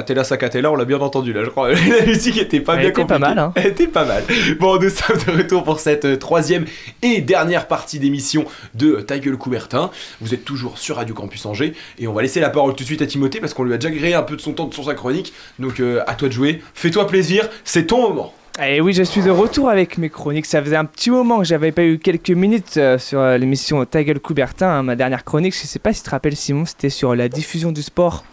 Sacatella, 0.06 0.24
Sacatella, 0.24 0.72
on 0.72 0.76
l'a 0.76 0.86
bien 0.86 1.00
entendu 1.00 1.34
là, 1.34 1.44
je 1.44 1.50
crois. 1.50 1.72
La 1.74 2.06
musique 2.06 2.38
était 2.38 2.60
pas 2.60 2.76
Elle 2.76 2.82
bien 2.82 2.90
était 2.90 3.06
pas 3.06 3.18
mal, 3.18 3.40
hein. 3.40 3.52
Elle 3.56 3.68
était 3.68 3.88
pas 3.88 4.06
mal. 4.06 4.24
Bon, 4.60 4.80
nous 4.80 4.90
sommes 4.90 5.18
de 5.18 5.38
retour 5.38 5.64
pour 5.64 5.80
cette 5.80 6.06
euh, 6.06 6.16
troisième 6.16 6.66
et 7.02 7.22
dernière 7.22 7.68
partie 7.68 7.98
d'émission 7.98 8.46
de 8.76 9.02
Ta 9.02 9.18
gueule 9.18 9.38
Coubertin. 9.38 9.90
Vous 10.22 10.36
êtes 10.36 10.46
toujours 10.46 10.78
sur 10.78 10.98
Radio 10.98 11.16
Campus 11.16 11.44
Angers 11.48 11.74
et 11.98 12.08
on 12.08 12.14
va 12.14 12.22
laisser 12.22 12.40
la 12.40 12.52
parole 12.52 12.76
tout 12.76 12.84
de 12.84 12.88
suite 12.88 13.02
à 13.02 13.08
Timothée 13.08 13.40
parce 13.40 13.56
qu'on 13.56 13.64
lui 13.64 13.74
a 13.74 13.78
déjà 13.78 13.90
grillé 13.90 14.14
un 14.14 14.22
peu 14.22 14.36
de 14.36 14.42
son 14.42 14.54
temps 14.54 14.70
sur 14.72 14.86
sa 14.86 14.94
chronique. 14.94 15.34
Donc 15.58 15.80
euh, 15.80 16.04
à 16.06 16.14
toi 16.14 16.28
de 16.28 16.34
jouer. 16.34 16.62
Fais-toi 16.76 17.08
plaisir, 17.08 17.50
c'est 17.64 17.88
ton 17.88 18.02
moment. 18.08 18.34
Et 18.64 18.80
oui, 18.80 18.94
je 18.94 19.04
suis 19.04 19.22
de 19.22 19.32
retour 19.32 19.70
avec 19.70 19.98
mes 19.98 20.10
chroniques. 20.10 20.46
Ça 20.46 20.62
faisait 20.62 20.78
un 20.78 20.86
petit 20.86 21.10
moment 21.10 21.40
que 21.40 21.44
j'avais 21.44 21.74
pas 21.74 21.84
eu 21.84 21.98
quelques 21.98 22.30
minutes 22.30 22.78
euh, 22.78 22.98
sur 22.98 23.20
euh, 23.20 23.38
l'émission 23.38 23.84
Ta 23.84 24.04
gueule 24.04 24.20
Coubertin, 24.20 24.68
hein, 24.68 24.84
ma 24.84 24.96
dernière 24.96 25.26
chronique. 25.26 25.54
Je 25.54 25.68
sais 25.68 25.80
pas 25.80 25.92
si 25.92 26.02
tu 26.02 26.06
te 26.06 26.12
rappelles, 26.12 26.38
Simon, 26.38 26.66
c'était 26.66 26.90
sur 26.90 27.16
la 27.16 27.28
diffusion 27.28 27.74
du 27.74 27.82
sport 27.82 28.24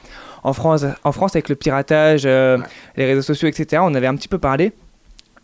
en 0.43 0.53
France, 0.53 0.85
en 1.05 1.13
France 1.13 1.35
avec 1.35 1.49
le 1.49 1.55
piratage, 1.55 2.23
euh, 2.25 2.59
les 2.97 3.07
réseaux 3.07 3.23
sociaux, 3.23 3.49
etc. 3.49 3.83
On 3.85 3.95
avait 3.95 4.07
un 4.07 4.17
petit 4.17 4.29
peu 4.29 4.39
parlé. 4.39 4.73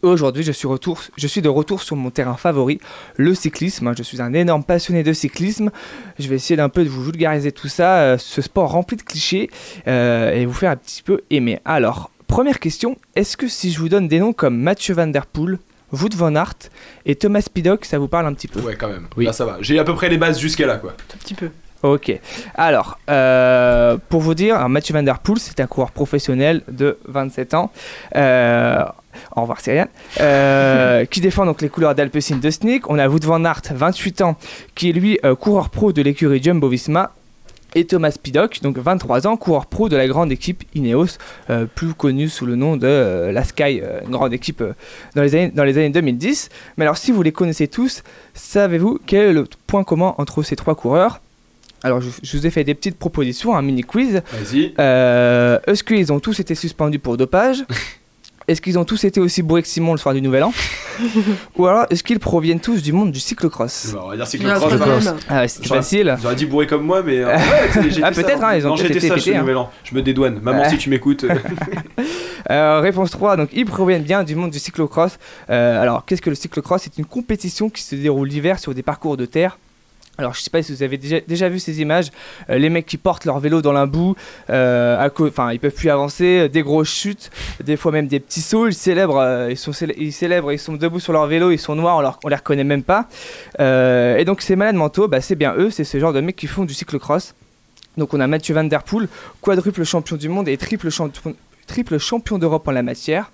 Aujourd'hui, 0.02 0.44
je 0.44 0.52
suis, 0.52 0.68
retour, 0.68 1.00
je 1.16 1.26
suis 1.26 1.42
de 1.42 1.48
retour 1.48 1.82
sur 1.82 1.96
mon 1.96 2.10
terrain 2.10 2.36
favori, 2.36 2.78
le 3.16 3.34
cyclisme. 3.34 3.92
Je 3.96 4.04
suis 4.04 4.22
un 4.22 4.32
énorme 4.32 4.62
passionné 4.62 5.02
de 5.02 5.12
cyclisme. 5.12 5.70
Je 6.20 6.28
vais 6.28 6.36
essayer 6.36 6.56
d'un 6.56 6.68
peu 6.68 6.84
de 6.84 6.88
vous 6.88 7.02
vulgariser 7.02 7.50
tout 7.50 7.66
ça, 7.66 7.98
euh, 7.98 8.18
ce 8.18 8.40
sport 8.40 8.70
rempli 8.70 8.96
de 8.96 9.02
clichés, 9.02 9.50
euh, 9.88 10.32
et 10.32 10.46
vous 10.46 10.52
faire 10.52 10.70
un 10.70 10.76
petit 10.76 11.02
peu 11.02 11.22
aimer. 11.30 11.58
Alors, 11.64 12.12
première 12.28 12.60
question, 12.60 12.96
est-ce 13.16 13.36
que 13.36 13.48
si 13.48 13.72
je 13.72 13.80
vous 13.80 13.88
donne 13.88 14.06
des 14.06 14.20
noms 14.20 14.32
comme 14.32 14.56
Mathieu 14.56 14.94
Van 14.94 15.08
Der 15.08 15.26
Poel, 15.26 15.58
Wout 15.90 16.14
van 16.14 16.34
Aert 16.36 16.54
et 17.06 17.16
Thomas 17.16 17.44
Pidcock, 17.52 17.84
ça 17.84 17.98
vous 17.98 18.08
parle 18.08 18.26
un 18.26 18.34
petit 18.34 18.46
peu? 18.46 18.60
Ouais, 18.60 18.76
quand 18.76 18.88
même. 18.88 19.08
Là, 19.16 19.32
ça 19.32 19.46
va. 19.46 19.56
J'ai 19.62 19.80
à 19.80 19.84
peu 19.84 19.94
près 19.94 20.08
les 20.08 20.18
bases 20.18 20.38
jusqu'à 20.38 20.66
là, 20.66 20.76
quoi. 20.76 20.92
Un 21.12 21.16
petit 21.16 21.34
peu. 21.34 21.50
Ok. 21.82 22.18
Alors, 22.54 22.98
euh, 23.08 23.96
pour 24.08 24.20
vous 24.20 24.34
dire, 24.34 24.68
Mathieu 24.68 24.94
Van 24.94 25.02
Der 25.02 25.20
Poel, 25.20 25.38
c'est 25.38 25.60
un 25.60 25.66
coureur 25.66 25.92
professionnel 25.92 26.62
de 26.68 26.98
27 27.06 27.54
ans. 27.54 27.70
Euh, 28.16 28.84
au 29.36 29.42
revoir, 29.42 29.60
Cyriane. 29.60 29.88
Euh, 30.20 31.04
qui 31.10 31.20
défend 31.20 31.46
donc 31.46 31.62
les 31.62 31.68
couleurs 31.68 31.94
d'Alpecin 31.94 32.36
de 32.36 32.50
Sneak. 32.50 32.90
On 32.90 32.98
a 32.98 33.08
Wout 33.08 33.24
Van 33.24 33.44
Aert, 33.44 33.62
28 33.70 34.22
ans, 34.22 34.36
qui 34.74 34.90
est 34.90 34.92
lui 34.92 35.18
euh, 35.24 35.34
coureur 35.34 35.70
pro 35.70 35.92
de 35.92 36.02
l'écurie 36.02 36.42
Jumbo 36.42 36.68
Visma. 36.68 37.12
Et 37.74 37.84
Thomas 37.84 38.16
Pidcock, 38.20 38.60
donc 38.62 38.78
23 38.78 39.26
ans, 39.26 39.36
coureur 39.36 39.66
pro 39.66 39.90
de 39.90 39.96
la 39.96 40.08
grande 40.08 40.32
équipe 40.32 40.64
Ineos, 40.74 41.18
euh, 41.50 41.66
plus 41.66 41.92
connue 41.92 42.30
sous 42.30 42.46
le 42.46 42.56
nom 42.56 42.78
de 42.78 43.30
la 43.30 43.44
Sky, 43.44 43.82
une 44.06 44.10
grande 44.10 44.32
équipe 44.32 44.64
dans, 45.14 45.20
les 45.20 45.34
années, 45.34 45.52
dans 45.54 45.64
les 45.64 45.76
années 45.76 45.90
2010. 45.90 46.48
Mais 46.78 46.84
alors, 46.86 46.96
si 46.96 47.12
vous 47.12 47.22
les 47.22 47.30
connaissez 47.30 47.68
tous, 47.68 48.02
savez-vous 48.32 48.98
quel 49.04 49.26
est 49.26 49.32
le 49.34 49.44
point 49.66 49.84
commun 49.84 50.14
entre 50.16 50.42
ces 50.42 50.56
trois 50.56 50.74
coureurs? 50.74 51.20
Alors, 51.82 52.00
je, 52.00 52.08
je 52.22 52.36
vous 52.36 52.46
ai 52.46 52.50
fait 52.50 52.64
des 52.64 52.74
petites 52.74 52.98
propositions, 52.98 53.56
un 53.56 53.62
mini 53.62 53.82
quiz. 53.82 54.22
Vas-y. 54.32 54.74
Euh, 54.78 55.58
Est-ce 55.66 55.82
qu'ils 55.84 56.12
ont 56.12 56.20
tous 56.20 56.40
été 56.40 56.54
suspendus 56.54 56.98
pour 56.98 57.16
dopage 57.16 57.64
Est-ce 58.48 58.62
qu'ils 58.62 58.78
ont 58.78 58.84
tous 58.86 59.04
été 59.04 59.20
aussi 59.20 59.42
bourrés 59.42 59.60
que 59.60 59.68
Simon 59.68 59.92
le 59.92 59.98
soir 59.98 60.14
du 60.14 60.22
Nouvel 60.22 60.42
An 60.42 60.54
Ou 61.58 61.66
alors, 61.66 61.84
est-ce 61.90 62.02
qu'ils 62.02 62.18
proviennent 62.18 62.60
tous 62.60 62.82
du 62.82 62.94
monde 62.94 63.12
du 63.12 63.20
cyclocross 63.20 63.90
Bah, 63.92 64.00
on 64.06 64.08
va 64.08 64.14
dire 64.16 64.24
Ah, 64.24 64.30
cyclocross. 64.30 64.72
c'est 64.72 64.78
mal. 64.78 65.16
Ah 65.28 65.40
ouais, 65.42 65.48
facile. 65.48 66.16
J'aurais 66.22 66.34
dit 66.34 66.46
bourré 66.46 66.66
comme 66.66 66.82
moi, 66.82 67.02
mais. 67.04 67.18
euh, 67.18 67.26
ouais, 67.36 67.90
Ah, 68.02 68.10
peut-être, 68.10 68.40
ça. 68.40 68.48
hein, 68.48 68.56
ils 68.56 68.66
ont 68.66 68.70
Non, 68.70 68.76
été 68.76 68.98
ce 69.00 69.12
pétés, 69.12 69.36
hein. 69.36 69.40
nouvel 69.40 69.58
an. 69.58 69.70
Je 69.84 69.94
me 69.94 70.00
dédouane. 70.00 70.40
Maman, 70.40 70.62
Ouais. 70.62 70.70
si 70.70 70.78
tu 70.78 70.88
m'écoutes. 70.88 71.24
euh, 71.24 71.34
Euh, 72.50 72.80
réponse 72.80 73.10
3, 73.10 73.36
donc 73.36 73.50
ils 73.52 73.66
proviennent 73.66 74.02
bien 74.02 74.24
du 74.24 74.34
monde 74.34 74.50
du 74.50 74.58
cyclocross. 74.58 75.18
Euh, 75.50 75.82
alors, 75.82 76.06
qu'est-ce 76.06 76.22
que 76.22 76.30
le 76.30 76.36
cyclocross? 76.36 76.80
C'est 76.82 76.96
une 76.96 77.04
compétition 77.04 77.68
qui 77.68 77.82
se 77.82 77.94
déroule 77.94 78.28
l'hiver 78.28 78.58
sur 78.58 78.72
des 78.74 78.82
parcours 78.82 79.18
de 79.18 79.26
terre. 79.26 79.58
Alors, 80.20 80.34
je 80.34 80.40
sais 80.40 80.50
pas 80.50 80.64
si 80.64 80.72
vous 80.72 80.82
avez 80.82 80.98
déjà, 80.98 81.48
vu 81.48 81.60
ces 81.60 81.80
images, 81.80 82.10
euh, 82.50 82.58
les 82.58 82.70
mecs 82.70 82.86
qui 82.86 82.96
portent 82.96 83.24
leur 83.24 83.38
vélo 83.38 83.62
dans 83.62 83.72
la 83.72 83.86
boue, 83.86 84.16
euh, 84.50 85.08
enfin, 85.20 85.52
ils 85.52 85.60
peuvent 85.60 85.72
plus 85.72 85.90
avancer, 85.90 86.40
euh, 86.40 86.48
des 86.48 86.62
grosses 86.62 86.88
chutes, 86.88 87.30
des 87.62 87.76
fois 87.76 87.92
même 87.92 88.08
des 88.08 88.18
petits 88.18 88.40
sauts. 88.40 88.66
Ils 88.66 88.74
célèbrent, 88.74 89.46
ils 89.48 89.56
sont 89.56 89.72
célèbrent, 89.72 90.50
ils 90.50 90.58
sont 90.58 90.72
debout 90.72 90.98
sur 90.98 91.12
leur 91.12 91.28
vélo, 91.28 91.52
ils 91.52 91.58
sont 91.58 91.76
noirs, 91.76 91.98
on, 91.98 92.00
leur, 92.00 92.18
on 92.24 92.28
les 92.28 92.34
reconnaît 92.34 92.64
même 92.64 92.82
pas. 92.82 93.06
Et 93.60 94.24
donc, 94.24 94.42
ces 94.42 94.56
malades 94.56 94.74
mentaux, 94.74 95.06
bah, 95.06 95.20
c'est 95.20 95.36
bien 95.36 95.54
eux, 95.56 95.70
c'est 95.70 95.84
ce 95.84 96.00
genre 96.00 96.12
de 96.12 96.20
mecs 96.20 96.34
qui 96.34 96.48
font 96.48 96.64
du 96.64 96.74
cyclocross. 96.74 97.36
Donc, 97.96 98.12
on 98.12 98.18
a 98.18 98.26
Mathieu 98.26 98.56
Van 98.56 98.64
Der 98.64 98.82
Poel, 98.82 99.06
quadruple 99.40 99.84
champion 99.84 100.16
du 100.16 100.28
monde 100.28 100.48
et 100.48 100.56
triple 100.56 100.90
champion 101.98 102.38
d'Europe 102.38 102.66
en 102.66 102.72
la 102.72 102.82
matière. 102.82 103.30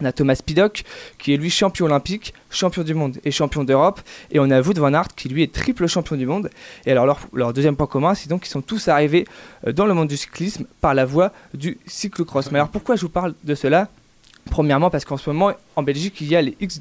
On 0.00 0.04
a 0.04 0.12
Thomas 0.12 0.38
Pidcock, 0.44 0.84
qui 1.18 1.32
est 1.32 1.36
lui 1.38 1.48
champion 1.48 1.86
olympique, 1.86 2.34
champion 2.50 2.82
du 2.82 2.92
monde 2.92 3.16
et 3.24 3.30
champion 3.30 3.64
d'Europe. 3.64 4.00
Et 4.30 4.38
on 4.38 4.50
a 4.50 4.60
Wout 4.60 4.74
van 4.78 4.92
Aert, 4.92 5.08
qui 5.16 5.28
lui 5.28 5.42
est 5.42 5.52
triple 5.52 5.86
champion 5.86 6.16
du 6.16 6.26
monde. 6.26 6.50
Et 6.84 6.92
alors 6.92 7.06
leur, 7.32 7.52
deuxième 7.54 7.76
point 7.76 7.86
commun, 7.86 8.14
c'est 8.14 8.28
donc 8.28 8.42
qu'ils 8.42 8.50
sont 8.50 8.60
tous 8.60 8.88
arrivés 8.88 9.26
euh, 9.66 9.72
dans 9.72 9.86
le 9.86 9.94
monde 9.94 10.08
du 10.08 10.16
cyclisme 10.16 10.66
par 10.80 10.94
la 10.94 11.06
voie 11.06 11.32
du 11.54 11.78
cyclocross. 11.86 12.50
Mais 12.50 12.58
alors 12.58 12.68
pourquoi 12.68 12.96
je 12.96 13.02
vous 13.02 13.08
parle 13.08 13.34
de 13.42 13.54
cela? 13.54 13.88
Premièrement 14.50 14.90
parce 14.90 15.04
qu'en 15.04 15.16
ce 15.16 15.30
moment, 15.30 15.52
en 15.76 15.82
Belgique, 15.82 16.20
il 16.20 16.28
y 16.28 16.36
a 16.36 16.42
les 16.42 16.56
X, 16.60 16.80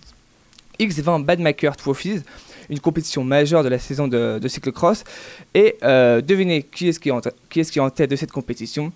X20 0.80 1.24
Badmaker 1.24 1.78
Trophies, 1.78 2.22
une 2.70 2.80
compétition 2.80 3.24
majeure 3.24 3.63
de 3.63 3.70
la 3.70 3.80
saison 3.80 4.09
de, 4.09 4.45
cyclocross. 4.45 5.05
Et 5.53 5.78
euh, 5.84 6.20
devinez 6.20 6.63
qui 6.63 6.89
est 6.89 7.80
en 7.80 7.89
tête 7.89 8.09
de 8.09 8.16
cette 8.18 8.32
compétition? 8.32 8.91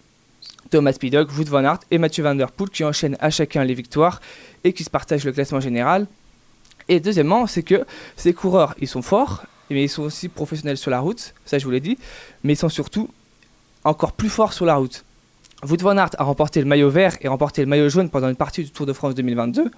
Thomas 0.70 0.94
Pidcock, 1.00 1.30
Wout 1.38 1.46
van 1.46 1.64
Aert 1.64 1.80
et 1.92 1.98
Mathieu 1.98 2.24
Van 2.24 2.36
Der 2.36 2.52
Poel 2.52 2.70
qui 2.70 2.84
enchaînent 2.84 3.18
à 3.20 3.30
chacun 3.30 3.64
les 3.64 3.74
victoires 3.74 4.22
et 4.64 4.74
qui 4.74 4.84
se 4.84 4.90
partagent 4.90 5.26
le 5.26 5.32
classement 5.32 5.60
général. 5.60 6.08
Et 6.88 7.00
deuxièmement, 7.00 7.48
c'est 7.48 7.64
que 7.64 7.86
ces 8.18 8.34
coureurs, 8.34 8.76
ils 8.80 8.88
sont 8.88 9.02
forts, 9.02 9.44
mais 9.70 9.84
ils 9.84 9.90
sont 9.90 10.04
aussi 10.04 10.28
professionnels 10.28 10.78
sur 10.78 10.92
la 10.92 11.00
route, 11.00 11.34
ça 11.46 11.60
je 11.60 11.66
vous 11.66 11.72
l'ai 11.72 11.80
dit, 11.80 11.98
mais 12.44 12.54
ils 12.54 12.58
sont 12.58 12.70
surtout 12.70 13.10
encore 13.84 14.14
plus 14.14 14.30
forts 14.30 14.54
sur 14.54 14.66
la 14.66 14.76
route. 14.76 15.06
Wout 15.68 15.78
van 15.82 15.98
Aert 15.98 16.12
a 16.18 16.24
remporté 16.24 16.62
le 16.62 16.66
maillot 16.66 16.90
vert 16.90 17.18
et 17.22 17.28
remporté 17.28 17.62
le 17.62 17.68
maillot 17.68 17.90
jaune 17.90 18.10
pendant 18.10 18.30
une 18.30 18.36
partie 18.36 18.64
du 18.64 18.72
Tour 18.72 18.86
de 18.86 18.94
France 18.94 19.14
2022. 19.16 19.70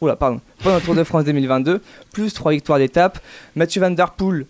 Oula, 0.00 0.16
pardon. 0.16 0.40
Pendant 0.62 0.76
le 0.76 0.82
Tour 0.82 0.94
de 0.94 1.02
France 1.02 1.24
2022, 1.24 1.80
plus 2.12 2.34
trois 2.34 2.52
victoires 2.52 2.78
d'étape. 2.78 3.18
Mathieu 3.56 3.80
Van 3.80 3.90
Der 3.90 4.10
Poel, 4.10 4.46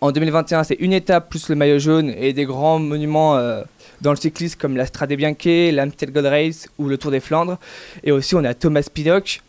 en 0.00 0.12
2021, 0.12 0.64
c'est 0.64 0.76
une 0.80 0.92
étape 0.92 1.28
plus 1.28 1.48
le 1.48 1.54
maillot 1.54 1.78
jaune 1.78 2.10
et 2.10 2.32
des 2.32 2.44
grands 2.44 2.78
monuments 2.78 3.36
euh, 3.36 3.62
dans 4.00 4.10
le 4.10 4.16
cyclisme 4.16 4.58
comme 4.58 4.76
la 4.76 4.86
Strade 4.86 5.12
Bianche, 5.12 5.72
l'Amstel 5.72 6.12
Gold 6.12 6.26
Race 6.26 6.68
ou 6.78 6.88
le 6.88 6.98
Tour 6.98 7.10
des 7.10 7.20
Flandres. 7.20 7.58
Et 8.04 8.12
aussi, 8.12 8.34
on 8.34 8.44
a 8.44 8.54
Thomas 8.54 8.88
Pidcock. 8.92 9.42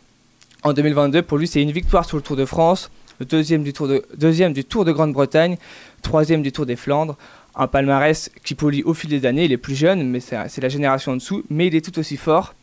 En 0.62 0.72
2022, 0.72 1.22
pour 1.22 1.38
lui, 1.38 1.48
c'est 1.48 1.62
une 1.62 1.72
victoire 1.72 2.04
sur 2.04 2.16
le 2.16 2.22
Tour 2.22 2.36
de 2.36 2.44
France, 2.44 2.90
deuxième 3.20 3.62
du 3.62 3.72
Tour 3.72 3.88
de, 3.88 4.04
deuxième 4.16 4.52
du 4.52 4.64
Tour 4.64 4.84
de 4.84 4.92
Grande-Bretagne, 4.92 5.56
troisième 6.02 6.42
du 6.42 6.52
Tour 6.52 6.66
des 6.66 6.76
Flandres. 6.76 7.16
Un 7.54 7.66
palmarès 7.66 8.30
qui 8.44 8.54
polie 8.54 8.82
au 8.82 8.94
fil 8.94 9.10
des 9.10 9.26
années. 9.26 9.44
Il 9.44 9.52
est 9.52 9.58
plus 9.58 9.74
jeune, 9.74 10.08
mais 10.08 10.20
c'est 10.20 10.38
c'est 10.48 10.60
la 10.62 10.70
génération 10.70 11.12
en 11.12 11.16
dessous, 11.16 11.44
mais 11.50 11.66
il 11.66 11.74
est 11.74 11.84
tout 11.84 11.98
aussi 11.98 12.16
fort. 12.16 12.54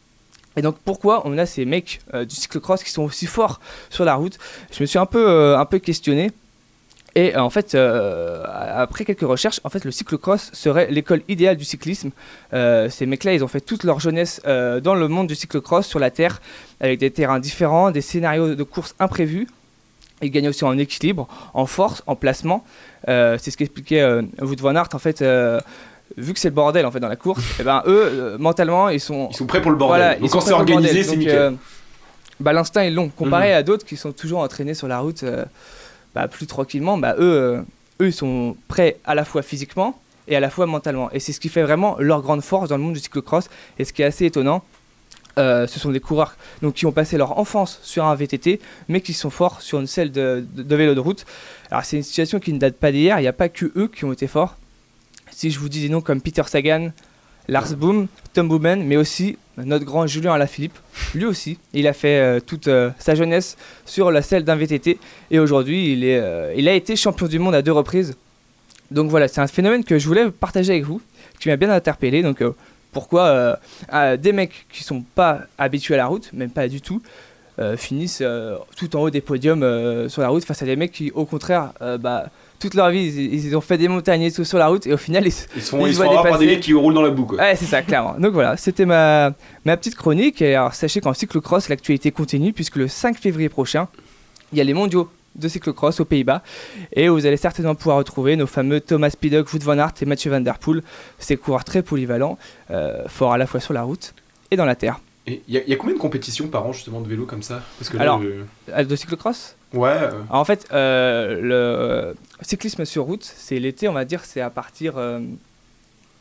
Et 0.55 0.61
donc 0.61 0.77
pourquoi 0.83 1.21
on 1.25 1.37
a 1.37 1.45
ces 1.45 1.65
mecs 1.65 1.99
euh, 2.13 2.25
du 2.25 2.35
cyclocross 2.35 2.83
qui 2.83 2.91
sont 2.91 3.03
aussi 3.03 3.27
forts 3.27 3.59
sur 3.89 4.03
la 4.03 4.15
route? 4.15 4.37
Je 4.71 4.81
me 4.81 4.87
suis 4.87 4.97
un 4.97 5.05
peu, 5.05 5.29
euh, 5.29 5.59
un 5.59 5.65
peu 5.65 5.79
questionné. 5.79 6.31
Et 7.15 7.35
euh, 7.35 7.41
en 7.41 7.49
fait, 7.49 7.73
euh, 7.75 8.43
après 8.75 9.03
quelques 9.03 9.21
recherches, 9.21 9.59
en 9.63 9.69
fait, 9.69 9.83
le 9.83 9.91
cyclocross 9.91 10.51
serait 10.53 10.87
l'école 10.91 11.21
idéale 11.27 11.57
du 11.57 11.65
cyclisme. 11.65 12.11
Euh, 12.53 12.89
ces 12.89 13.05
mecs-là, 13.07 13.33
ils 13.33 13.43
ont 13.43 13.47
fait 13.47 13.61
toute 13.61 13.83
leur 13.83 13.99
jeunesse 13.99 14.41
euh, 14.45 14.79
dans 14.79 14.93
le 14.95 15.07
monde 15.07 15.27
du 15.27 15.35
cyclocross 15.35 15.87
sur 15.87 15.99
la 15.99 16.11
terre, 16.11 16.39
avec 16.79 16.99
des 16.99 17.09
terrains 17.11 17.39
différents, 17.39 17.89
des 17.91 18.01
scénarios 18.01 18.53
de 18.55 18.63
course 18.63 18.95
imprévus. 18.99 19.47
Ils 20.21 20.29
gagnent 20.31 20.49
aussi 20.49 20.63
en 20.65 20.77
équilibre, 20.77 21.27
en 21.53 21.65
force, 21.65 22.03
en 22.05 22.15
placement. 22.15 22.63
C'est 23.07 23.49
ce 23.51 23.57
qu'expliquait 23.57 24.03
Wout 24.41 24.59
van 24.59 24.75
Aert. 24.75 24.89
En 24.93 24.99
fait, 24.99 25.23
vu 26.17 26.33
que 26.33 26.39
c'est 26.39 26.49
le 26.49 26.53
bordel 26.55 26.85
en 26.85 26.91
fait 26.91 26.99
dans 26.99 27.07
la 27.07 27.15
course, 27.15 27.41
et 27.59 27.63
ben 27.63 27.81
eux, 27.87 28.35
mentalement, 28.37 28.89
ils 28.89 28.99
sont 28.99 29.29
Ils 29.31 29.35
sont 29.37 29.45
prêts 29.45 29.61
pour 29.61 29.71
le 29.71 29.77
bordel. 29.77 29.99
voilà, 30.01 30.19
Donc 30.19 30.29
quand 30.29 30.41
c'est 30.41 30.51
organisé, 30.51 31.03
c'est 31.03 31.15
nickel. 31.15 31.55
bah, 32.41 32.51
l'instinct 32.51 32.81
est 32.81 32.89
long. 32.91 33.07
Comparé 33.09 33.51
Mhm. 33.51 33.55
à 33.59 33.63
d'autres 33.63 33.85
qui 33.85 33.95
sont 33.95 34.11
toujours 34.11 34.39
entraînés 34.41 34.73
sur 34.73 34.89
la 34.89 34.99
route 34.99 35.23
bah, 36.15 36.27
plus 36.27 36.47
tranquillement, 36.47 36.97
bah, 36.97 37.15
eux, 37.17 37.21
euh, 37.21 37.61
eux, 38.01 38.11
sont 38.11 38.55
prêts 38.67 38.97
à 39.05 39.15
la 39.15 39.25
fois 39.25 39.41
physiquement 39.41 39.99
et 40.27 40.35
à 40.35 40.39
la 40.39 40.49
fois 40.49 40.65
mentalement. 40.65 41.09
Et 41.11 41.19
c'est 41.19 41.33
ce 41.33 41.39
qui 41.39 41.49
fait 41.49 41.63
vraiment 41.63 41.95
leur 41.99 42.21
grande 42.21 42.41
force 42.41 42.69
dans 42.69 42.77
le 42.77 42.83
monde 42.83 42.93
du 42.93 42.99
cyclocross. 42.99 43.49
Et 43.77 43.85
ce 43.85 43.93
qui 43.93 44.01
est 44.01 44.05
assez 44.05 44.25
étonnant, 44.25 44.63
euh, 45.37 45.67
ce 45.67 45.79
sont 45.79 45.91
des 45.91 45.99
coureurs 45.99 46.35
donc, 46.61 46.73
qui 46.75 46.85
ont 46.85 46.91
passé 46.91 47.17
leur 47.17 47.37
enfance 47.37 47.79
sur 47.83 48.03
un 48.05 48.15
VTT, 48.15 48.59
mais 48.89 49.01
qui 49.01 49.13
sont 49.13 49.29
forts 49.29 49.61
sur 49.61 49.79
une 49.79 49.87
selle 49.87 50.11
de, 50.11 50.45
de- 50.55 50.63
de 50.63 50.75
vélo 50.75 50.95
de 50.95 50.99
route. 50.99 51.25
Alors 51.71 51.83
c'est 51.85 51.97
une 51.97 52.03
situation 52.03 52.39
qui 52.39 52.51
ne 52.51 52.59
date 52.59 52.75
pas 52.75 52.91
d'hier, 52.91 53.19
il 53.19 53.21
n'y 53.21 53.27
a 53.27 53.33
pas 53.33 53.47
que 53.49 53.71
eux 53.75 53.87
qui 53.87 54.03
ont 54.05 54.11
été 54.11 54.27
forts. 54.27 54.55
Si 55.31 55.49
je 55.51 55.59
vous 55.59 55.69
dis 55.69 55.81
des 55.81 55.89
noms 55.89 56.01
comme 56.01 56.19
Peter 56.21 56.41
Sagan, 56.47 56.91
Lars 57.47 57.73
Boom, 57.75 58.07
Tom 58.33 58.47
Boomen, 58.49 58.83
mais 58.85 58.97
aussi 58.97 59.37
notre 59.65 59.85
grand 59.85 60.07
Julien 60.07 60.33
Alaphilippe, 60.33 60.77
lui 61.15 61.25
aussi, 61.25 61.57
il 61.73 61.87
a 61.87 61.93
fait 61.93 62.19
euh, 62.19 62.39
toute 62.39 62.67
euh, 62.67 62.89
sa 62.99 63.15
jeunesse 63.15 63.57
sur 63.85 64.11
la 64.11 64.21
selle 64.21 64.43
d'un 64.43 64.55
VTT 64.55 64.99
et 65.31 65.39
aujourd'hui 65.39 65.93
il, 65.93 66.03
euh, 66.03 66.53
il 66.55 66.67
a 66.67 66.73
été 66.73 66.95
champion 66.95 67.27
du 67.27 67.39
monde 67.39 67.55
à 67.55 67.61
deux 67.61 67.71
reprises. 67.71 68.15
Donc 68.91 69.09
voilà, 69.09 69.27
c'est 69.27 69.41
un 69.41 69.47
phénomène 69.47 69.83
que 69.83 69.99
je 69.99 70.07
voulais 70.07 70.31
partager 70.31 70.73
avec 70.73 70.83
vous, 70.83 71.01
qui 71.39 71.49
m'a 71.49 71.57
bien 71.57 71.69
interpellé. 71.69 72.23
Donc 72.23 72.43
pourquoi 72.91 73.59
des 74.17 74.31
mecs 74.33 74.65
qui 74.71 74.83
sont 74.83 75.03
pas 75.13 75.41
habitués 75.59 75.93
à 75.93 75.97
la 75.97 76.07
route, 76.07 76.33
même 76.33 76.49
pas 76.49 76.67
du 76.67 76.81
tout, 76.81 76.99
finissent 77.77 78.23
tout 78.75 78.95
en 78.95 79.01
haut 79.01 79.09
des 79.11 79.21
podiums 79.21 80.09
sur 80.09 80.23
la 80.23 80.29
route 80.29 80.43
face 80.43 80.63
à 80.63 80.65
des 80.65 80.75
mecs 80.75 80.91
qui, 80.91 81.11
au 81.11 81.25
contraire, 81.25 81.73
bah, 81.99 82.31
toute 82.59 82.73
leur 82.73 82.89
vie, 82.89 83.07
ils, 83.07 83.45
ils 83.45 83.55
ont 83.57 83.61
fait 83.61 83.77
des 83.77 83.87
montagnes 83.87 84.21
et 84.23 84.31
tout 84.31 84.43
sur 84.43 84.57
la 84.57 84.67
route 84.67 84.85
et 84.87 84.93
au 84.93 84.97
final, 84.97 85.23
ils, 85.25 85.33
Ils 85.55 85.61
se 85.61 85.69
font, 85.69 85.85
ils 85.87 86.01
avoir 86.01 86.23
par 86.23 86.37
des 86.37 86.45
mecs 86.45 86.59
qui 86.59 86.73
roulent 86.73 86.93
dans 86.93 87.01
la 87.01 87.09
boue, 87.09 87.25
quoi. 87.25 87.37
Ouais, 87.39 87.55
c'est 87.55 87.65
ça, 87.65 87.81
clairement. 87.81 88.15
Donc 88.19 88.33
voilà, 88.33 88.57
c'était 88.57 88.85
ma, 88.85 89.33
ma 89.65 89.77
petite 89.77 89.95
chronique. 89.95 90.41
Et 90.41 90.55
alors, 90.55 90.73
sachez 90.73 91.01
qu'en 91.01 91.13
cyclocross, 91.13 91.69
l'actualité 91.69 92.11
continue 92.11 92.53
puisque 92.53 92.75
le 92.75 92.87
5 92.87 93.17
février 93.17 93.49
prochain, 93.49 93.87
il 94.51 94.57
y 94.57 94.61
a 94.61 94.63
les 94.63 94.73
mondiaux 94.73 95.09
de 95.35 95.47
cyclocross 95.47 95.99
aux 95.99 96.05
Pays-Bas. 96.05 96.41
Et 96.93 97.07
vous 97.07 97.25
allez 97.25 97.37
certainement 97.37 97.75
pouvoir 97.75 97.97
retrouver 97.97 98.35
nos 98.35 98.47
fameux 98.47 98.81
Thomas 98.81 99.13
Pidcock, 99.17 99.53
Wout 99.53 99.63
van 99.63 99.77
Aert 99.77 99.93
et 100.01 100.05
Mathieu 100.05 100.31
Van 100.31 100.41
Der 100.41 100.57
Poel. 100.57 100.81
Ces 101.19 101.37
coureurs 101.37 101.63
très 101.63 101.81
polyvalents, 101.83 102.37
euh, 102.71 103.03
forts 103.07 103.33
à 103.33 103.37
la 103.37 103.45
fois 103.47 103.59
sur 103.59 103.73
la 103.73 103.83
route 103.83 104.13
et 104.51 104.55
dans 104.57 104.65
la 104.65 104.75
terre. 104.75 104.99
Et 105.27 105.41
il 105.47 105.53
y, 105.53 105.57
a- 105.59 105.63
y 105.67 105.73
a 105.73 105.75
combien 105.75 105.93
de 105.95 105.99
compétitions 105.99 106.47
par 106.47 106.65
an 106.65 106.73
justement 106.73 106.99
de 107.01 107.07
vélo 107.07 107.25
comme 107.25 107.43
ça? 107.43 107.61
Parce 107.77 107.89
que 107.89 107.97
là, 107.97 108.03
Alors, 108.03 108.19
le- 108.19 108.45
euh, 108.73 108.83
de 108.83 108.95
cyclocross? 108.95 109.55
Ouais. 109.73 109.89
euh, 109.89 110.07
Alors, 110.29 110.41
En 110.41 110.45
fait, 110.45 110.67
euh, 110.73 111.39
le 111.41 111.53
euh, 111.53 112.13
cyclisme 112.41 112.85
sur 112.85 113.03
route, 113.03 113.23
c'est 113.23 113.59
l'été, 113.59 113.87
on 113.87 113.93
va 113.93 114.05
dire, 114.05 114.25
c'est 114.25 114.41
à 114.41 114.49
partir 114.49 114.93
euh, 114.97 115.19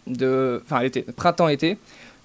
de. 0.07 0.63
Enfin, 0.65 0.83
l'été, 0.83 1.03
printemps-été. 1.03 1.79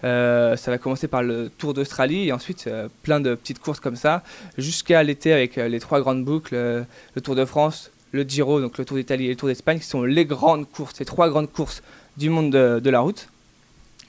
Euh, 0.03 0.57
ça 0.57 0.69
va 0.69 0.77
commencer 0.77 1.07
par 1.07 1.23
le 1.23 1.49
Tour 1.57 1.73
d'Australie 1.73 2.27
et 2.27 2.33
ensuite 2.33 2.65
euh, 2.67 2.89
plein 3.03 3.21
de 3.21 3.35
petites 3.35 3.59
courses 3.59 3.79
comme 3.79 3.95
ça, 3.95 4.21
jusqu'à 4.57 5.01
l'été 5.01 5.31
avec 5.31 5.57
euh, 5.57 5.69
les 5.69 5.79
trois 5.79 6.01
grandes 6.01 6.25
boucles, 6.25 6.55
euh, 6.55 6.83
le 7.15 7.21
Tour 7.21 7.35
de 7.35 7.45
France, 7.45 7.89
le 8.11 8.23
Giro, 8.23 8.59
donc 8.59 8.77
le 8.77 8.83
Tour 8.83 8.97
d'Italie 8.97 9.27
et 9.27 9.29
le 9.29 9.35
Tour 9.37 9.47
d'Espagne, 9.47 9.79
qui 9.79 9.85
sont 9.85 10.03
les 10.03 10.25
grandes 10.25 10.69
courses, 10.69 10.99
les 10.99 11.05
trois 11.05 11.29
grandes 11.29 11.49
courses 11.49 11.81
du 12.17 12.29
monde 12.29 12.51
de, 12.51 12.81
de 12.81 12.89
la 12.89 12.99
route. 12.99 13.29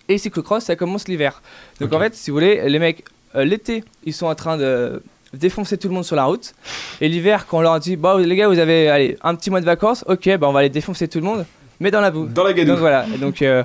Et 0.08 0.18
cyclocross, 0.18 0.64
ça 0.64 0.74
commence 0.74 1.06
l'hiver. 1.06 1.40
Donc 1.80 1.92
en 1.92 2.00
fait, 2.00 2.14
si 2.16 2.30
vous 2.30 2.36
voulez, 2.36 2.68
les 2.68 2.78
mecs, 2.80 3.04
euh, 3.36 3.44
l'été, 3.44 3.84
ils 4.04 4.12
sont 4.12 4.26
en 4.26 4.34
train 4.34 4.56
de, 4.56 5.00
défoncer 5.34 5.78
tout 5.78 5.88
le 5.88 5.94
monde 5.94 6.04
sur 6.04 6.16
la 6.16 6.24
route. 6.24 6.54
Et 7.00 7.08
l'hiver, 7.08 7.46
quand 7.46 7.58
on 7.58 7.60
leur 7.62 7.78
dit, 7.80 7.96
bah 7.96 8.18
les 8.18 8.36
gars, 8.36 8.48
vous 8.48 8.58
avez 8.58 8.88
allez, 8.88 9.18
un 9.22 9.34
petit 9.34 9.50
mois 9.50 9.60
de 9.60 9.66
vacances, 9.66 10.04
ok, 10.08 10.36
bah 10.38 10.48
on 10.48 10.52
va 10.52 10.60
aller 10.60 10.70
défoncer 10.70 11.08
tout 11.08 11.18
le 11.18 11.24
monde, 11.24 11.46
mais 11.80 11.90
dans 11.90 12.00
la 12.00 12.10
boue. 12.10 12.26
Dans 12.26 12.44
la 12.44 12.52
gadoue. 12.52 12.72
Donc 12.72 12.78
voilà. 12.80 13.06
Et 13.14 13.18
donc 13.18 13.42
euh, 13.42 13.64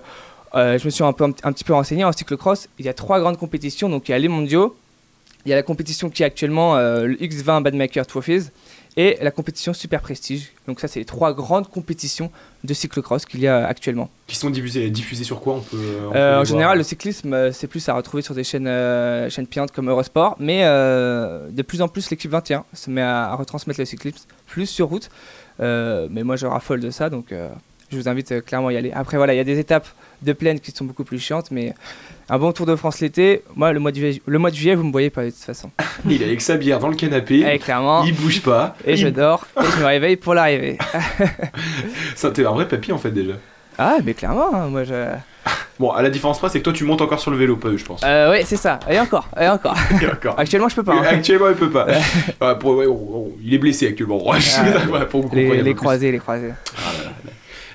euh, 0.56 0.78
je 0.78 0.86
me 0.86 0.90
suis 0.90 1.04
un, 1.04 1.14
peu, 1.14 1.24
un, 1.24 1.54
petit 1.54 1.64
peu 1.64 1.74
renseigné 1.74 2.04
en 2.04 2.12
cyclocross. 2.12 2.68
Il 2.80 2.86
y 2.86 2.90
a 2.90 2.94
trois 2.94 3.20
grandes 3.20 3.38
compétitions. 3.38 3.90
Donc 3.90 4.10
il 4.10 4.12
y 4.12 4.16
a 4.16 4.20
les 4.20 4.28
mondiaux, 4.28 4.76
il 5.46 5.50
y 5.50 5.54
a 5.54 5.56
la 5.56 5.64
compétition 5.64 6.10
qui 6.10 6.24
est 6.24 6.26
actuellement 6.26 6.76
euh, 6.76 7.06
le 7.06 7.16
X20 7.16 7.64
Badmaker 7.64 8.06
Trophies 8.06 8.50
et 8.98 9.18
la 9.22 9.32
compétition 9.32 9.74
Super 9.74 10.02
Prestige. 10.02 10.52
Donc 10.68 10.80
ça, 10.80 10.88
c'est 10.88 11.00
les 11.00 11.06
trois 11.06 11.34
grandes 11.34 11.70
compétitions 11.70 12.32
de 12.64 12.74
cyclocross 12.74 13.26
qu'il 13.26 13.40
y 13.40 13.48
a 13.48 13.66
actuellement. 13.66 14.10
Qui 14.28 14.36
sont 14.36 14.50
diffusées, 14.50 14.90
diffusées 14.90 15.24
sur 15.24 15.40
quoi 15.42 15.56
on 15.56 15.62
peut, 15.62 15.78
on 16.10 16.16
Euh, 16.16 16.36
les 16.36 16.42
en 16.42 16.44
général, 16.44 16.78
le 16.78 16.84
cyclisme, 16.84 17.34
euh, 17.34 17.52
c'est 17.52 17.68
plus 17.68 17.88
à 17.90 17.94
retrouver 17.94 18.22
sur 18.24 18.36
des 18.36 18.44
chaînes, 18.44 18.68
euh, 18.68 19.30
chaînes 19.30 19.48
payantes 19.48 19.72
comme 19.72 19.90
Eurosport, 19.90 20.36
mais 20.40 20.62
euh, 20.64 21.50
de 21.50 21.62
plus 21.62 21.82
en 21.82 21.88
plus, 21.88 22.10
l'équipe 22.10 22.32
21 22.32 22.66
se 22.74 22.90
met 22.90 23.02
à, 23.02 23.32
à 23.32 23.36
retransmettre 23.36 23.80
le 23.80 23.86
cyclisme 23.86 24.26
plus 24.48 24.66
sur 24.66 24.88
route. 24.90 25.10
Euh, 25.60 26.08
mais 26.10 26.24
moi, 26.24 26.36
je 26.36 26.46
raffole 26.46 26.80
de 26.80 26.90
ça, 26.90 27.10
donc 27.10 27.32
euh, 27.32 27.50
je 27.92 27.98
vous 27.98 28.08
invite 28.08 28.32
euh, 28.32 28.42
clairement 28.42 28.68
à 28.70 28.74
y 28.74 28.78
aller. 28.78 28.92
Après, 28.92 29.18
voilà, 29.18 29.34
il 29.34 29.38
y 29.38 29.42
a 29.42 29.44
des 29.46 29.60
étapes 29.60 29.88
de 30.22 30.34
plaine 30.34 30.60
qui 30.60 30.72
sont 30.72 30.86
beaucoup 30.86 31.04
plus 31.04 31.20
chiantes, 31.20 31.52
mais 31.52 31.74
un 32.30 32.38
bon 32.38 32.52
Tour 32.52 32.66
de 32.66 32.76
France 32.76 33.00
l'été, 33.00 33.44
moi, 33.56 33.72
le 33.74 33.80
mois, 33.80 33.92
de 33.92 33.98
juillet, 33.98 34.22
le 34.26 34.40
mois 34.40 34.52
de 34.52 34.56
juillet, 34.56 34.76
vous 34.76 34.84
me 34.84 34.92
voyez 34.92 35.10
pas 35.10 35.24
de 35.26 35.30
toute 35.30 35.40
façon. 35.40 35.72
Il 36.10 36.22
est 36.22 36.26
avec 36.26 36.42
sa 36.42 36.58
bière 36.58 36.80
dans 36.80 36.90
le 36.90 36.96
canapé. 36.96 37.60
Clairement. 37.64 38.04
Il 38.04 38.14
bouge 38.16 38.42
pas. 38.42 38.76
Et 38.86 38.96
je 38.96 39.08
dors, 39.08 39.46
et 39.60 39.66
je 39.76 39.80
me 39.82 39.86
réveille 39.86 40.16
pour 40.16 40.34
l'arrivée. 40.34 40.78
Ça, 42.16 42.32
t'es 42.32 42.46
un 42.46 42.52
vrai 42.52 42.68
papy 42.68 42.92
en 42.92 42.98
fait 42.98 43.12
déjà. 43.12 43.34
ah, 43.78 43.98
mais 44.04 44.14
clairement, 44.14 44.54
hein, 44.54 44.68
moi, 44.68 44.84
je. 44.84 44.94
Bon, 45.80 45.92
à 45.92 46.02
la 46.02 46.10
différence 46.10 46.40
près, 46.40 46.50
c'est 46.50 46.60
que 46.60 46.66
toi 46.66 46.74
tu 46.74 46.84
montes 46.84 47.00
encore 47.00 47.22
sur 47.22 47.32
le 47.32 47.38
vélo, 47.38 47.56
pas 47.56 47.70
eux, 47.70 47.78
je 47.78 47.86
pense. 47.86 48.02
Euh, 48.04 48.32
ouais, 48.32 48.44
c'est 48.46 48.58
ça. 48.58 48.82
Et 48.90 49.00
encore, 49.00 49.30
et 49.40 49.48
encore. 49.48 49.78
Et 50.02 50.08
encore. 50.08 50.38
Actuellement, 50.38 50.68
je 50.68 50.76
peux 50.76 50.84
pas. 50.84 50.92
hein. 50.96 51.04
Actuellement, 51.10 51.48
il 51.48 51.56
peut 51.56 51.70
pas. 51.70 51.86
Ouais, 51.86 52.56
pour- 52.60 52.76
ouais, 52.76 52.86
on- 52.86 52.92
on- 53.16 53.32
il 53.42 53.54
est 53.54 53.58
blessé 53.60 53.88
actuellement. 53.88 54.22
Ouais, 54.30 54.42
je- 54.42 54.50
Ah, 54.58 54.92
ouais, 54.92 55.06
pour 55.06 55.22
que 55.24 55.28
vous 55.30 55.36
les, 55.38 55.62
les 55.62 55.74
croisés, 55.76 56.12
les 56.12 56.20
croisés. 56.20 56.52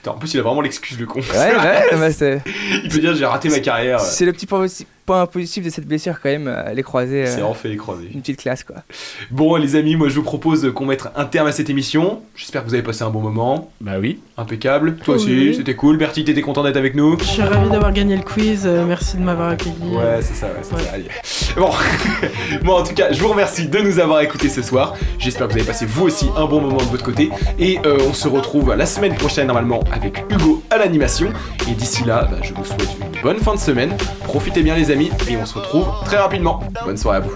En 0.06 0.14
plus, 0.14 0.34
il 0.34 0.40
a 0.40 0.42
vraiment 0.42 0.60
l'excuse, 0.60 0.98
le 0.98 1.06
con. 1.06 1.20
Ouais, 1.20 1.56
ouais, 1.56 1.88
bah, 1.92 2.12
c'est. 2.12 2.42
il 2.82 2.88
peut 2.88 2.98
dire 2.98 3.14
j'ai 3.14 3.26
raté 3.26 3.48
ma 3.48 3.60
carrière. 3.60 4.00
C'est 4.00 4.24
le 4.24 4.32
petit 4.32 4.46
point, 5.04 5.24
posi- 5.24 5.26
point 5.26 5.26
positif 5.26 5.64
de 5.64 5.70
cette 5.70 5.86
blessure 5.86 6.20
quand 6.22 6.28
même, 6.30 6.48
euh, 6.48 6.72
les 6.72 6.82
croisés. 6.82 7.26
C'est 7.26 7.40
euh, 7.42 7.46
en 7.46 7.54
fait 7.54 7.68
les 7.68 7.76
croisés. 7.76 8.08
Une 8.14 8.20
petite 8.20 8.40
classe 8.40 8.64
quoi. 8.64 8.76
Bon, 9.30 9.56
les 9.56 9.76
amis, 9.76 9.96
moi 9.96 10.08
je 10.08 10.14
vous 10.14 10.22
propose 10.22 10.72
qu'on 10.74 10.86
mette 10.86 11.04
un 11.16 11.24
terme 11.24 11.46
à 11.46 11.52
cette 11.52 11.70
émission. 11.70 12.22
J'espère 12.34 12.62
que 12.64 12.68
vous 12.68 12.74
avez 12.74 12.82
passé 12.82 13.02
un 13.04 13.10
bon 13.10 13.20
moment. 13.20 13.70
Bah 13.80 13.92
oui. 14.00 14.20
Impeccable. 14.36 14.96
Toi 14.96 15.14
aussi, 15.16 15.54
c'était 15.54 15.74
cool. 15.76 15.96
Bertie, 15.96 16.24
t'étais 16.24 16.40
content 16.40 16.62
d'être 16.64 16.76
avec 16.76 16.94
nous 16.94 17.18
Je 17.18 17.24
suis 17.24 17.42
ravi 17.42 17.70
d'avoir 17.70 17.92
gagné 17.92 18.16
le 18.16 18.22
quiz. 18.22 18.62
euh, 18.66 18.84
merci 18.86 19.16
de 19.16 19.22
m'avoir 19.22 19.50
accueilli. 19.50 19.74
Ouais, 19.92 20.20
c'est 20.22 20.34
ça, 20.34 20.46
ouais, 20.46 20.60
c'est 20.62 20.70
ça. 20.84 20.92
Allez. 20.92 21.04
Bon. 21.56 21.70
bon, 22.64 22.72
en 22.78 22.82
tout 22.82 22.94
cas, 22.94 23.12
je 23.12 23.20
vous 23.20 23.28
remercie 23.28 23.68
de 23.68 23.78
nous 23.78 23.98
avoir 24.00 24.20
écoutés 24.22 24.48
ce 24.48 24.62
soir. 24.62 24.94
J'espère 25.18 25.46
que 25.46 25.52
vous 25.52 25.58
avez 25.58 25.66
passé 25.66 25.86
vous 25.86 26.04
aussi 26.06 26.26
un 26.36 26.46
bon 26.46 26.60
moment 26.60 26.78
de 26.78 26.82
votre 26.84 27.04
côté. 27.04 27.30
Et 27.58 27.78
euh, 27.86 27.98
on 28.08 28.12
se 28.12 28.26
retrouve 28.28 28.74
la 28.74 28.86
semaine 28.86 29.14
prochaine, 29.14 29.46
normalement, 29.46 29.80
avec 29.92 30.24
Hugo 30.30 30.62
à 30.70 30.78
l'animation. 30.78 31.32
Et 31.70 31.72
d'ici 31.74 32.04
là, 32.04 32.26
bah, 32.30 32.38
je 32.42 32.52
vous 32.54 32.64
souhaite 32.64 32.88
une 33.00 33.22
bonne 33.22 33.38
fin 33.38 33.54
de 33.54 33.60
semaine. 33.60 33.94
Profitez 34.24 34.62
bien, 34.62 34.74
les 34.74 34.90
et 35.02 35.36
on 35.36 35.46
se 35.46 35.58
retrouve 35.58 35.86
très 36.04 36.18
rapidement. 36.18 36.60
Bonne 36.84 36.96
soirée 36.96 37.18
à 37.18 37.20
vous. 37.20 37.34